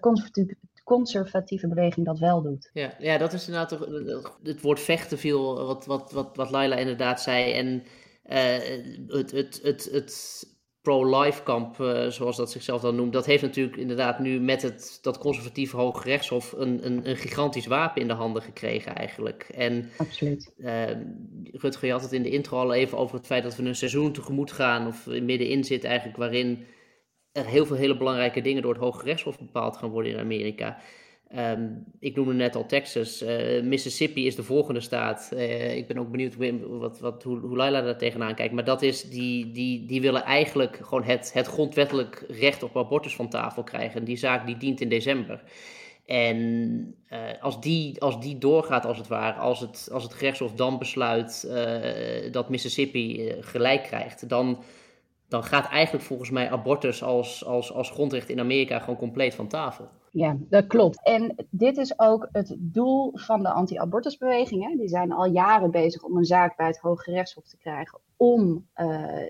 conservatieve, 0.84 1.68
beweging 1.68 2.06
dat 2.06 2.18
wel 2.18 2.42
doet. 2.42 2.70
Ja, 2.72 2.94
ja 2.98 3.18
dat 3.18 3.32
is 3.32 3.48
inderdaad 3.48 3.88
het 4.42 4.60
woord 4.60 4.80
vechten 4.80 5.18
viel, 5.18 5.66
wat, 5.66 5.86
wat, 5.86 6.12
wat, 6.12 6.36
wat 6.36 6.50
Laila 6.50 6.76
inderdaad 6.76 7.20
zei. 7.20 7.52
En 7.52 7.82
het, 9.06 9.30
het, 9.30 9.60
het, 9.62 9.88
het 9.92 10.46
pro-life 10.82 11.42
kamp, 11.42 11.78
uh, 11.78 12.06
zoals 12.06 12.36
dat 12.36 12.50
zichzelf 12.50 12.80
dan 12.80 12.94
noemt, 12.94 13.12
dat 13.12 13.26
heeft 13.26 13.42
natuurlijk 13.42 13.76
inderdaad 13.76 14.18
nu 14.18 14.40
met 14.40 14.62
het, 14.62 14.98
dat 15.02 15.18
conservatieve 15.18 15.76
Hoge 15.76 16.02
Rechtshof 16.08 16.52
een, 16.52 16.86
een, 16.86 17.08
een 17.08 17.16
gigantisch 17.16 17.66
wapen 17.66 18.02
in 18.02 18.08
de 18.08 18.14
handen 18.14 18.42
gekregen 18.42 18.94
eigenlijk. 18.94 19.42
En, 19.54 19.90
Absoluut. 19.96 20.52
Uh, 20.58 20.84
Rutger, 21.52 21.86
je 21.86 21.92
had 21.92 22.02
het 22.02 22.12
in 22.12 22.22
de 22.22 22.30
intro 22.30 22.58
al 22.58 22.74
even 22.74 22.98
over 22.98 23.16
het 23.16 23.26
feit 23.26 23.42
dat 23.42 23.56
we 23.56 23.62
een 23.62 23.74
seizoen 23.74 24.12
tegemoet 24.12 24.52
gaan, 24.52 24.86
of 24.86 25.06
middenin 25.06 25.64
zit 25.64 25.84
eigenlijk, 25.84 26.18
waarin 26.18 26.66
er 27.32 27.46
heel 27.46 27.66
veel 27.66 27.76
hele 27.76 27.96
belangrijke 27.96 28.40
dingen 28.40 28.62
door 28.62 28.72
het 28.72 28.82
Hoge 28.82 29.04
Rechtshof 29.04 29.38
bepaald 29.38 29.76
gaan 29.76 29.90
worden 29.90 30.12
in 30.12 30.18
Amerika. 30.18 30.78
Um, 31.36 31.84
ik 31.98 32.16
noemde 32.16 32.32
net 32.32 32.56
al 32.56 32.66
Texas. 32.66 33.22
Uh, 33.22 33.62
Mississippi 33.62 34.26
is 34.26 34.34
de 34.34 34.42
volgende 34.42 34.80
staat. 34.80 35.30
Uh, 35.34 35.76
ik 35.76 35.86
ben 35.86 35.98
ook 35.98 36.10
benieuwd 36.10 36.34
wat, 36.60 37.00
wat, 37.00 37.22
hoe, 37.22 37.38
hoe 37.38 37.56
Laila 37.56 37.80
daar 37.80 37.98
tegenaan 37.98 38.34
kijkt. 38.34 38.54
Maar 38.54 38.64
dat 38.64 38.82
is, 38.82 39.02
die, 39.02 39.50
die, 39.50 39.86
die 39.86 40.00
willen 40.00 40.22
eigenlijk 40.24 40.78
gewoon 40.82 41.02
het, 41.02 41.30
het 41.32 41.46
grondwettelijk 41.46 42.24
recht 42.28 42.62
op 42.62 42.76
abortus 42.76 43.16
van 43.16 43.28
tafel 43.28 43.62
krijgen. 43.62 44.00
En 44.00 44.04
die 44.04 44.16
zaak 44.16 44.46
die 44.46 44.56
dient 44.56 44.80
in 44.80 44.88
december. 44.88 45.42
En 46.06 46.36
uh, 47.12 47.18
als, 47.40 47.60
die, 47.60 48.00
als 48.00 48.20
die 48.20 48.38
doorgaat, 48.38 48.86
als 48.86 48.98
het 48.98 49.08
ware, 49.08 49.38
als 49.38 49.60
het, 49.60 49.88
als 49.92 50.02
het 50.02 50.14
gerechtshof 50.14 50.52
dan 50.52 50.78
besluit 50.78 51.50
dat 52.32 52.48
Mississippi 52.48 53.34
gelijk 53.40 53.82
krijgt, 53.82 54.28
dan, 54.28 54.62
dan 55.28 55.44
gaat 55.44 55.68
eigenlijk 55.68 56.04
volgens 56.04 56.30
mij 56.30 56.50
abortus 56.50 57.02
als, 57.02 57.44
als, 57.44 57.72
als 57.72 57.90
grondrecht 57.90 58.28
in 58.28 58.40
Amerika 58.40 58.78
gewoon 58.78 58.96
compleet 58.96 59.34
van 59.34 59.48
tafel. 59.48 59.88
Ja, 60.12 60.36
dat 60.48 60.66
klopt. 60.66 61.02
En 61.02 61.46
dit 61.50 61.76
is 61.76 61.98
ook 61.98 62.28
het 62.32 62.56
doel 62.58 63.12
van 63.14 63.42
de 63.42 63.48
anti-abortusbewegingen. 63.48 64.76
Die 64.76 64.88
zijn 64.88 65.12
al 65.12 65.26
jaren 65.26 65.70
bezig 65.70 66.02
om 66.02 66.16
een 66.16 66.24
zaak 66.24 66.56
bij 66.56 66.66
het 66.66 66.78
Hoge 66.78 67.10
Rechtshof 67.10 67.48
te 67.48 67.56
krijgen 67.56 68.00
om 68.16 68.68
uh, 68.76 68.86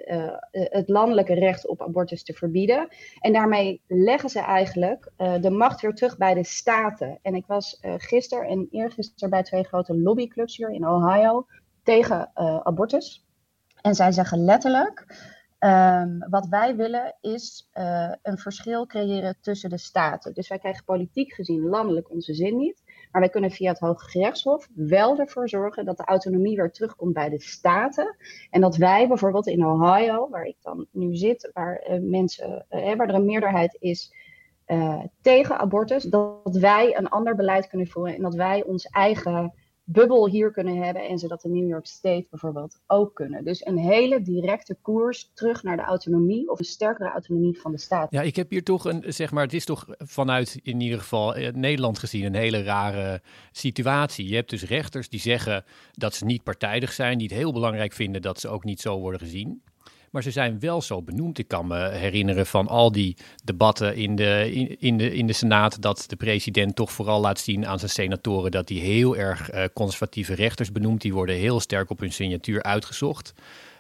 uh, 0.07 0.33
het 0.51 0.89
landelijke 0.89 1.35
recht 1.35 1.67
op 1.67 1.83
abortus 1.83 2.23
te 2.23 2.33
verbieden. 2.33 2.89
En 3.19 3.33
daarmee 3.33 3.83
leggen 3.87 4.31
ze 4.31 4.41
eigenlijk 4.41 5.13
de 5.41 5.51
macht 5.51 5.81
weer 5.81 5.95
terug 5.95 6.17
bij 6.17 6.35
de 6.35 6.45
staten. 6.45 7.19
En 7.23 7.35
ik 7.35 7.47
was 7.47 7.79
gisteren 7.83 8.49
en 8.49 8.69
eergisteren 8.71 9.31
bij 9.31 9.43
twee 9.43 9.65
grote 9.65 9.99
lobbyclubs 9.99 10.57
hier 10.57 10.71
in 10.71 10.89
Ohio 10.89 11.47
tegen 11.83 12.31
abortus. 12.65 13.27
En 13.81 13.95
zij 13.95 14.13
zeggen 14.13 14.45
letterlijk. 14.45 15.07
Um, 15.65 16.25
wat 16.31 16.47
wij 16.49 16.77
willen 16.77 17.15
is 17.21 17.71
uh, 17.75 18.13
een 18.23 18.39
verschil 18.39 18.87
creëren 18.87 19.37
tussen 19.41 19.71
de 19.71 19.79
staten. 19.79 20.35
Dus 20.35 20.49
wij 20.49 20.59
krijgen 20.59 20.85
politiek 20.85 21.33
gezien 21.33 21.69
landelijk 21.69 22.11
onze 22.11 22.35
zin 22.35 22.57
niet. 22.57 22.83
Maar 23.13 23.21
wij 23.21 23.31
kunnen 23.31 23.51
via 23.51 23.71
het 23.71 23.79
Hoge 23.79 24.09
Gerechtshof 24.09 24.69
wel 24.75 25.19
ervoor 25.19 25.49
zorgen 25.49 25.85
dat 25.85 25.97
de 25.97 26.05
autonomie 26.05 26.57
weer 26.57 26.71
terugkomt 26.71 27.13
bij 27.13 27.29
de 27.29 27.41
staten. 27.41 28.17
En 28.51 28.61
dat 28.61 28.77
wij 28.77 29.09
bijvoorbeeld 29.09 29.47
in 29.47 29.67
Ohio, 29.67 30.29
waar 30.31 30.45
ik 30.45 30.57
dan 30.63 30.87
nu 30.91 31.17
zit, 31.17 31.51
waar 31.53 31.83
uh, 31.91 32.01
mensen, 32.01 32.67
uh, 32.71 32.95
waar 32.97 33.09
er 33.09 33.15
een 33.15 33.25
meerderheid 33.25 33.77
is 33.81 34.13
tegen 35.21 35.59
abortus, 35.59 36.03
dat 36.03 36.57
wij 36.57 36.97
een 36.97 37.09
ander 37.09 37.35
beleid 37.35 37.69
kunnen 37.69 37.87
voeren 37.87 38.15
en 38.15 38.23
dat 38.23 38.35
wij 38.35 38.65
ons 38.65 38.85
eigen 38.85 39.53
bubbel 39.93 40.29
hier 40.29 40.51
kunnen 40.51 40.83
hebben 40.83 41.09
en 41.09 41.19
ze 41.19 41.29
dat 41.29 41.41
de 41.41 41.49
New 41.49 41.69
York 41.69 41.87
State 41.87 42.27
bijvoorbeeld 42.31 42.81
ook 42.87 43.15
kunnen. 43.15 43.45
Dus 43.45 43.67
een 43.67 43.79
hele 43.79 44.23
directe 44.23 44.77
koers 44.83 45.31
terug 45.35 45.63
naar 45.63 45.77
de 45.77 45.83
autonomie 45.83 46.51
of 46.51 46.59
een 46.59 46.65
sterkere 46.65 47.11
autonomie 47.11 47.61
van 47.61 47.71
de 47.71 47.79
staat. 47.79 48.11
Ja, 48.11 48.23
ik 48.23 48.37
heb 48.37 48.51
hier 48.51 48.65
toch 48.65 48.85
een, 48.85 49.05
zeg 49.07 49.31
maar, 49.31 49.43
het 49.43 49.53
is 49.53 49.65
toch 49.65 49.87
vanuit 49.99 50.59
in 50.63 50.81
ieder 50.81 50.99
geval 50.99 51.35
eh, 51.35 51.53
Nederland 51.53 51.99
gezien 51.99 52.25
een 52.25 52.35
hele 52.35 52.63
rare 52.63 53.23
situatie. 53.53 54.29
Je 54.29 54.35
hebt 54.35 54.51
dus 54.51 54.65
rechters 54.65 55.09
die 55.09 55.21
zeggen 55.21 55.65
dat 55.93 56.15
ze 56.15 56.25
niet 56.25 56.43
partijdig 56.43 56.93
zijn, 56.93 57.19
die 57.19 57.27
het 57.27 57.37
heel 57.37 57.53
belangrijk 57.53 57.93
vinden 57.93 58.23
dat 58.23 58.41
ze 58.41 58.49
ook 58.49 58.65
niet 58.65 58.81
zo 58.81 58.99
worden 58.99 59.21
gezien. 59.21 59.63
Maar 60.11 60.23
ze 60.23 60.31
zijn 60.31 60.61
wel 60.61 60.83
zo 60.83 61.03
benoemd. 61.03 61.39
Ik 61.39 61.49
kan 61.49 61.67
me 61.67 61.89
herinneren 61.89 62.47
van 62.47 62.69
al 62.69 62.93
die 62.93 63.17
debatten 63.45 63.97
in 63.97 64.17
de, 64.17 64.53
in, 64.79 64.97
de, 64.97 65.15
in 65.15 65.27
de 65.27 65.33
Senaat. 65.33 65.83
dat 65.83 66.05
de 66.07 66.17
president 66.17 66.77
toch 66.77 66.93
vooral 66.93 67.21
laat 67.21 67.41
zien 67.41 67.67
aan 67.67 67.79
zijn 67.79 67.91
senatoren. 67.91 68.51
dat 68.51 68.69
hij 68.69 68.79
heel 68.79 69.17
erg 69.17 69.53
uh, 69.53 69.65
conservatieve 69.75 70.35
rechters 70.35 70.73
benoemt. 70.73 71.01
Die 71.01 71.13
worden 71.13 71.37
heel 71.37 71.61
sterk 71.61 71.91
op 71.91 72.01
hun 72.01 72.13
signatuur 72.13 72.63
uitgezocht. 72.63 73.33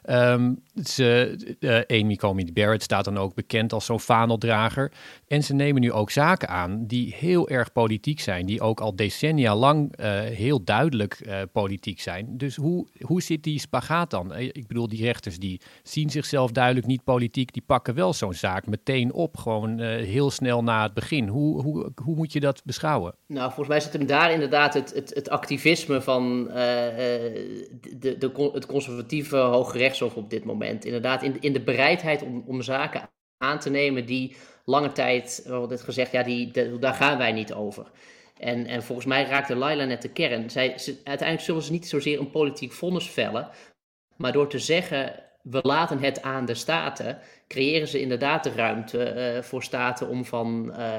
Um, 0.09 0.63
ze, 0.85 1.37
uh, 1.61 2.01
Amy 2.01 2.17
Comey 2.17 2.51
Barrett 2.53 2.83
staat 2.83 3.05
dan 3.05 3.19
ook 3.19 3.35
bekend 3.35 3.73
als 3.73 3.85
zo'n 3.85 4.01
vaandeldrager. 4.01 4.93
En 5.27 5.45
ze 5.45 5.55
nemen 5.55 5.81
nu 5.81 5.93
ook 5.93 6.11
zaken 6.11 6.49
aan 6.49 6.87
die 6.87 7.15
heel 7.19 7.49
erg 7.49 7.73
politiek 7.73 8.21
zijn, 8.21 8.47
die 8.47 8.61
ook 8.61 8.81
al 8.81 8.97
decennia 8.97 9.57
lang 9.57 10.01
uh, 10.01 10.21
heel 10.21 10.65
duidelijk 10.65 11.21
uh, 11.27 11.37
politiek 11.53 12.01
zijn. 12.01 12.27
Dus 12.39 12.57
hoe, 12.57 12.87
hoe 13.01 13.23
zit 13.23 13.43
die 13.43 13.59
spagaat 13.59 14.11
dan? 14.11 14.35
Ik 14.37 14.67
bedoel, 14.67 14.89
die 14.89 15.05
rechters 15.05 15.39
die 15.39 15.61
zien 15.83 16.11
zichzelf 16.11 16.51
duidelijk 16.51 16.87
niet 16.87 17.05
politiek, 17.05 17.53
die 17.53 17.63
pakken 17.67 17.95
wel 17.95 18.13
zo'n 18.13 18.35
zaak 18.35 18.67
meteen 18.67 19.13
op, 19.13 19.37
gewoon 19.37 19.81
heel 19.81 20.31
snel 20.31 20.63
na 20.63 20.83
het 20.83 20.95
begin. 20.95 21.29
Hoe, 21.29 21.63
hoe, 21.63 21.93
hoe 22.03 22.17
moet 22.17 22.33
je 22.33 22.41
dat 22.41 22.63
beschouwen? 22.65 23.15
Nou, 23.27 23.47
volgens 23.47 23.69
mij 23.69 23.81
zit 23.81 23.93
hem 23.93 24.07
daar 24.07 24.33
inderdaad 24.33 24.75
het, 24.75 24.95
het, 24.95 25.15
het 25.15 25.29
activisme 25.29 26.01
van 26.01 26.45
de, 26.45 28.17
de, 28.19 28.51
het 28.53 28.67
conservatieve 28.67 29.37
Hoge 29.37 29.79
Op 29.99 30.31
dit 30.31 30.45
moment. 30.45 30.85
Inderdaad, 30.85 31.23
in, 31.23 31.41
in 31.41 31.53
de 31.53 31.63
bereidheid 31.63 32.23
om, 32.23 32.45
om 32.47 32.63
zaken 32.63 33.11
aan 33.39 33.59
te 33.59 33.71
nemen 33.71 34.07
die 34.07 34.37
lange 34.65 34.93
tijd, 34.93 35.43
we 35.45 35.53
hadden 35.53 35.79
gezegd, 35.79 36.13
ja, 36.13 36.23
die, 36.23 36.79
daar 36.79 36.95
gaan 36.95 37.19
wij 37.19 37.33
niet 37.33 37.53
over. 37.53 37.91
En, 38.39 38.67
en 38.67 38.83
volgens 38.83 39.07
mij 39.07 39.25
raakte 39.25 39.57
Laila 39.57 39.85
net 39.85 40.03
de 40.03 40.13
kern. 40.13 40.51
Zij, 40.51 40.71
uiteindelijk 40.87 41.41
zullen 41.41 41.63
ze 41.63 41.73
niet 41.73 41.89
zozeer 41.89 42.19
een 42.19 42.31
politiek 42.31 42.73
vonnis 42.73 43.11
vellen, 43.11 43.49
maar 44.17 44.33
door 44.33 44.49
te 44.49 44.59
zeggen, 44.59 45.23
we 45.43 45.59
laten 45.63 45.99
het 45.99 46.23
aan 46.23 46.45
de 46.45 46.55
staten, 46.55 47.19
creëren 47.51 47.89
ze 47.89 48.01
inderdaad 48.01 48.45
de 48.45 48.51
ruimte 48.51 49.33
uh, 49.37 49.43
voor 49.43 49.63
staten 49.63 50.09
om 50.09 50.25
van, 50.25 50.75
uh, 50.79 50.99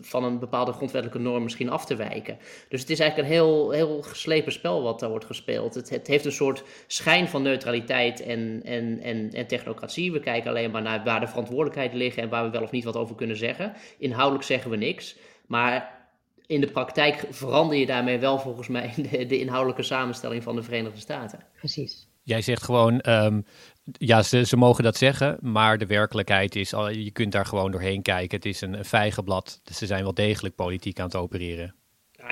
van 0.00 0.24
een 0.24 0.38
bepaalde 0.38 0.72
grondwettelijke 0.72 1.22
norm 1.22 1.42
misschien 1.42 1.70
af 1.70 1.86
te 1.86 1.96
wijken. 1.96 2.38
Dus 2.68 2.80
het 2.80 2.90
is 2.90 3.00
eigenlijk 3.00 3.28
een 3.28 3.34
heel, 3.34 3.70
heel 3.70 4.02
geslepen 4.02 4.52
spel 4.52 4.82
wat 4.82 5.00
daar 5.00 5.08
wordt 5.08 5.24
gespeeld. 5.24 5.74
Het, 5.74 5.90
het 5.90 6.06
heeft 6.06 6.24
een 6.24 6.32
soort 6.32 6.62
schijn 6.86 7.28
van 7.28 7.42
neutraliteit 7.42 8.22
en, 8.22 8.60
en, 8.64 9.00
en, 9.00 9.30
en 9.32 9.46
technocratie. 9.46 10.12
We 10.12 10.20
kijken 10.20 10.50
alleen 10.50 10.70
maar 10.70 10.82
naar 10.82 11.04
waar 11.04 11.20
de 11.20 11.26
verantwoordelijkheid 11.26 11.94
ligt 11.94 12.16
en 12.16 12.28
waar 12.28 12.44
we 12.44 12.50
wel 12.50 12.62
of 12.62 12.70
niet 12.70 12.84
wat 12.84 12.96
over 12.96 13.14
kunnen 13.14 13.36
zeggen. 13.36 13.72
Inhoudelijk 13.98 14.44
zeggen 14.44 14.70
we 14.70 14.76
niks. 14.76 15.16
Maar 15.46 16.06
in 16.46 16.60
de 16.60 16.70
praktijk 16.70 17.26
verander 17.30 17.76
je 17.76 17.86
daarmee 17.86 18.18
wel 18.18 18.38
volgens 18.38 18.68
mij 18.68 18.92
de, 19.10 19.26
de 19.26 19.38
inhoudelijke 19.38 19.82
samenstelling 19.82 20.42
van 20.42 20.56
de 20.56 20.62
Verenigde 20.62 21.00
Staten. 21.00 21.38
Precies. 21.58 22.08
Jij 22.24 22.42
zegt 22.42 22.62
gewoon, 22.62 23.02
um, 23.08 23.44
ja, 23.92 24.22
ze, 24.22 24.56
mogen 24.56 24.84
dat 24.84 24.96
zeggen, 24.96 25.38
maar 25.40 25.78
de 25.78 25.86
werkelijkheid 25.86 26.56
is, 26.56 26.70
je 26.70 27.10
kunt 27.12 27.32
daar 27.32 27.46
gewoon 27.46 27.70
doorheen 27.70 28.02
kijken. 28.02 28.36
Het 28.36 28.46
is 28.46 28.60
een, 28.60 28.72
een 28.72 28.84
vijgenblad, 28.84 29.60
dus 29.64 29.78
ze 29.78 29.86
zijn 29.86 30.02
wel 30.02 30.14
degelijk 30.14 30.54
politiek 30.54 30.98
aan 30.98 31.06
het 31.06 31.16
opereren. 31.16 31.74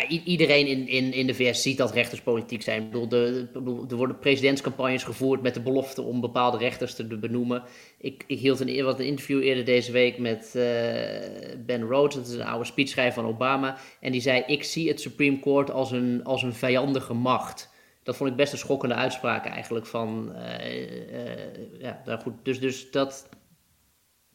Iedereen 0.08 0.66
in, 0.66 0.88
in, 0.88 1.12
in 1.12 1.26
de 1.26 1.34
VS 1.34 1.62
ziet 1.62 1.76
dat 1.76 1.92
rechters 1.92 2.20
politiek 2.20 2.62
zijn. 2.62 2.82
Ik 2.82 2.90
bedoel, 2.90 3.08
de, 3.08 3.48
er 3.88 3.96
worden 3.96 4.18
presidentscampagnes 4.18 5.04
gevoerd 5.04 5.42
met 5.42 5.54
de 5.54 5.60
belofte 5.60 6.02
om 6.02 6.20
bepaalde 6.20 6.58
rechters 6.58 6.94
te 6.94 7.04
benoemen. 7.04 7.62
Ik, 7.98 8.24
ik 8.26 8.38
hield 8.38 8.60
een, 8.60 8.84
wat 8.84 8.98
een 8.98 9.06
interview 9.06 9.42
eerder 9.42 9.64
deze 9.64 9.92
week 9.92 10.18
met 10.18 10.52
uh, 10.56 10.62
Ben 11.66 11.82
Rhodes, 11.82 12.14
dat 12.14 12.26
is 12.26 12.34
een 12.34 12.46
oude 12.46 12.64
speechschrijver 12.64 13.22
van 13.22 13.32
Obama. 13.32 13.76
En 14.00 14.12
die 14.12 14.20
zei, 14.20 14.42
ik 14.46 14.64
zie 14.64 14.88
het 14.88 15.00
Supreme 15.00 15.40
Court 15.40 15.70
als 15.70 15.90
een, 15.90 16.24
als 16.24 16.42
een 16.42 16.54
vijandige 16.54 17.14
macht 17.14 17.71
dat 18.02 18.16
vond 18.16 18.30
ik 18.30 18.36
best 18.36 18.52
een 18.52 18.58
schokkende 18.58 18.94
uitspraak 18.94 19.46
eigenlijk 19.46 19.86
van, 19.86 20.32
uh, 20.36 21.12
uh, 21.12 21.80
ja, 21.80 22.02
nou 22.04 22.20
goed, 22.20 22.34
dus, 22.42 22.60
dus 22.60 22.90
dat, 22.90 23.28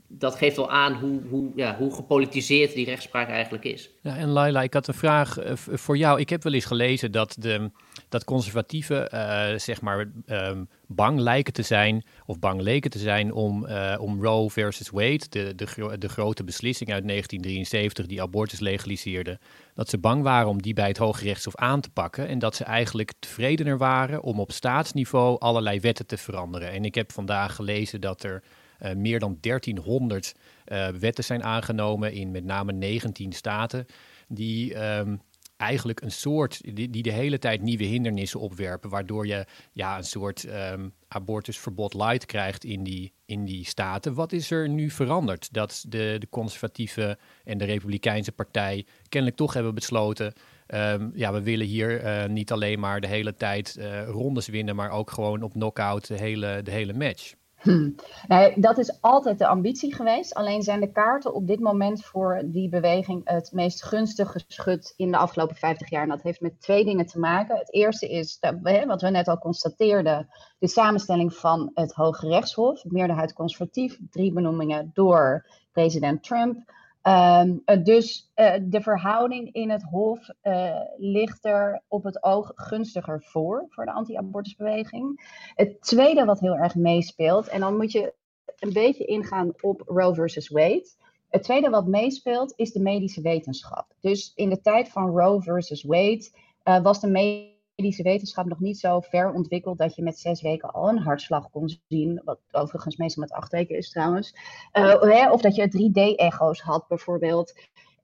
dat 0.08 0.36
geeft 0.36 0.56
wel 0.56 0.72
aan 0.72 0.94
hoe, 0.94 1.22
hoe, 1.30 1.52
ja, 1.56 1.78
hoe 1.78 1.94
gepolitiseerd 1.94 2.74
die 2.74 2.86
rechtspraak 2.86 3.30
eigenlijk 3.30 3.64
is. 3.64 3.90
Ja, 4.02 4.18
en 4.18 4.30
Laila, 4.30 4.62
ik 4.62 4.74
had 4.74 4.88
een 4.88 4.94
vraag 4.94 5.38
eh, 5.38 5.52
voor 5.56 5.98
jou. 5.98 6.20
Ik 6.20 6.30
heb 6.30 6.44
wel 6.44 6.54
eens 6.54 6.66
gelezen 6.66 7.12
dat, 7.12 7.36
de, 7.40 7.72
dat 8.10 8.24
conservatieven 8.24 9.10
uh, 9.14 9.46
zeg 9.56 9.82
maar 9.82 10.12
um, 10.26 10.70
bang 10.88 11.20
lijken 11.20 11.54
te 11.54 11.62
zijn, 11.62 12.06
of 12.26 12.40
bang 12.40 12.62
leken 12.62 12.90
te 12.92 13.00
zijn 13.00 13.34
om, 13.34 13.66
uh, 13.66 13.96
om 14.00 14.24
Roe 14.24 14.50
versus 14.50 14.90
Wade, 14.90 15.24
de, 15.30 15.56
de, 15.56 15.98
de 15.98 16.10
grote 16.10 16.44
beslissing 16.44 16.92
uit 16.92 17.08
1973 17.08 18.06
die 18.06 18.22
abortus 18.22 18.60
legaliseerde, 18.60 19.40
dat 19.74 19.90
ze 19.90 19.98
bang 19.98 20.24
waren 20.24 20.50
om 20.50 20.62
die 20.62 20.74
bij 20.74 20.88
het 20.88 20.98
Hoge 20.98 21.24
Rechtshof 21.24 21.56
aan 21.56 21.82
te 21.82 21.90
pakken 21.90 22.28
en 22.28 22.40
dat 22.40 22.56
ze 22.56 22.64
eigenlijk 22.64 23.14
tevredener 23.20 23.78
waren 23.78 24.22
om 24.22 24.40
op 24.40 24.52
staatsniveau 24.52 25.40
allerlei 25.40 25.80
wetten 25.80 26.06
te 26.06 26.18
veranderen. 26.18 26.72
En 26.72 26.86
ik 26.86 26.96
heb 26.96 27.12
vandaag 27.12 27.56
gelezen 27.56 28.02
dat 28.02 28.24
er 28.24 28.44
uh, 28.82 28.94
meer 28.94 29.20
dan 29.20 29.38
1300 29.42 30.36
uh, 30.68 30.88
wetten 30.88 31.24
zijn 31.24 31.44
aangenomen 31.44 32.14
in 32.14 32.32
met 32.32 32.44
name 32.44 32.72
19 32.72 33.32
staten, 33.32 33.86
die 34.28 34.84
um, 34.98 35.22
eigenlijk 35.58 36.02
een 36.02 36.12
soort, 36.12 36.76
die, 36.76 36.90
die, 36.90 37.04
de 37.04 37.12
hele 37.12 37.40
tijd 37.40 37.62
nieuwe 37.62 37.84
hindernissen 37.84 38.40
opwerpen, 38.40 38.90
waardoor 38.90 39.28
je 39.28 39.46
ja, 39.72 39.98
een 39.98 40.04
soort 40.04 40.46
um, 40.72 40.94
abortusverbod 41.08 41.94
light 41.94 42.26
krijgt 42.26 42.64
in 42.64 42.84
die, 42.84 43.14
in 43.26 43.46
die 43.46 43.66
staten. 43.66 44.14
Wat 44.14 44.32
is 44.32 44.52
er 44.52 44.70
nu 44.70 44.90
veranderd? 44.90 45.54
Dat 45.54 45.86
de, 45.88 46.16
de 46.20 46.30
conservatieve 46.30 47.18
en 47.44 47.58
de 47.58 47.66
republikeinse 47.66 48.32
partij 48.32 48.86
kennelijk 49.10 49.40
toch 49.40 49.54
hebben 49.54 49.76
besloten, 49.76 50.34
um, 50.68 51.12
ja, 51.16 51.34
we 51.34 51.42
willen 51.42 51.66
hier 51.66 52.04
uh, 52.04 52.26
niet 52.26 52.52
alleen 52.52 52.80
maar 52.80 53.02
de 53.02 53.08
hele 53.08 53.36
tijd 53.36 53.80
rondes 54.08 54.48
winnen, 54.48 54.76
maar 54.76 54.92
ook 54.92 55.12
gewoon 55.12 55.42
op 55.42 55.52
knockout 55.52 56.08
de 56.08 56.18
hele, 56.18 56.62
de 56.64 56.72
hele 56.72 56.94
match. 56.94 57.34
Hm. 57.68 57.90
Nee, 58.28 58.60
dat 58.60 58.78
is 58.78 59.02
altijd 59.02 59.38
de 59.38 59.48
ambitie 59.48 59.96
geweest. 59.96 60.34
Alleen 60.34 60.62
zijn 60.62 60.80
de 60.80 60.92
kaarten 60.92 61.34
op 61.34 61.48
dit 61.48 61.60
moment 61.60 62.06
voor 62.06 62.42
die 62.46 62.70
beweging 62.70 63.22
het 63.24 63.52
meest 63.52 63.84
gunstig 63.84 64.32
geschud 64.32 64.94
in 64.96 65.12
de 65.12 65.18
afgelopen 65.18 65.56
50 65.56 65.90
jaar. 65.90 66.04
En 66.04 66.10
dat 66.10 66.22
heeft 66.22 66.42
met 66.42 66.62
twee 66.62 66.86
dingen 66.86 67.06
te 67.06 67.20
maken. 67.20 67.58
Het 67.58 67.74
eerste 67.74 68.10
is, 68.10 68.40
wat 68.88 69.02
we 69.02 69.10
net 69.10 69.28
al 69.28 69.38
constateerden, 69.38 70.28
de 70.60 70.68
samenstelling 70.68 71.34
van 71.34 71.72
het 71.74 71.94
Hoge 71.94 72.28
Rechtshof. 72.28 72.84
Meerderheid 72.86 73.34
conservatief, 73.34 74.00
drie 74.10 74.34
benoemingen 74.34 74.92
door 74.94 75.46
president 75.72 76.24
Trump. 76.24 76.72
Um, 77.04 77.64
dus 77.84 78.32
uh, 78.36 78.54
de 78.62 78.82
verhouding 78.82 79.54
in 79.54 79.70
het 79.70 79.84
Hof 79.84 80.30
uh, 80.44 80.82
ligt 80.98 81.46
er 81.46 81.82
op 81.88 82.04
het 82.04 82.24
oog 82.24 82.52
gunstiger 82.56 83.24
voor, 83.24 83.66
voor 83.70 83.86
de 83.86 83.92
anti-abortusbeweging. 83.92 85.32
Het 85.56 85.82
tweede 85.82 86.26
wat 86.26 86.40
heel 86.40 86.56
erg 86.56 86.76
meespeelt, 86.76 87.48
en 87.48 87.60
dan 87.60 87.78
moet 87.78 87.92
je 87.92 88.14
een 88.60 88.74
beetje 88.74 89.06
ingaan 89.06 89.54
op 89.62 89.82
Roe 89.86 90.14
versus 90.14 90.50
Wade. 90.50 90.88
Het 91.30 91.44
tweede 91.44 91.70
wat 91.70 91.88
meespeelt 91.88 92.54
is 92.56 92.72
de 92.72 92.82
medische 92.82 93.22
wetenschap. 93.22 93.94
Dus 94.00 94.32
in 94.36 94.50
de 94.50 94.62
tijd 94.62 94.90
van 94.90 95.10
Roe 95.10 95.42
versus 95.42 95.84
Wade 95.84 96.30
was 96.64 97.00
de 97.00 97.08
medische 97.08 97.56
medische 97.78 98.04
wetenschap 98.04 98.46
nog 98.46 98.60
niet 98.60 98.78
zo 98.78 99.00
ver 99.00 99.32
ontwikkeld 99.32 99.78
dat 99.78 99.96
je 99.96 100.04
met 100.04 100.20
zes 100.20 100.42
weken 100.42 100.72
al 100.72 100.90
een 100.90 100.98
hartslag 100.98 101.50
kon 101.50 101.80
zien. 101.88 102.22
Wat 102.26 102.40
overigens 102.52 102.96
meestal 102.96 103.24
met 103.24 103.32
acht 103.32 103.52
weken 103.52 103.78
is 103.78 103.90
trouwens. 103.90 104.36
Uh, 104.74 105.30
of 105.32 105.42
dat 105.42 105.56
je 105.56 105.90
3D-echo's 105.90 106.62
had 106.62 106.88
bijvoorbeeld. 106.88 107.54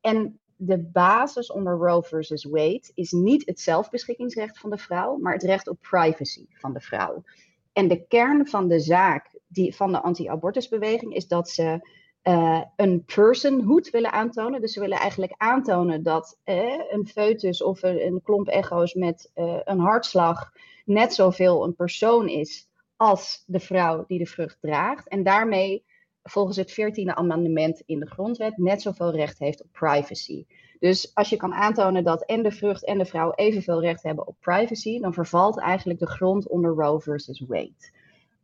En 0.01 0.39
de 0.55 0.80
basis 0.80 1.51
onder 1.51 1.78
Roe 1.78 2.03
versus 2.03 2.43
Wade 2.43 2.91
is 2.93 3.11
niet 3.11 3.45
het 3.45 3.59
zelfbeschikkingsrecht 3.59 4.59
van 4.59 4.69
de 4.69 4.78
vrouw, 4.78 5.17
maar 5.17 5.34
het 5.34 5.43
recht 5.43 5.67
op 5.67 5.78
privacy 5.82 6.45
van 6.49 6.74
de 6.74 6.80
vrouw. 6.80 7.24
En 7.71 7.88
de 7.88 8.05
kern 8.07 8.47
van 8.47 8.67
de 8.67 8.80
zaak 8.80 9.39
die, 9.47 9.76
van 9.76 9.91
de 9.91 10.01
anti-abortusbeweging 10.01 11.13
is 11.15 11.28
dat 11.28 11.49
ze 11.49 11.88
uh, 12.24 12.61
een 12.76 13.03
personhood 13.05 13.89
willen 13.89 14.11
aantonen. 14.11 14.61
Dus 14.61 14.74
ze 14.74 14.80
willen 14.80 14.97
eigenlijk 14.97 15.34
aantonen 15.38 16.03
dat 16.03 16.39
uh, 16.45 16.82
een 16.89 17.07
foetus 17.07 17.63
of 17.63 17.84
een, 17.84 18.21
klomp 18.24 18.47
echo's 18.47 18.93
met 18.93 19.32
uh, 19.36 19.59
een 19.63 19.80
hartslag 19.80 20.51
net 20.86 21.13
zoveel 21.13 21.63
een 21.63 21.76
persoon 21.76 22.28
is 22.28 22.67
als 22.95 23.43
de 23.45 23.59
vrouw 23.59 24.05
die 24.07 24.19
de 24.19 24.26
vrucht 24.26 24.57
draagt. 24.61 25.07
En 25.07 25.24
daarmee, 25.24 25.86
volgens 26.24 26.57
het 26.57 26.71
14e 26.71 27.13
amendement 27.13 27.82
in 27.86 27.99
de 27.99 28.09
grondwet, 28.09 28.57
net 28.57 28.82
zoveel 28.82 29.11
recht 29.11 29.39
heeft 29.39 29.63
op 29.63 29.71
privacy. 29.71 30.45
Dus 30.80 31.11
als 31.13 31.30
je 31.30 31.38
kan 31.38 31.53
aantonen 31.53 32.03
dat 32.03 32.26
en 32.26 32.43
de 32.43 32.51
vrucht 32.51 32.86
en 32.86 32.97
de 32.97 33.05
vrouw 33.05 33.32
evenveel 33.36 33.82
recht 33.82 34.03
hebben 34.03 34.28
op 34.28 34.36
privacy, 34.39 34.99
dan 34.99 35.13
vervalt 35.13 35.59
eigenlijk 35.59 35.99
de 35.99 36.07
grond 36.07 36.47
onder 36.47 36.71
Roe 36.71 37.01
versus 37.01 37.43
Wade. 37.47 37.91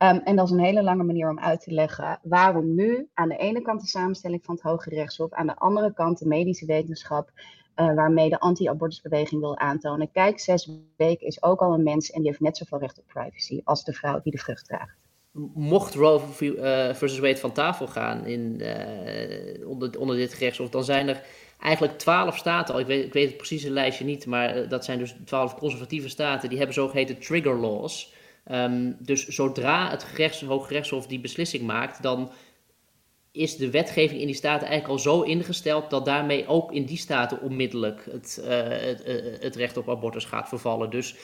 Um, 0.04 0.22
en 0.24 0.36
dat 0.36 0.45
is 0.45 0.52
een 0.52 0.60
hele 0.60 0.84
lange 0.84 1.04
manier 1.04 1.30
om 1.30 1.39
uit 1.39 1.62
te 1.62 1.72
leggen 1.72 2.20
waarom 2.24 2.76
nu 2.76 3.10
aan 3.14 3.30
de 3.30 3.36
ene 3.36 3.62
kant 3.62 3.82
de 3.82 3.88
samenstelling 3.88 4.43
van 4.43 4.56
het 4.56 4.64
Hoge 4.64 4.89
Rechtshof, 4.89 5.32
aan 5.34 5.47
de 5.47 5.56
andere 5.56 5.93
kant 5.93 6.20
de 6.20 6.28
medische 6.28 6.66
wetenschap, 6.66 7.30
uh, 7.76 7.93
waarmee 7.93 8.30
de 8.30 8.39
anti-abortusbeweging 8.39 9.41
wil 9.41 9.58
aantonen. 9.58 10.12
Kijk, 10.12 10.39
zes 10.39 10.72
weken 10.97 11.28
is 11.28 11.43
ook 11.43 11.60
al 11.60 11.74
een 11.74 11.84
mens 11.84 12.12
en 12.12 12.20
die 12.20 12.28
heeft 12.28 12.41
net 12.41 12.58
zoveel 12.58 12.80
recht 12.80 13.00
op 13.00 13.08
privacy 13.08 13.62
als 13.64 13.84
de 13.84 13.93
vrouw 13.93 14.20
die 14.22 14.32
de 14.32 14.38
vrucht 14.38 14.66
draagt. 14.66 14.97
Mocht 15.54 15.93
Roe 15.93 16.22
uh, 16.41 16.93
versus 16.93 17.20
Wade 17.20 17.38
van 17.38 17.52
tafel 17.52 17.88
gaan 17.88 18.26
in, 18.26 18.60
uh, 18.62 19.68
onder, 19.68 20.00
onder 20.00 20.16
dit 20.16 20.34
gerechtshof, 20.34 20.70
dan 20.70 20.84
zijn 20.84 21.08
er 21.08 21.24
eigenlijk 21.60 21.97
twaalf 21.97 22.38
staten 22.38 22.74
al. 22.74 22.80
Ik 22.80 22.88
weet, 22.88 23.06
ik 23.06 23.14
weet 23.14 23.28
het 23.28 23.38
precieze 23.38 23.70
lijstje 23.70 24.06
niet, 24.06 24.26
maar 24.26 24.68
dat 24.68 24.86
zijn 24.86 24.97
dus 24.97 25.16
twaalf 25.26 25.56
conservatieve 25.56 26.10
staten. 26.10 26.50
Die 26.50 26.58
hebben 26.58 26.76
zogeheten 26.76 27.20
trigger 27.20 27.56
laws. 27.56 28.18
Um, 28.52 28.97
dus 29.00 29.28
zodra 29.28 29.89
het 29.89 30.04
gerechts, 30.04 30.41
Hooggerechtshof 30.41 31.08
die 31.08 31.20
beslissing 31.20 31.64
maakt, 31.64 32.02
dan 32.02 32.32
is 33.32 33.58
de 33.58 33.70
wetgeving 33.70 34.20
in 34.20 34.26
die 34.26 34.36
staten 34.36 34.68
eigenlijk 34.68 35.00
al 35.00 35.12
zo 35.12 35.22
ingesteld 35.22 35.89
dat 35.89 36.06
daarmee 36.06 36.47
ook 36.47 36.72
in 36.72 36.86
die 36.86 36.97
staten 36.97 37.41
onmiddellijk 37.41 38.08
het, 38.12 38.41
uh, 38.43 38.47
het, 38.68 39.08
uh, 39.08 39.41
het, 39.41 39.56
recht 39.56 39.78
op 39.78 39.89
abortus 39.89 40.26
gaat 40.26 40.47
vervallen. 40.47 40.89
Dus 40.89 41.16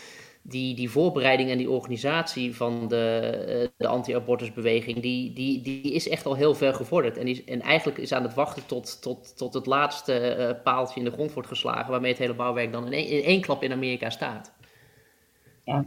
die, 0.42 0.76
die 0.76 0.90
voorbereiding 0.90 1.50
en 1.50 1.58
die 1.58 1.70
organisatie 1.70 2.56
van 2.56 2.88
de, 2.88 3.34
uh, 3.62 3.68
de 3.78 3.88
anti-abortusbeweging, 3.88 5.00
die, 5.00 5.34
die, 5.34 5.62
die 5.62 5.82
is 5.82 6.10
echt 6.10 6.26
al 6.26 6.36
heel 6.36 6.56
ver 6.56 6.74
gevorderd. 6.74 7.18
En, 7.18 7.46
en 7.46 7.62
eigenlijk 7.62 7.98
is 7.98 8.14
aan 8.14 8.24
het 8.24 8.34
wachten 8.34 8.66
tot, 8.66 9.02
tot, 9.02 9.38
tot 9.38 9.54
het 9.54 9.66
laatste 9.66 10.60
paaltje 10.64 11.00
in 11.00 11.06
de 11.06 11.12
grond 11.12 11.34
wordt 11.34 11.50
geslagen, 11.50 11.92
waarmee 11.92 12.12
het 12.12 12.20
hele 12.20 12.34
bouwwerk 12.34 12.72
dan 12.72 12.86
in 12.86 12.94
één, 12.94 13.08
in 13.08 13.24
één 13.24 13.42
klap 13.42 13.64
in 13.64 13.72
Amerika 13.72 14.10
staat. 14.10 14.54
Ja. 15.64 15.86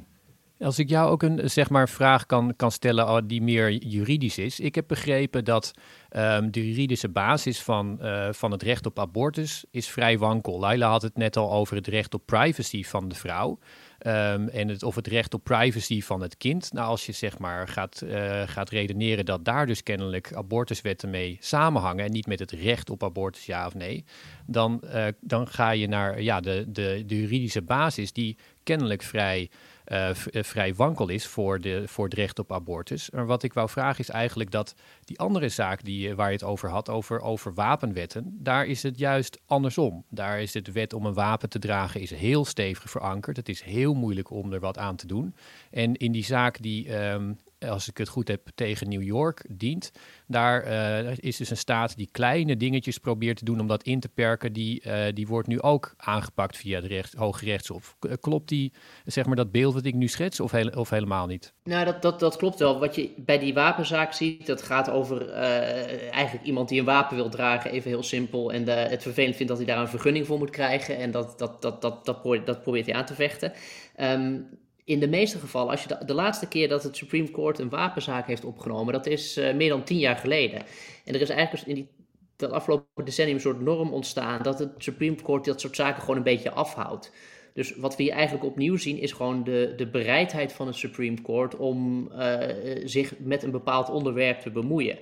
Als 0.61 0.79
ik 0.79 0.89
jou 0.89 1.11
ook 1.11 1.23
een 1.23 1.51
zeg 1.51 1.71
maar, 1.71 1.89
vraag 1.89 2.27
kan, 2.27 2.53
kan 2.57 2.73
stellen 2.73 3.09
oh, 3.09 3.19
die 3.25 3.43
meer 3.43 3.73
juridisch 3.73 4.39
is. 4.39 4.61
Ik 4.61 4.75
heb 4.75 4.85
begrepen 4.89 5.45
dat 5.45 5.73
um, 6.17 6.51
de 6.51 6.69
juridische 6.69 7.09
basis 7.09 7.63
van, 7.63 7.99
uh, 8.01 8.29
van 8.33 8.51
het 8.51 8.63
recht 8.63 8.87
op 8.87 8.99
abortus 8.99 9.65
is 9.71 9.89
vrij 9.89 10.19
wankel. 10.19 10.59
Laila 10.59 10.91
had 10.91 11.03
het 11.03 11.17
net 11.17 11.37
al 11.37 11.53
over 11.53 11.77
het 11.77 11.87
recht 11.87 12.15
op 12.15 12.27
privacy 12.27 12.85
van 12.85 13.09
de 13.09 13.15
vrouw. 13.15 13.59
Um, 14.07 14.49
en 14.49 14.69
het, 14.69 14.83
of 14.83 14.95
het 14.95 15.07
recht 15.07 15.35
op 15.35 15.45
privacy 15.45 16.03
van 16.03 16.21
het 16.21 16.37
kind. 16.37 16.73
Nou, 16.73 16.89
als 16.89 17.07
je 17.07 17.13
zeg 17.13 17.39
maar 17.39 17.69
gaat, 17.69 18.03
uh, 18.05 18.43
gaat 18.47 18.71
redeneren 18.71 19.25
dat 19.25 19.45
daar 19.45 19.67
dus 19.67 19.83
kennelijk 19.83 20.33
abortuswetten 20.33 21.11
mee 21.11 21.37
samenhangen 21.41 22.05
en 22.05 22.11
niet 22.13 22.27
met 22.27 22.39
het 22.39 22.51
recht 22.51 22.91
op 22.91 23.05
abortus, 23.05 23.47
ja 23.47 23.67
of 23.67 23.75
nee, 23.75 24.05
dan, 24.47 24.81
uh, 24.85 25.07
dan 25.21 25.49
ga 25.49 25.71
je 25.71 25.89
naar 25.89 26.23
ja, 26.23 26.41
de, 26.41 26.65
de 26.73 27.05
juridische 27.07 27.63
basis 27.63 28.13
die 28.13 28.37
kennelijk 28.63 29.03
vrij 29.03 29.51
uh, 29.89 30.11
vrij 30.33 30.75
wankel 30.75 31.09
is 31.09 31.27
voor, 31.27 31.61
de, 31.61 31.83
voor 31.87 32.05
het 32.05 32.15
recht 32.15 32.39
op 32.39 32.53
abortus. 32.53 33.11
Maar 33.11 33.27
wat 33.27 33.43
ik 33.43 33.53
wou 33.53 33.69
vragen 33.69 34.01
is 34.01 34.11
eigenlijk 34.11 34.51
dat 34.51 34.75
die 35.05 35.19
andere 35.19 35.49
zaak 35.49 35.85
die, 35.85 36.15
waar 36.15 36.27
je 36.27 36.33
het 36.33 36.45
over 36.45 36.69
had, 36.69 36.89
over, 36.89 37.21
over 37.21 37.55
wapenwetten, 37.55 38.37
daar 38.39 38.67
is 38.67 38.83
het 38.83 38.99
juist 38.99 39.41
andersom. 39.47 40.05
Daar 40.11 40.41
is 40.41 40.55
het 40.55 40.73
wet 40.73 40.93
om 40.93 41.07
een 41.07 41.15
wapen 41.15 41.49
te 41.49 41.59
dragen 41.59 42.01
is 42.01 42.11
heel 42.11 42.45
stevig 42.45 42.91
verankerd. 42.91 43.37
Het 43.37 43.49
is 43.49 43.63
heel 43.63 43.95
moeilijk 43.95 44.31
om 44.31 44.53
er 44.53 44.61
wat 44.61 44.79
aan 44.79 44.97
te 44.97 45.07
doen. 45.07 45.35
En 45.71 45.95
in 45.95 46.13
die 46.13 46.25
zaak 46.25 46.63
die, 46.63 46.97
um, 46.97 47.39
als 47.59 47.89
ik 47.89 47.99
het 47.99 48.09
goed 48.09 48.29
heb, 48.29 48.49
tegen 48.55 48.89
New 48.89 49.03
York 49.03 49.45
dient, 49.51 49.93
daar 50.27 50.67
uh, 50.67 51.17
is 51.17 51.37
dus 51.37 51.51
een 51.51 51.57
staat 51.57 51.97
die 51.97 52.09
kleine 52.13 52.57
dingetjes 52.57 52.99
probeert 52.99 53.37
te 53.37 53.45
doen 53.45 53.61
om 53.61 53.67
dat 53.67 53.83
in 53.83 54.01
te 54.01 54.09
perken. 54.09 54.53
Die, 54.53 54.83
uh, 54.87 55.05
die 55.15 55.27
wordt 55.27 55.49
nu 55.49 55.61
ook 55.61 55.95
aangepakt 55.97 56.57
via 56.57 56.77
het 56.77 56.85
recht, 56.85 57.15
Hoge 57.15 57.45
Rechtshof. 57.45 57.97
Klopt 58.21 58.49
die, 58.49 58.73
zeg 59.05 59.27
maar, 59.27 59.37
dat 59.37 59.53
beeld 59.53 59.75
wat 59.75 59.85
ik 59.85 59.95
nu 59.95 60.09
schets 60.09 60.41
of, 60.41 60.55
of 60.75 60.91
helemaal 60.91 61.27
niet? 61.27 61.53
Nou, 61.65 61.85
dat, 61.85 62.03
dat, 62.03 62.21
dat 62.21 62.37
klopt 62.37 62.59
wel. 62.59 62.79
Wat 62.79 62.95
je 62.95 63.11
bij 63.17 63.39
die 63.39 63.55
wapenzaak 63.55 64.13
ziet, 64.13 64.47
dat 64.47 64.63
gaat 64.63 64.91
over 64.91 65.31
eigenlijk 65.31 66.45
iemand 66.45 66.69
die 66.69 66.79
een 66.79 66.85
wapen 66.85 67.17
wil 67.17 67.29
dragen, 67.29 67.71
even 67.71 67.91
heel 67.91 68.03
simpel. 68.03 68.53
En 68.53 68.69
het 68.69 69.03
vervelend 69.03 69.37
vindt 69.37 69.49
dat 69.49 69.61
hij 69.61 69.67
daar 69.67 69.81
een 69.81 69.89
vergunning 69.89 70.27
voor 70.27 70.39
moet 70.39 70.51
krijgen. 70.51 70.97
En 70.97 71.11
dat, 71.11 71.39
dat, 71.39 71.63
dat, 71.63 71.83
dat, 71.83 72.05
dat, 72.05 72.21
probeert, 72.21 72.47
dat 72.47 72.63
probeert 72.63 72.87
hij 72.87 72.95
aan 72.95 73.05
te 73.05 73.15
vechten. 73.15 73.53
Um, 74.01 74.47
in 74.89 75.01
de 75.01 75.09
meeste 75.09 75.39
gevallen, 75.39 75.71
als 75.71 75.83
je 75.83 76.05
de, 76.07 76.15
laatste 76.15 76.49
keer 76.49 76.69
dat 76.69 76.83
het 76.83 76.97
Supreme 76.97 77.31
Court 77.31 77.59
een 77.59 77.69
wapenzaak 77.69 78.27
heeft 78.27 78.45
opgenomen, 78.45 78.93
dat 78.93 79.07
is 79.07 79.39
uh, 79.39 79.55
meer 79.55 79.69
dan 79.69 79.85
tien 79.85 79.99
jaar 79.99 80.17
geleden. 80.17 80.63
En 81.05 81.15
er 81.15 81.21
is 81.21 81.29
eigenlijk 81.29 81.67
in 81.67 81.75
die, 81.75 81.89
dat 82.37 82.51
afgelopen 82.51 83.05
decennium 83.05 83.37
een 83.37 83.43
soort 83.43 83.61
norm 83.61 83.93
ontstaan 83.93 84.43
dat 84.43 84.59
het 84.59 84.71
Supreme 84.79 85.17
Court 85.23 85.45
dat 85.45 85.61
soort 85.61 85.77
zaken 85.77 86.01
gewoon 86.01 86.17
een 86.17 86.23
beetje 86.23 86.51
afhoudt. 86.51 87.13
Dus 87.55 87.77
wat 87.77 87.97
we 87.97 88.03
hier 88.03 88.13
eigenlijk 88.13 88.45
opnieuw 88.45 88.77
zien 88.77 88.99
is 88.99 89.13
gewoon 89.13 89.45
de, 89.45 89.73
de 89.77 89.87
bereidheid 89.87 90.53
van 90.53 90.67
het 90.67 90.77
Supreme 90.77 91.23
Court 91.23 91.57
om 91.57 92.09
uh, 92.13 92.39
zich 92.85 93.13
met 93.19 93.43
een 93.43 93.51
bepaald 93.51 93.91
onderwerp 93.91 94.41
te 94.41 94.51
bemoeien. 94.51 94.99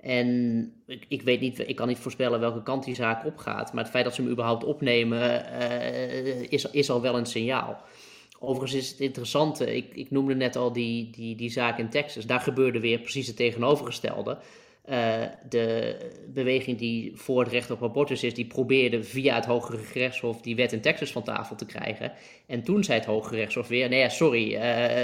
En 0.00 0.72
ik, 0.86 1.04
ik, 1.08 1.22
weet 1.22 1.40
niet, 1.40 1.68
ik 1.68 1.76
kan 1.76 1.88
niet 1.88 1.98
voorspellen 1.98 2.40
welke 2.40 2.62
kant 2.62 2.84
die 2.84 2.94
zaak 2.94 3.24
opgaat. 3.26 3.72
Maar 3.72 3.82
het 3.82 3.92
feit 3.92 4.04
dat 4.04 4.14
ze 4.14 4.22
hem 4.22 4.30
überhaupt 4.30 4.64
opnemen, 4.64 5.50
is, 6.50 6.64
is 6.64 6.90
al 6.90 7.00
wel 7.00 7.16
een 7.16 7.26
signaal. 7.26 7.82
Overigens 8.40 8.82
is 8.82 8.90
het 8.90 9.00
interessante, 9.00 9.76
ik, 9.76 9.94
ik 9.94 10.10
noemde 10.10 10.34
net 10.34 10.56
al 10.56 10.72
die, 10.72 11.10
die, 11.10 11.36
die 11.36 11.50
zaak 11.50 11.78
in 11.78 11.88
Texas. 11.88 12.26
Daar 12.26 12.40
gebeurde 12.40 12.80
weer 12.80 12.98
precies 12.98 13.26
het 13.26 13.36
tegenovergestelde. 13.36 14.38
Uh, 14.90 15.22
de 15.48 15.96
beweging 16.34 16.78
die 16.78 17.12
voor 17.14 17.42
het 17.42 17.52
recht 17.52 17.70
op 17.70 17.82
abortus 17.82 18.22
is, 18.22 18.34
die 18.34 18.46
probeerde 18.46 19.02
via 19.02 19.34
het 19.34 19.44
Hogere 19.44 19.78
Gerechtshof 19.78 20.40
die 20.40 20.56
wet 20.56 20.72
in 20.72 20.80
Texas 20.80 21.12
van 21.12 21.22
tafel 21.22 21.56
te 21.56 21.66
krijgen. 21.66 22.12
En 22.46 22.62
toen 22.62 22.84
zei 22.84 22.98
het 22.98 23.06
Hogere 23.06 23.28
Gerechtshof 23.28 23.68
weer: 23.68 23.88
nee, 23.88 24.10
sorry, 24.10 24.54
uh, 24.54 24.60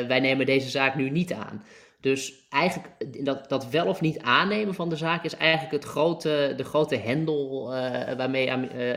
wij 0.06 0.20
nemen 0.20 0.46
deze 0.46 0.68
zaak 0.68 0.94
nu 0.94 1.10
niet 1.10 1.32
aan. 1.32 1.64
Dus 2.00 2.46
eigenlijk 2.48 2.88
dat, 3.24 3.48
dat 3.48 3.70
wel 3.70 3.86
of 3.86 4.00
niet 4.00 4.18
aannemen 4.18 4.74
van 4.74 4.88
de 4.88 4.96
zaak 4.96 5.24
is 5.24 5.36
eigenlijk 5.36 5.72
het 5.72 5.84
grote, 5.84 6.54
de 6.56 6.64
grote 6.64 6.96
hendel 6.96 7.72
uh, 7.72 7.76
waarmee 8.16 8.46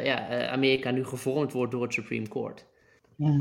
ja, 0.03 0.47
Amerika 0.47 0.91
nu 0.91 1.05
gevormd 1.05 1.51
wordt 1.51 1.71
door 1.71 1.83
het 1.83 1.93
Supreme 1.93 2.27
Court. 2.27 2.65
Ja. 3.15 3.39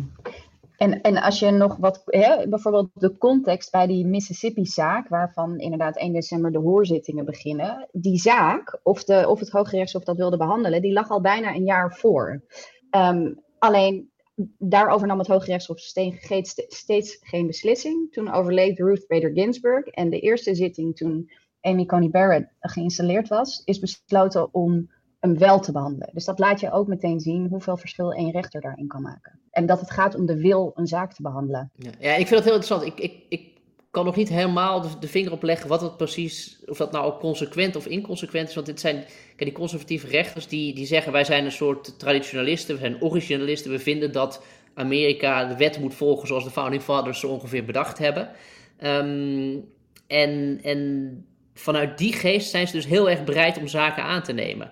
En, 0.77 1.01
en 1.01 1.17
als 1.17 1.39
je 1.39 1.51
nog 1.51 1.77
wat, 1.77 2.03
hè, 2.05 2.49
bijvoorbeeld 2.49 2.91
de 2.95 3.19
context 3.19 3.71
bij 3.71 3.87
die 3.87 4.07
Mississippi-zaak, 4.07 5.09
waarvan 5.09 5.59
inderdaad 5.59 5.97
1 5.97 6.13
december 6.13 6.53
de 6.53 6.59
hoorzittingen 6.59 7.25
beginnen, 7.25 7.89
die 7.93 8.19
zaak, 8.19 8.81
of, 8.83 9.05
de, 9.05 9.29
of 9.29 9.41
het 9.41 9.51
Hooggerechtshof 9.51 10.05
dat 10.05 10.17
wilde 10.17 10.37
behandelen, 10.37 10.83
die 10.83 10.93
lag 10.93 11.11
al 11.11 11.21
bijna 11.21 11.55
een 11.55 11.65
jaar 11.65 11.95
voor. 11.95 12.43
Um, 12.91 13.41
alleen 13.59 14.11
daarover 14.59 15.07
nam 15.07 15.19
het 15.19 15.27
Hooggerechtshof 15.27 15.79
steeds, 15.79 16.55
steeds 16.69 17.19
geen 17.21 17.47
beslissing. 17.47 18.13
Toen 18.13 18.33
overleed 18.33 18.79
Ruth 18.79 19.07
Bader 19.07 19.31
Ginsburg 19.33 19.87
en 19.87 20.11
de 20.11 20.21
eerste 20.21 20.55
zitting 20.55 20.97
toen 20.97 21.31
Amy 21.61 21.87
Coney 21.87 22.09
Barrett 22.09 22.53
geïnstalleerd 22.61 23.29
was, 23.29 23.63
is 23.65 23.79
besloten 23.79 24.55
om 24.55 24.91
hem 25.27 25.39
wel 25.39 25.61
te 25.61 25.73
behandelen. 25.73 26.11
Dus 26.13 26.25
dat 26.25 26.39
laat 26.39 26.61
je 26.61 26.73
ook 26.73 26.87
meteen 26.87 27.21
zien 27.21 27.47
hoeveel 27.49 27.77
verschil 27.77 28.13
één 28.13 28.31
rechter 28.31 28.61
daarin 28.61 28.87
kan 28.87 29.03
maken. 29.03 29.39
En 29.51 29.67
dat 29.67 29.81
het 29.81 29.91
gaat 29.91 30.15
om 30.15 30.27
de 30.27 30.37
wil 30.37 30.73
een 30.75 30.87
zaak 30.87 31.13
te 31.13 31.23
behandelen. 31.23 31.71
Ja, 31.79 32.15
ik 32.15 32.27
vind 32.27 32.31
dat 32.31 32.45
heel 32.45 32.55
interessant. 32.55 32.83
Ik, 32.83 32.99
ik, 33.01 33.23
ik 33.29 33.57
kan 33.91 34.05
nog 34.05 34.17
niet 34.17 34.29
helemaal 34.29 34.81
de, 35.01 35.09
vinger 35.09 35.33
op 35.33 35.43
leggen 35.43 35.69
wat 35.69 35.81
het 35.81 35.97
precies, 35.97 36.63
of 36.67 36.77
dat 36.77 36.93
nou 36.93 37.05
ook 37.05 37.21
consequent 37.21 37.77
of 37.77 37.87
inconsequent 37.87 38.49
is. 38.49 38.55
Want 38.55 38.67
dit 38.67 38.81
zijn, 38.81 39.05
die 39.37 39.53
conservatieve 39.53 40.07
rechters 40.07 40.49
die, 40.49 40.75
die 40.75 40.87
zeggen 40.87 41.13
wij 41.13 41.25
zijn 41.25 41.45
een 41.45 41.53
soort 41.53 41.99
traditionalisten, 41.99 42.75
we 42.75 42.81
zijn 42.81 43.03
originalisten, 43.03 43.71
we 43.71 43.79
vinden 43.79 44.13
dat 44.13 44.43
Amerika 44.75 45.45
de 45.45 45.57
wet 45.57 45.79
moet 45.81 45.95
volgen 45.95 46.27
zoals 46.27 46.45
de 46.45 46.51
Founding 46.51 46.83
Fathers 46.83 47.21
zo 47.21 47.29
ongeveer 47.29 47.65
bedacht 47.65 47.99
hebben. 47.99 48.31
Um, 48.81 49.65
en, 50.07 50.61
en 50.63 51.25
vanuit 51.55 51.99
die 51.99 52.13
geest 52.13 52.51
zijn 52.51 52.67
ze 52.67 52.73
dus 52.73 52.87
heel 52.87 53.11
erg 53.11 53.25
bereid 53.25 53.59
om 53.59 53.67
zaken 53.67 54.03
aan 54.03 54.23
te 54.23 54.33
nemen. 54.33 54.71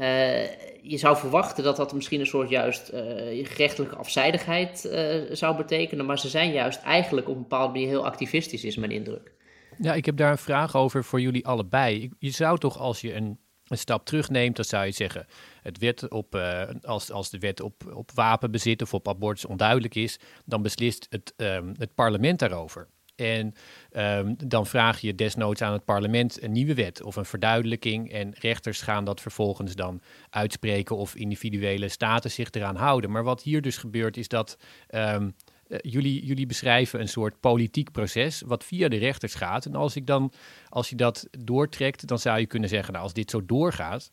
Uh, 0.00 0.44
je 0.82 0.98
zou 0.98 1.16
verwachten 1.16 1.64
dat 1.64 1.76
dat 1.76 1.92
misschien 1.92 2.20
een 2.20 2.26
soort 2.26 2.48
juist 2.48 2.90
uh, 2.94 3.00
gerechtelijke 3.46 3.96
afzijdigheid 3.96 4.84
uh, 4.84 5.34
zou 5.34 5.56
betekenen, 5.56 6.06
maar 6.06 6.18
ze 6.18 6.28
zijn 6.28 6.52
juist 6.52 6.82
eigenlijk 6.82 7.28
op 7.28 7.34
een 7.34 7.42
bepaalde 7.42 7.72
manier 7.72 7.88
heel 7.88 8.04
activistisch, 8.04 8.64
is 8.64 8.76
mijn 8.76 8.90
indruk. 8.90 9.32
Ja, 9.78 9.94
ik 9.94 10.06
heb 10.06 10.16
daar 10.16 10.30
een 10.30 10.38
vraag 10.38 10.76
over 10.76 11.04
voor 11.04 11.20
jullie 11.20 11.46
allebei. 11.46 12.10
Je 12.18 12.30
zou 12.30 12.58
toch 12.58 12.78
als 12.78 13.00
je 13.00 13.14
een, 13.14 13.38
een 13.64 13.78
stap 13.78 14.04
terugneemt, 14.04 14.56
dan 14.56 14.64
zou 14.64 14.84
je 14.84 14.92
zeggen, 14.92 15.26
het 15.62 15.78
wet 15.78 16.08
op, 16.08 16.34
als, 16.82 17.10
als 17.10 17.30
de 17.30 17.38
wet 17.38 17.60
op, 17.60 17.92
op 17.94 18.10
wapenbezit 18.14 18.82
of 18.82 18.94
op 18.94 19.08
abortus 19.08 19.44
onduidelijk 19.44 19.94
is, 19.94 20.18
dan 20.44 20.62
beslist 20.62 21.06
het, 21.10 21.34
um, 21.36 21.74
het 21.78 21.94
parlement 21.94 22.38
daarover. 22.38 22.88
En 23.20 23.54
um, 23.92 24.36
dan 24.46 24.66
vraag 24.66 25.00
je 25.00 25.14
desnoods 25.14 25.62
aan 25.62 25.72
het 25.72 25.84
parlement 25.84 26.42
een 26.42 26.52
nieuwe 26.52 26.74
wet 26.74 27.02
of 27.02 27.16
een 27.16 27.24
verduidelijking. 27.24 28.12
En 28.12 28.34
rechters 28.38 28.82
gaan 28.82 29.04
dat 29.04 29.20
vervolgens 29.20 29.74
dan 29.74 30.00
uitspreken 30.30 30.96
of 30.96 31.14
individuele 31.14 31.88
staten 31.88 32.30
zich 32.30 32.50
eraan 32.50 32.76
houden. 32.76 33.10
Maar 33.10 33.24
wat 33.24 33.42
hier 33.42 33.62
dus 33.62 33.76
gebeurt 33.76 34.16
is 34.16 34.28
dat. 34.28 34.58
Um, 34.94 35.34
jullie, 35.82 36.24
jullie 36.24 36.46
beschrijven 36.46 37.00
een 37.00 37.08
soort 37.08 37.40
politiek 37.40 37.90
proces 37.92 38.42
wat 38.46 38.64
via 38.64 38.88
de 38.88 38.96
rechters 38.96 39.34
gaat. 39.34 39.66
En 39.66 39.74
als, 39.74 39.96
ik 39.96 40.06
dan, 40.06 40.32
als 40.68 40.88
je 40.88 40.96
dat 40.96 41.28
doortrekt, 41.38 42.06
dan 42.06 42.18
zou 42.18 42.38
je 42.38 42.46
kunnen 42.46 42.68
zeggen, 42.68 42.92
nou, 42.92 43.04
als 43.04 43.12
dit 43.12 43.30
zo 43.30 43.46
doorgaat, 43.46 44.12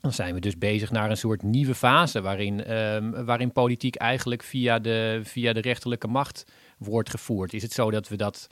dan 0.00 0.12
zijn 0.12 0.34
we 0.34 0.40
dus 0.40 0.58
bezig 0.58 0.90
naar 0.90 1.10
een 1.10 1.16
soort 1.16 1.42
nieuwe 1.42 1.74
fase 1.74 2.20
waarin, 2.20 2.72
um, 2.72 3.24
waarin 3.24 3.52
politiek 3.52 3.94
eigenlijk 3.94 4.42
via 4.42 4.78
de, 4.78 5.20
via 5.22 5.52
de 5.52 5.60
rechterlijke 5.60 6.08
macht 6.08 6.44
wordt 6.84 7.10
gevoerd. 7.10 7.52
Is 7.52 7.62
het 7.62 7.72
zo 7.72 7.90
dat 7.90 8.08
we 8.08 8.16
dat 8.16 8.46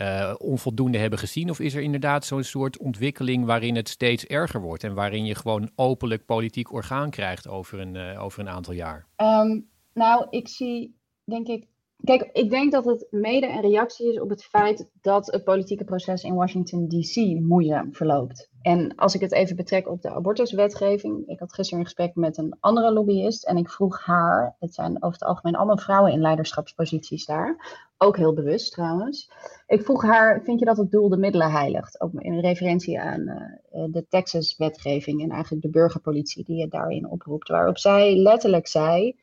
uh, 0.00 0.34
onvoldoende 0.38 0.98
hebben 0.98 1.18
gezien? 1.18 1.50
Of 1.50 1.60
is 1.60 1.74
er 1.74 1.82
inderdaad 1.82 2.24
zo'n 2.24 2.42
soort 2.42 2.78
ontwikkeling 2.78 3.44
waarin 3.44 3.76
het 3.76 3.88
steeds 3.88 4.24
erger 4.24 4.60
wordt 4.60 4.84
en 4.84 4.94
waarin 4.94 5.24
je 5.24 5.34
gewoon 5.34 5.70
openlijk 5.74 6.24
politiek 6.24 6.72
orgaan 6.72 7.10
krijgt 7.10 7.48
over 7.48 7.80
een, 7.80 7.94
uh, 7.94 8.22
over 8.22 8.40
een 8.40 8.48
aantal 8.48 8.74
jaar? 8.74 9.06
Um, 9.16 9.68
nou, 9.92 10.26
ik 10.30 10.48
zie 10.48 10.96
denk 11.24 11.46
ik 11.46 11.66
Kijk, 12.04 12.28
ik 12.32 12.50
denk 12.50 12.72
dat 12.72 12.84
het 12.84 13.06
mede 13.10 13.48
een 13.48 13.60
reactie 13.60 14.08
is 14.08 14.20
op 14.20 14.28
het 14.28 14.44
feit 14.44 14.88
dat 15.00 15.26
het 15.26 15.44
politieke 15.44 15.84
proces 15.84 16.22
in 16.22 16.34
Washington 16.34 16.88
DC 16.88 17.40
moeizaam 17.40 17.94
verloopt. 17.94 18.50
En 18.62 18.94
als 18.94 19.14
ik 19.14 19.20
het 19.20 19.32
even 19.32 19.56
betrek 19.56 19.88
op 19.88 20.02
de 20.02 20.10
abortuswetgeving. 20.10 21.26
Ik 21.26 21.38
had 21.38 21.54
gisteren 21.54 21.78
een 21.78 21.84
gesprek 21.84 22.14
met 22.14 22.38
een 22.38 22.56
andere 22.60 22.92
lobbyist 22.92 23.46
en 23.46 23.56
ik 23.56 23.70
vroeg 23.70 24.00
haar, 24.00 24.56
het 24.58 24.74
zijn 24.74 24.96
over 24.96 25.18
het 25.18 25.28
algemeen 25.28 25.56
allemaal 25.56 25.78
vrouwen 25.78 26.12
in 26.12 26.20
leiderschapsposities 26.20 27.24
daar, 27.24 27.82
ook 27.98 28.16
heel 28.16 28.34
bewust 28.34 28.72
trouwens. 28.72 29.30
Ik 29.66 29.82
vroeg 29.82 30.02
haar, 30.02 30.42
vind 30.42 30.58
je 30.58 30.64
dat 30.64 30.76
het 30.76 30.90
doel 30.90 31.08
de 31.08 31.16
middelen 31.16 31.50
heiligt? 31.50 32.00
Ook 32.00 32.12
in 32.14 32.40
referentie 32.40 33.00
aan 33.00 33.20
uh, 33.20 33.84
de 33.90 34.06
Texas-wetgeving 34.08 35.22
en 35.22 35.30
eigenlijk 35.30 35.62
de 35.62 35.70
burgerpolitie 35.70 36.44
die 36.44 36.56
je 36.56 36.68
daarin 36.68 37.10
oproept. 37.10 37.48
Waarop 37.48 37.78
zij 37.78 38.16
letterlijk 38.16 38.66
zei, 38.66 39.16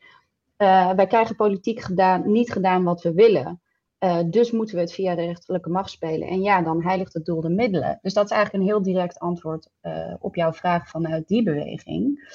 uh, 0.62 0.92
wij 0.92 1.06
krijgen 1.06 1.36
politiek 1.36 1.80
gedaan, 1.80 2.32
niet 2.32 2.52
gedaan 2.52 2.84
wat 2.84 3.02
we 3.02 3.12
willen. 3.12 3.60
Uh, 4.00 4.18
dus 4.26 4.50
moeten 4.50 4.74
we 4.74 4.80
het 4.80 4.92
via 4.92 5.14
de 5.14 5.24
rechterlijke 5.24 5.70
macht 5.70 5.90
spelen. 5.90 6.28
En 6.28 6.42
ja, 6.42 6.62
dan 6.62 6.82
heiligt 6.82 7.14
het 7.14 7.24
doel 7.24 7.40
de 7.40 7.48
middelen. 7.48 7.98
Dus 8.02 8.14
dat 8.14 8.24
is 8.24 8.30
eigenlijk 8.30 8.62
een 8.62 8.70
heel 8.70 8.82
direct 8.82 9.18
antwoord 9.18 9.68
uh, 9.82 10.14
op 10.18 10.34
jouw 10.34 10.52
vraag 10.52 10.88
vanuit 10.88 11.28
die 11.28 11.42
beweging. 11.42 12.30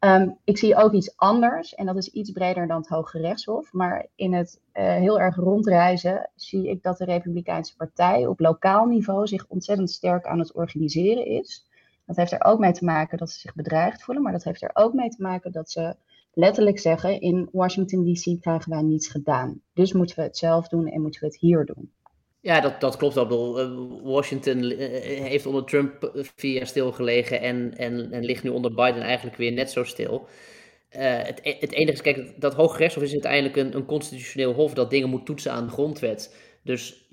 Um, 0.00 0.38
ik 0.44 0.58
zie 0.58 0.76
ook 0.76 0.92
iets 0.92 1.16
anders, 1.16 1.74
en 1.74 1.86
dat 1.86 1.96
is 1.96 2.08
iets 2.08 2.30
breder 2.30 2.66
dan 2.66 2.76
het 2.76 2.88
Hoge 2.88 3.18
Rechtshof. 3.18 3.72
Maar 3.72 4.06
in 4.14 4.34
het 4.34 4.60
heel 4.72 5.20
erg 5.20 5.36
rondreizen 5.36 6.30
zie 6.34 6.68
ik 6.68 6.82
dat 6.82 6.98
de 6.98 7.04
Republikeinse 7.04 7.76
Partij 7.76 8.26
op 8.26 8.40
lokaal 8.40 8.86
niveau 8.86 9.26
zich 9.26 9.46
ontzettend 9.48 9.90
sterk 9.90 10.26
aan 10.26 10.38
het 10.38 10.54
organiseren 10.54 11.26
is. 11.26 11.66
Dat 12.06 12.16
heeft 12.16 12.32
er 12.32 12.44
ook 12.44 12.58
mee 12.58 12.72
te 12.72 12.84
maken 12.84 13.18
dat 13.18 13.30
ze 13.30 13.38
zich 13.38 13.54
bedreigd 13.54 14.02
voelen, 14.02 14.22
maar 14.22 14.32
dat 14.32 14.44
heeft 14.44 14.62
er 14.62 14.70
ook 14.72 14.92
mee 14.92 15.08
te 15.08 15.22
maken 15.22 15.52
dat 15.52 15.70
ze 15.70 15.96
letterlijk 16.38 16.78
zeggen: 16.78 17.20
in 17.20 17.48
Washington 17.52 18.04
DC 18.04 18.40
krijgen 18.40 18.70
wij 18.70 18.82
niets 18.82 19.08
gedaan. 19.08 19.60
Dus 19.72 19.92
moeten 19.92 20.16
we 20.16 20.22
het 20.22 20.36
zelf 20.36 20.68
doen 20.68 20.86
en 20.86 21.00
moeten 21.00 21.20
we 21.20 21.26
het 21.26 21.38
hier 21.38 21.64
doen. 21.64 21.92
Ja, 22.40 22.60
dat, 22.60 22.80
dat 22.80 22.96
klopt 22.96 23.14
wel. 23.14 23.60
Eh, 23.60 23.70
Washington 24.02 24.62
eh, 24.62 25.22
heeft 25.22 25.46
onder 25.46 25.64
Trump 25.64 26.10
vier 26.14 26.52
jaar 26.52 26.66
stilgelegen 26.66 27.40
en, 27.40 27.76
en, 27.76 28.12
en 28.12 28.24
ligt 28.24 28.42
nu 28.42 28.50
onder 28.50 28.74
Biden 28.74 29.02
eigenlijk 29.02 29.36
weer 29.36 29.52
net 29.52 29.70
zo 29.70 29.84
stil. 29.84 30.28
Het, 30.88 31.40
e-, 31.42 31.56
het 31.60 31.72
enige 31.72 31.92
is, 31.92 32.02
kijk, 32.02 32.40
dat 32.40 32.54
Hooggerechtshof 32.54 33.02
is 33.02 33.12
uiteindelijk 33.12 33.56
een, 33.56 33.76
een 33.76 33.84
constitutioneel 33.84 34.52
hof 34.52 34.74
dat 34.74 34.90
dingen 34.90 35.08
moet 35.08 35.26
toetsen 35.26 35.52
aan 35.52 35.66
de 35.66 35.72
grondwet. 35.72 36.36
Dus 36.62 37.08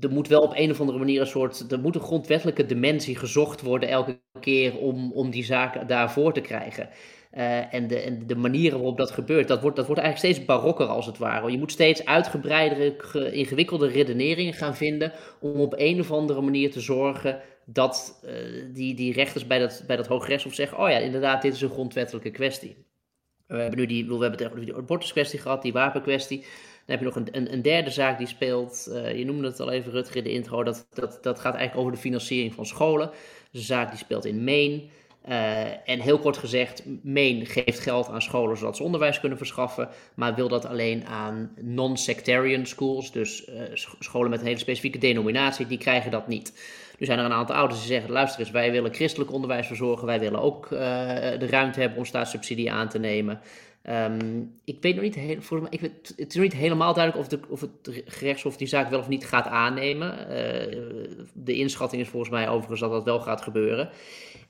er 0.00 0.10
moet 0.10 0.28
wel 0.28 0.40
op 0.40 0.52
een 0.54 0.70
of 0.70 0.80
andere 0.80 0.98
manier 0.98 1.20
een 1.20 1.26
soort, 1.26 1.72
er 1.72 1.80
moet 1.80 1.94
een 1.94 2.00
grondwettelijke 2.00 2.66
dimensie 2.66 3.16
gezocht 3.16 3.60
worden 3.60 3.88
elke 3.88 4.20
keer 4.40 4.78
om, 4.78 5.12
om 5.12 5.30
die 5.30 5.44
zaak 5.44 5.88
daarvoor 5.88 6.32
te 6.32 6.40
krijgen. 6.40 6.88
Uh, 7.36 7.74
en, 7.74 7.86
de, 7.86 8.00
en 8.00 8.26
de 8.26 8.36
manieren 8.36 8.78
waarop 8.78 8.96
dat 8.96 9.10
gebeurt, 9.10 9.48
dat 9.48 9.60
wordt, 9.60 9.76
dat 9.76 9.86
wordt 9.86 10.00
eigenlijk 10.00 10.34
steeds 10.34 10.48
barokker 10.48 10.86
als 10.86 11.06
het 11.06 11.18
ware. 11.18 11.50
Je 11.50 11.58
moet 11.58 11.72
steeds 11.72 12.04
uitgebreidere, 12.04 13.32
ingewikkelde 13.32 13.88
redeneringen 13.88 14.54
gaan 14.54 14.76
vinden 14.76 15.12
om 15.40 15.60
op 15.60 15.74
een 15.76 16.00
of 16.00 16.10
andere 16.10 16.40
manier 16.40 16.70
te 16.70 16.80
zorgen 16.80 17.40
dat 17.64 18.20
uh, 18.24 18.32
die, 18.74 18.94
die 18.94 19.12
rechters 19.12 19.46
bij 19.46 19.58
dat, 19.58 19.84
bij 19.86 19.96
dat 19.96 20.30
zeggen, 20.50 20.78
oh 20.78 20.88
ja, 20.88 20.96
inderdaad, 20.96 21.42
dit 21.42 21.54
is 21.54 21.60
een 21.60 21.70
grondwettelijke 21.70 22.30
kwestie. 22.30 22.76
We 23.46 23.56
hebben 23.56 23.78
nu 23.78 23.86
die, 23.86 24.06
we 24.06 24.22
hebben 24.24 24.66
de 24.66 24.74
abortuskwestie 24.74 25.38
gehad, 25.38 25.62
die 25.62 25.72
wapenkwestie. 25.72 26.38
Dan 26.38 26.48
heb 26.84 26.98
je 26.98 27.04
nog 27.04 27.16
een, 27.16 27.52
een, 27.52 27.62
derde 27.62 27.90
zaak 27.90 28.18
die 28.18 28.26
speelt, 28.26 28.86
uh, 28.90 29.18
je 29.18 29.24
noemde 29.24 29.46
het 29.48 29.60
al 29.60 29.70
even 29.70 29.92
Rutger 29.92 30.16
in 30.16 30.24
de 30.24 30.32
intro, 30.32 30.62
dat, 30.62 30.86
dat, 30.92 31.18
dat 31.22 31.40
gaat 31.40 31.54
eigenlijk 31.54 31.76
over 31.76 31.92
de 31.92 32.02
financiering 32.02 32.54
van 32.54 32.66
scholen. 32.66 33.10
Dus 33.50 33.60
een 33.60 33.66
zaak 33.66 33.88
die 33.88 33.98
speelt 33.98 34.24
in 34.24 34.44
Maine. 34.44 34.82
Uh, 35.28 35.88
en 35.88 36.00
heel 36.00 36.18
kort 36.18 36.36
gezegd, 36.36 36.82
Maine 37.02 37.44
geeft 37.44 37.78
geld 37.78 38.08
aan 38.08 38.22
scholen 38.22 38.56
zodat 38.56 38.76
ze 38.76 38.82
onderwijs 38.82 39.20
kunnen 39.20 39.38
verschaffen, 39.38 39.88
maar 40.14 40.34
wil 40.34 40.48
dat 40.48 40.66
alleen 40.66 41.06
aan 41.06 41.52
non-sectarian 41.60 42.66
schools, 42.66 43.12
dus 43.12 43.48
uh, 43.48 43.62
scholen 43.98 44.30
met 44.30 44.40
een 44.40 44.46
hele 44.46 44.58
specifieke 44.58 44.98
denominatie, 44.98 45.66
die 45.66 45.78
krijgen 45.78 46.10
dat 46.10 46.28
niet. 46.28 46.52
Nu 46.98 47.06
zijn 47.06 47.18
er 47.18 47.24
een 47.24 47.32
aantal 47.32 47.56
ouders 47.56 47.80
die 47.80 47.88
zeggen, 47.88 48.10
luister 48.10 48.40
eens, 48.40 48.50
wij 48.50 48.70
willen 48.72 48.94
christelijk 48.94 49.32
onderwijs 49.32 49.66
verzorgen, 49.66 50.06
wij 50.06 50.20
willen 50.20 50.40
ook 50.40 50.64
uh, 50.64 50.80
de 51.38 51.46
ruimte 51.50 51.80
hebben 51.80 51.98
om 51.98 52.04
staatssubsidie 52.04 52.72
aan 52.72 52.88
te 52.88 52.98
nemen. 52.98 53.40
Ehm, 53.82 54.42
ik 54.64 54.76
weet 54.80 54.94
nog 54.94 55.04
niet, 55.04 55.14
heel, 55.14 55.38
ik 55.70 55.80
weet, 55.80 56.14
het 56.16 56.28
is 56.28 56.34
nog 56.34 56.44
niet 56.44 56.52
helemaal 56.52 56.94
duidelijk 56.94 57.24
of, 57.24 57.28
de, 57.30 57.40
of 57.48 57.60
het 57.60 58.02
gerechtshof 58.04 58.56
die 58.56 58.66
zaak 58.66 58.90
wel 58.90 58.98
of 58.98 59.08
niet 59.08 59.26
gaat 59.26 59.46
aannemen. 59.46 60.18
Uh, 60.20 61.26
de 61.34 61.54
inschatting 61.54 62.02
is 62.02 62.08
volgens 62.08 62.30
mij 62.30 62.48
overigens 62.48 62.80
dat 62.80 62.90
dat 62.90 63.04
wel 63.04 63.20
gaat 63.20 63.42
gebeuren. 63.42 63.90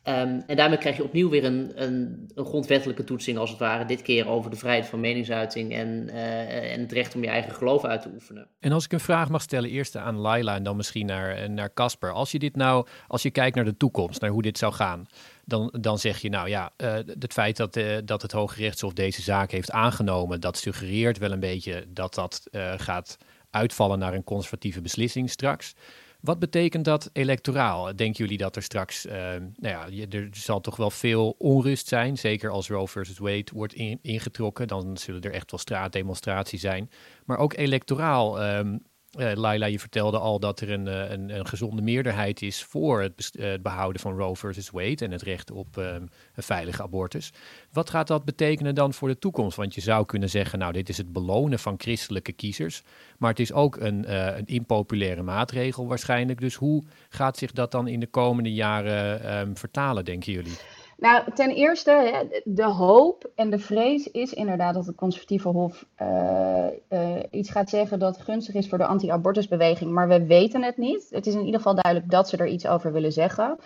Um, 0.05 0.43
en 0.47 0.57
daarmee 0.57 0.79
krijg 0.79 0.97
je 0.97 1.05
opnieuw 1.05 1.29
weer 1.29 1.45
een, 1.45 1.83
een, 1.83 2.31
een, 2.35 2.45
grondwettelijke 2.45 3.05
toetsing, 3.05 3.39
als 3.39 3.51
het 3.51 3.59
ware. 3.59 3.85
Dit 3.85 4.03
keer 4.03 4.29
over 4.29 4.51
de 4.51 4.57
vrijheid 4.57 4.87
van 4.87 5.01
meningsuiting 5.01 5.73
en, 5.73 6.09
uh, 6.09 6.73
en 6.73 6.81
het 6.81 6.93
recht 6.93 7.15
om 7.15 7.23
je 7.23 7.29
eigen 7.29 7.55
geloof 7.55 7.85
uit 7.85 8.03
te 8.03 8.11
oefenen. 8.15 8.49
En 8.61 8.73
als 8.73 8.85
ik 8.85 8.93
een 8.93 9.01
vraag 9.01 9.29
mag 9.29 9.43
stellen, 9.43 9.71
eerst 9.71 9.97
aan 9.97 10.17
Laila 10.17 10.55
en 10.55 10.63
dan 10.63 10.77
misschien 10.77 11.07
naar 11.55 11.73
Casper. 11.75 12.13
als 12.13 12.33
je 12.33 12.39
dit 12.39 12.57
nou, 12.57 12.87
als 13.07 13.23
je 13.23 13.31
kijkt 13.31 13.57
naar 13.57 13.65
de 13.65 13.77
toekomst, 13.77 14.21
naar 14.21 14.31
hoe 14.31 14.43
dit 14.43 14.59
zou 14.59 14.73
gaan 14.73 15.07
dan, 15.51 15.75
dan 15.81 15.99
zeg 15.99 16.19
je 16.19 16.29
nou 16.29 16.49
ja, 16.49 16.73
uh, 16.77 16.93
het 17.19 17.33
feit 17.33 17.57
dat, 17.57 17.77
uh, 17.77 17.97
dat 18.05 18.23
het 18.23 18.33
Hoge 18.33 18.61
Rechtshof 18.61 18.93
deze 18.93 19.23
zaak 19.23 19.51
heeft 19.51 19.71
aangenomen, 19.71 20.41
dat 20.41 20.57
suggereert 20.57 21.19
wel 21.19 21.33
een 21.33 21.41
beetje 21.41 21.87
dat 21.89 22.15
dat 22.15 22.43
uh, 22.51 22.73
gaat 22.77 23.17
uitvallen 23.51 23.99
naar 23.99 24.15
een 24.15 24.25
conservatieve 24.25 24.81
beslissing 24.81 25.31
straks. 25.31 25.75
Wat 26.21 26.39
betekent 26.39 26.85
dat 26.85 27.11
electoraal? 27.13 27.97
Denken 27.97 28.25
jullie 28.25 28.39
dat 28.39 28.57
er 28.57 28.63
straks, 28.63 29.05
nou 29.05 29.51
ja, 29.57 29.87
er 30.11 30.29
zal 30.33 30.61
toch 30.61 30.77
wel 30.77 30.91
veel 30.91 31.35
onrust 31.39 31.89
zijn, 31.89 32.19
zeker 32.19 32.51
als 32.51 32.69
Roe 32.69 32.89
versus 32.89 33.19
Wade 33.19 33.51
wordt 33.55 33.73
in, 33.73 33.99
ingetrokken, 34.03 34.69
dan 34.69 34.97
zullen 34.97 35.21
er 35.21 35.33
echt 35.33 35.51
wel 35.51 35.61
straatdemonstraties 35.61 36.61
zijn. 36.61 36.91
Maar 37.25 37.39
ook 37.39 37.57
electoraal, 37.57 38.43
um, 38.43 38.83
uh, 39.19 39.33
Laila, 39.35 39.67
je 39.67 39.79
vertelde 39.79 40.19
al 40.19 40.41
dat 40.41 40.61
er 40.61 40.71
een, 40.71 40.89
eh, 40.89 41.11
een, 41.11 41.37
een 41.39 41.47
gezonde 41.47 41.83
meerderheid 41.83 42.43
is 42.43 42.65
voor 42.65 43.03
het, 43.03 43.31
uh, 43.33 43.51
het, 43.51 43.63
behouden 43.63 44.01
van 44.01 44.17
Roe 44.17 44.37
versus 44.37 44.71
Wade 44.71 45.05
en 45.05 45.11
het 45.11 45.23
recht 45.23 45.51
op 45.51 45.77
um, 45.77 46.09
een 46.35 46.43
veilige 46.43 46.83
abortus. 46.83 47.33
Wat 47.73 47.91
gaat 47.91 48.07
dat 48.07 48.25
betekenen 48.25 48.75
dan 48.75 48.95
voor 48.95 49.09
de 49.09 49.19
toekomst? 49.19 49.57
Want 49.57 49.75
je 49.75 49.81
zou 49.81 50.07
kunnen 50.07 50.31
zeggen, 50.31 50.59
nou, 50.59 50.73
dit 50.73 50.89
is 50.89 50.97
het 50.97 51.13
belonen 51.13 51.59
van 51.59 51.75
christelijke 51.79 52.33
kiezers, 52.33 52.83
maar 53.19 53.31
het 53.31 53.41
is 53.41 53.53
ook 53.53 53.77
een, 53.77 54.17
een 54.37 54.47
impopulaire 54.47 55.23
maatregel 55.23 55.87
waarschijnlijk. 55.87 56.41
Dus 56.41 56.55
hoe 56.55 56.85
gaat 57.09 57.37
zich 57.37 57.53
dat 57.53 57.71
dan 57.71 57.89
in 57.89 58.01
de 58.01 58.07
komende 58.07 58.53
jaren 58.53 59.39
um, 59.39 59.57
vertalen, 59.57 60.05
denken 60.05 60.33
jullie? 60.33 60.59
Nou, 61.01 61.33
ten 61.35 61.51
eerste, 61.51 62.27
de 62.45 62.65
hoop 62.65 63.31
en 63.35 63.51
de 63.51 63.59
vrees 63.59 64.11
is 64.11 64.33
inderdaad 64.33 64.75
dat 64.75 64.87
het 64.87 64.97
conservatieve 64.97 65.49
hof 65.49 65.87
uh, 66.03 66.67
uh, 66.91 67.17
iets 67.31 67.51
gaat 67.51 67.69
zeggen 67.69 67.99
dat 67.99 68.21
gunstig 68.21 68.55
is 68.55 68.69
voor 68.69 68.79
de 68.79 68.87
anti-abortusbeweging, 68.87 69.91
maar 69.91 70.09
we 70.09 70.27
weten 70.27 70.63
het 70.63 70.77
niet. 70.77 71.07
Het 71.11 71.27
is 71.27 71.35
in 71.35 71.45
ieder 71.45 71.57
geval 71.61 71.75
duidelijk 71.75 72.13
dat 72.13 72.29
ze 72.29 72.37
er 72.37 72.47
iets 72.47 72.67
over 72.67 72.93
willen 72.93 73.13
zeggen. 73.13 73.59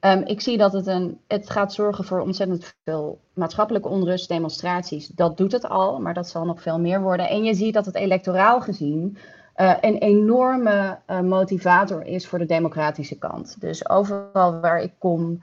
Um, 0.00 0.22
ik 0.24 0.40
zie 0.40 0.58
dat 0.58 0.72
het, 0.72 0.86
een, 0.86 1.20
het 1.26 1.50
gaat 1.50 1.72
zorgen 1.72 2.04
voor 2.04 2.20
ontzettend 2.20 2.74
veel 2.84 3.18
maatschappelijke 3.34 3.88
onrust, 3.88 4.28
demonstraties. 4.28 5.06
Dat 5.06 5.36
doet 5.36 5.52
het 5.52 5.68
al, 5.68 6.00
maar 6.00 6.14
dat 6.14 6.28
zal 6.28 6.44
nog 6.44 6.62
veel 6.62 6.80
meer 6.80 7.02
worden. 7.02 7.28
En 7.28 7.44
je 7.44 7.54
ziet 7.54 7.74
dat 7.74 7.86
het 7.86 7.94
electoraal 7.94 8.60
gezien 8.60 9.16
uh, 9.56 9.74
een 9.80 9.98
enorme 9.98 10.98
motivator 11.22 12.06
is 12.06 12.26
voor 12.26 12.38
de 12.38 12.46
democratische 12.46 13.18
kant. 13.18 13.60
Dus 13.60 13.88
overal 13.88 14.60
waar 14.60 14.82
ik 14.82 14.92
kom. 14.98 15.40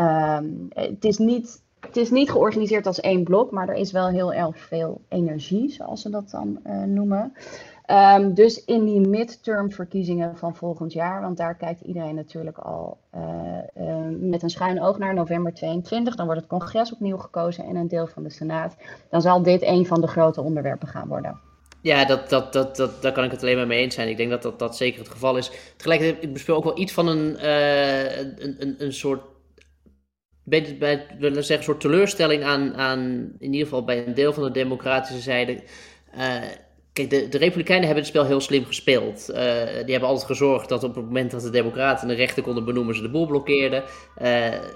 Um, 0.00 0.68
het, 0.74 1.04
is 1.04 1.18
niet, 1.18 1.62
het 1.80 1.96
is 1.96 2.10
niet 2.10 2.30
georganiseerd 2.30 2.86
als 2.86 3.00
één 3.00 3.24
blok, 3.24 3.50
maar 3.50 3.68
er 3.68 3.74
is 3.74 3.92
wel 3.92 4.08
heel 4.08 4.32
erg 4.32 4.58
veel 4.58 5.00
energie, 5.08 5.70
zoals 5.70 6.02
ze 6.02 6.10
dat 6.10 6.30
dan 6.30 6.60
uh, 6.66 6.82
noemen. 6.82 7.32
Um, 7.90 8.34
dus 8.34 8.64
in 8.64 8.84
die 8.84 9.00
midterm 9.00 9.72
verkiezingen 9.72 10.36
van 10.36 10.56
volgend 10.56 10.92
jaar, 10.92 11.20
want 11.20 11.36
daar 11.36 11.54
kijkt 11.54 11.80
iedereen 11.80 12.14
natuurlijk 12.14 12.58
al 12.58 12.98
uh, 13.14 13.22
uh, 13.80 13.96
met 14.20 14.42
een 14.42 14.50
schuin 14.50 14.82
oog 14.82 14.98
naar 14.98 15.14
november 15.14 15.54
22. 15.54 16.14
Dan 16.14 16.26
wordt 16.26 16.40
het 16.40 16.50
congres 16.50 16.92
opnieuw 16.92 17.16
gekozen 17.16 17.64
en 17.64 17.76
een 17.76 17.88
deel 17.88 18.06
van 18.06 18.22
de 18.22 18.30
Senaat. 18.30 18.76
Dan 19.10 19.22
zal 19.22 19.42
dit 19.42 19.62
een 19.62 19.86
van 19.86 20.00
de 20.00 20.06
grote 20.06 20.42
onderwerpen 20.42 20.88
gaan 20.88 21.08
worden. 21.08 21.40
Ja, 21.80 22.04
dat, 22.04 22.28
dat, 22.28 22.52
dat, 22.52 22.76
dat, 22.76 23.02
daar 23.02 23.12
kan 23.12 23.24
ik 23.24 23.30
het 23.30 23.42
alleen 23.42 23.56
maar 23.56 23.66
mee 23.66 23.82
eens 23.82 23.94
zijn. 23.94 24.08
Ik 24.08 24.16
denk 24.16 24.30
dat 24.30 24.42
dat, 24.42 24.58
dat 24.58 24.76
zeker 24.76 24.98
het 24.98 25.08
geval 25.08 25.36
is. 25.36 25.50
Tegelijkertijd, 25.76 26.22
ik 26.22 26.32
bespeel 26.32 26.56
ook 26.56 26.64
wel 26.64 26.78
iets 26.78 26.92
van 26.92 27.06
een, 27.08 27.48
een, 27.48 28.56
een, 28.58 28.74
een 28.78 28.92
soort 28.92 29.20
bij, 30.48 30.76
bij 30.78 31.06
willen 31.18 31.44
zeggen, 31.44 31.56
een 31.56 31.62
soort 31.62 31.80
teleurstelling 31.80 32.44
aan, 32.44 32.74
aan, 32.74 33.32
in 33.38 33.52
ieder 33.52 33.66
geval 33.66 33.84
bij 33.84 34.06
een 34.06 34.14
deel 34.14 34.32
van 34.32 34.42
de 34.42 34.50
democratische 34.50 35.22
zijde. 35.22 35.52
Uh, 36.16 36.34
kijk, 36.92 37.10
de, 37.10 37.28
de 37.28 37.38
Republikeinen 37.38 37.86
hebben 37.86 38.04
het 38.04 38.12
spel 38.12 38.26
heel 38.26 38.40
slim 38.40 38.64
gespeeld. 38.64 39.26
Uh, 39.30 39.36
die 39.64 39.92
hebben 39.92 40.08
altijd 40.08 40.26
gezorgd 40.26 40.68
dat 40.68 40.84
op 40.84 40.94
het 40.94 41.04
moment 41.04 41.30
dat 41.30 41.42
de 41.42 41.50
Democraten 41.50 42.08
de 42.08 42.14
rechter 42.14 42.42
konden 42.42 42.64
benoemen, 42.64 42.94
ze 42.94 43.02
de 43.02 43.10
boel 43.10 43.26
blokkeerden. 43.26 43.82
Uh, 43.82 44.26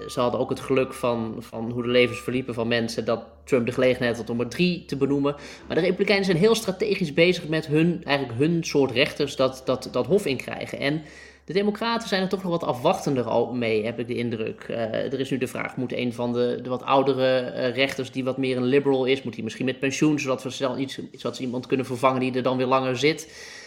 ze 0.07 0.19
hadden 0.19 0.39
ook 0.39 0.49
het 0.49 0.59
geluk 0.59 0.93
van, 0.93 1.35
van 1.39 1.71
hoe 1.71 1.83
de 1.83 1.89
levens 1.89 2.19
verliepen 2.19 2.53
van 2.53 2.67
mensen, 2.67 3.05
dat 3.05 3.23
Trump 3.43 3.65
de 3.65 3.71
gelegenheid 3.71 4.17
had 4.17 4.29
om 4.29 4.39
er 4.39 4.47
drie 4.47 4.85
te 4.85 4.97
benoemen. 4.97 5.35
Maar 5.67 5.75
de 5.75 5.81
Republikeinen 5.81 6.25
zijn 6.25 6.37
heel 6.37 6.55
strategisch 6.55 7.13
bezig 7.13 7.47
met 7.47 7.67
hun, 7.67 8.01
eigenlijk 8.03 8.39
hun 8.39 8.63
soort 8.63 8.91
rechters 8.91 9.35
dat, 9.35 9.61
dat, 9.65 9.89
dat 9.91 10.05
hof 10.05 10.25
inkrijgen. 10.25 10.79
En 10.79 11.01
de 11.45 11.53
Democraten 11.53 12.07
zijn 12.07 12.21
er 12.21 12.29
toch 12.29 12.43
nog 12.43 12.51
wat 12.51 12.63
afwachtender 12.63 13.23
al 13.23 13.53
mee, 13.53 13.85
heb 13.85 13.99
ik 13.99 14.07
de 14.07 14.15
indruk. 14.15 14.65
Uh, 14.69 14.77
er 15.13 15.19
is 15.19 15.29
nu 15.29 15.37
de 15.37 15.47
vraag: 15.47 15.75
moet 15.77 15.93
een 15.93 16.13
van 16.13 16.33
de, 16.33 16.59
de 16.63 16.69
wat 16.69 16.83
oudere 16.83 17.53
uh, 17.55 17.75
rechters, 17.75 18.11
die 18.11 18.23
wat 18.23 18.37
meer 18.37 18.57
een 18.57 18.63
liberal 18.63 19.05
is, 19.05 19.23
moet 19.23 19.33
hij 19.33 19.43
misschien 19.43 19.65
met 19.65 19.79
pensioen, 19.79 20.19
zodat 20.19 20.43
we 20.43 20.49
snel 20.49 20.77
iets, 20.77 20.99
zodat 21.11 21.35
ze 21.35 21.41
iemand 21.41 21.67
kunnen 21.67 21.85
vervangen 21.85 22.19
die 22.19 22.33
er 22.33 22.43
dan 22.43 22.57
weer 22.57 22.65
langer 22.65 22.97
zit? 22.97 23.23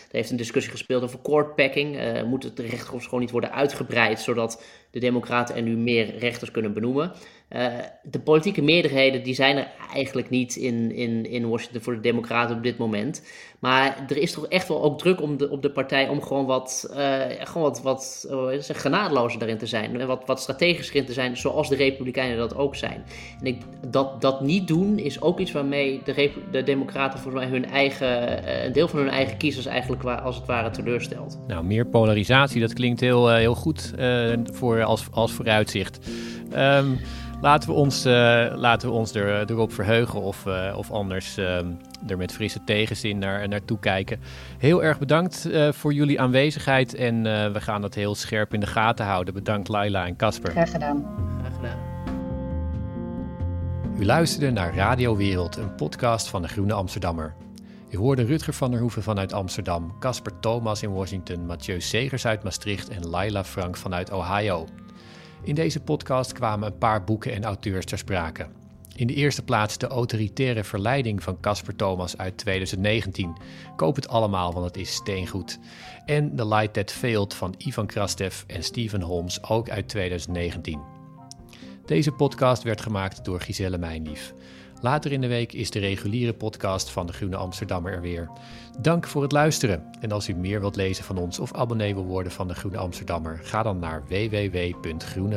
Er 0.08 0.16
heeft 0.16 0.30
een 0.30 0.36
discussie 0.36 0.72
gespeeld 0.72 1.02
over 1.02 1.18
courtpacking. 1.22 1.96
Uh, 1.96 2.22
moet 2.22 2.42
het 2.42 2.58
rechtshof 2.58 3.04
gewoon 3.04 3.20
niet 3.20 3.30
worden 3.30 3.52
uitgebreid, 3.52 4.20
zodat 4.20 4.62
de 4.96 5.02
Democraten 5.02 5.56
er 5.56 5.62
nu 5.62 5.76
meer 5.76 6.18
rechters 6.18 6.50
kunnen 6.50 6.72
benoemen? 6.72 7.12
Uh, 7.50 7.66
de 8.02 8.20
politieke 8.20 8.62
meerderheden 8.62 9.22
die 9.22 9.34
zijn 9.34 9.56
er 9.56 9.68
eigenlijk 9.94 10.30
niet 10.30 10.56
in, 10.56 10.92
in, 10.92 11.30
in 11.30 11.48
Washington 11.48 11.80
voor 11.80 11.94
de 11.94 12.00
Democraten 12.00 12.56
op 12.56 12.62
dit 12.62 12.78
moment. 12.78 13.22
Maar 13.58 14.04
er 14.08 14.16
is 14.16 14.32
toch 14.32 14.46
echt 14.46 14.68
wel 14.68 14.82
ook 14.82 14.98
druk 14.98 15.22
om 15.22 15.36
de, 15.36 15.50
op 15.50 15.62
de 15.62 15.70
partij 15.70 16.08
om 16.08 16.22
gewoon 16.22 16.46
wat, 16.46 16.90
uh, 16.90 17.20
gewoon 17.38 17.62
wat, 17.62 17.82
wat 17.82 18.28
uh, 18.30 18.58
genadelozer 18.60 19.38
daarin 19.38 19.58
te 19.58 19.66
zijn. 19.66 20.00
En 20.00 20.06
wat, 20.06 20.22
wat 20.26 20.40
strategischer 20.40 20.96
in 20.96 21.04
te 21.04 21.12
zijn, 21.12 21.36
zoals 21.36 21.68
de 21.68 21.76
Republikeinen 21.76 22.36
dat 22.36 22.56
ook 22.56 22.76
zijn. 22.76 23.04
En 23.40 23.46
ik, 23.46 23.62
dat, 23.86 24.20
dat 24.20 24.40
niet 24.40 24.68
doen 24.68 24.98
is 24.98 25.20
ook 25.20 25.38
iets 25.38 25.52
waarmee 25.52 26.00
de, 26.04 26.30
de 26.50 26.62
Democraten 26.62 27.20
volgens 27.20 27.44
mij 27.44 27.52
hun 27.52 27.66
eigen, 27.66 28.64
een 28.64 28.72
deel 28.72 28.88
van 28.88 28.98
hun 28.98 29.08
eigen 29.08 29.36
kiezers 29.36 29.66
eigenlijk 29.66 30.04
als 30.04 30.36
het 30.36 30.46
ware 30.46 30.70
teleurstelt. 30.70 31.38
Nou, 31.46 31.64
meer 31.64 31.86
polarisatie, 31.86 32.60
dat 32.60 32.72
klinkt 32.72 33.00
heel, 33.00 33.34
heel 33.34 33.54
goed 33.54 33.92
voor, 34.52 34.84
als, 34.86 35.06
als 35.10 35.32
vooruitzicht. 35.32 35.98
Um, 36.56 36.98
Laten 37.40 37.68
we 37.68 37.74
ons, 37.74 38.06
uh, 38.06 38.12
laten 38.54 38.88
we 38.88 38.94
ons 38.94 39.14
er, 39.14 39.50
erop 39.50 39.72
verheugen 39.72 40.20
of, 40.20 40.46
uh, 40.46 40.74
of 40.76 40.90
anders 40.90 41.38
uh, 41.38 41.56
er 42.06 42.16
met 42.16 42.32
frisse 42.32 42.64
tegenzin 42.64 43.18
naar, 43.18 43.48
naartoe 43.48 43.78
kijken. 43.78 44.20
Heel 44.58 44.82
erg 44.82 44.98
bedankt 44.98 45.48
voor 45.70 45.92
jullie 45.92 46.20
aanwezigheid 46.20 46.94
en 46.94 47.22
we 47.52 47.60
gaan 47.60 47.80
dat 47.80 47.94
heel 47.94 48.14
scherp 48.14 48.54
in 48.54 48.60
de 48.60 48.66
gaten 48.66 49.06
houden. 49.06 49.34
Bedankt 49.34 49.68
Laila 49.68 50.06
en 50.06 50.16
Casper. 50.16 50.50
Graag 50.50 50.70
gedaan. 50.70 51.06
Graag 51.40 51.54
gedaan. 51.54 51.78
U 53.98 54.04
luisterde 54.04 54.50
naar 54.50 54.74
Radio 54.74 55.16
Wereld, 55.16 55.56
een 55.56 55.74
podcast 55.74 56.28
van 56.28 56.42
de 56.42 56.48
Groene 56.48 56.72
Amsterdammer. 56.72 57.34
U 57.90 57.96
hoorde 57.96 58.24
Rutger 58.24 58.52
van 58.52 58.70
der 58.70 58.80
Hoeven 58.80 59.02
vanuit 59.02 59.32
Amsterdam, 59.32 59.98
Casper 59.98 60.40
Thomas 60.40 60.82
in 60.82 60.92
Washington, 60.92 61.46
Mathieu 61.46 61.80
Segers 61.80 62.26
uit 62.26 62.42
Maastricht 62.42 62.88
en 62.88 63.08
Laila 63.08 63.44
Frank 63.44 63.76
vanuit 63.76 64.12
Ohio. 64.12 64.66
In 65.42 65.54
deze 65.54 65.80
podcast 65.80 66.32
kwamen 66.32 66.66
een 66.66 66.78
paar 66.78 67.04
boeken 67.04 67.32
en 67.32 67.44
auteurs 67.44 67.84
ter 67.84 67.98
sprake. 67.98 68.46
In 68.96 69.06
de 69.06 69.14
eerste 69.14 69.42
plaats 69.42 69.78
de 69.78 69.86
autoritaire 69.86 70.64
verleiding 70.64 71.22
van 71.22 71.40
Casper 71.40 71.76
Thomas 71.76 72.18
uit 72.18 72.36
2019. 72.38 73.36
Koop 73.76 73.96
het 73.96 74.08
allemaal, 74.08 74.52
want 74.52 74.66
het 74.66 74.76
is 74.76 74.94
steengoed. 74.94 75.58
En 76.06 76.36
The 76.36 76.46
Light 76.46 76.72
That 76.72 76.92
Failed 76.92 77.34
van 77.34 77.54
Ivan 77.58 77.86
Krastev 77.86 78.42
en 78.46 78.62
Stephen 78.62 79.02
Holmes, 79.02 79.42
ook 79.48 79.70
uit 79.70 79.88
2019. 79.88 80.80
Deze 81.84 82.12
podcast 82.12 82.62
werd 82.62 82.80
gemaakt 82.80 83.24
door 83.24 83.40
Giselle 83.40 83.78
Mijnlief. 83.78 84.34
Later 84.80 85.12
in 85.12 85.20
de 85.20 85.26
week 85.26 85.52
is 85.52 85.70
de 85.70 85.78
reguliere 85.78 86.34
podcast 86.34 86.90
van 86.90 87.06
de 87.06 87.12
Groene 87.12 87.36
Amsterdammer 87.36 87.92
er 87.92 88.00
weer. 88.00 88.30
Dank 88.80 89.06
voor 89.06 89.22
het 89.22 89.32
luisteren. 89.32 89.84
En 90.00 90.12
als 90.12 90.28
u 90.28 90.34
meer 90.34 90.60
wilt 90.60 90.76
lezen 90.76 91.04
van 91.04 91.18
ons 91.18 91.38
of 91.38 91.54
abonnee 91.54 91.94
wil 91.94 92.04
worden 92.04 92.32
van 92.32 92.48
de 92.48 92.54
Groene 92.54 92.78
Amsterdammer, 92.78 93.40
ga 93.42 93.62
dan 93.62 93.78
naar 93.78 94.04
www.groene.nl. 94.08 95.34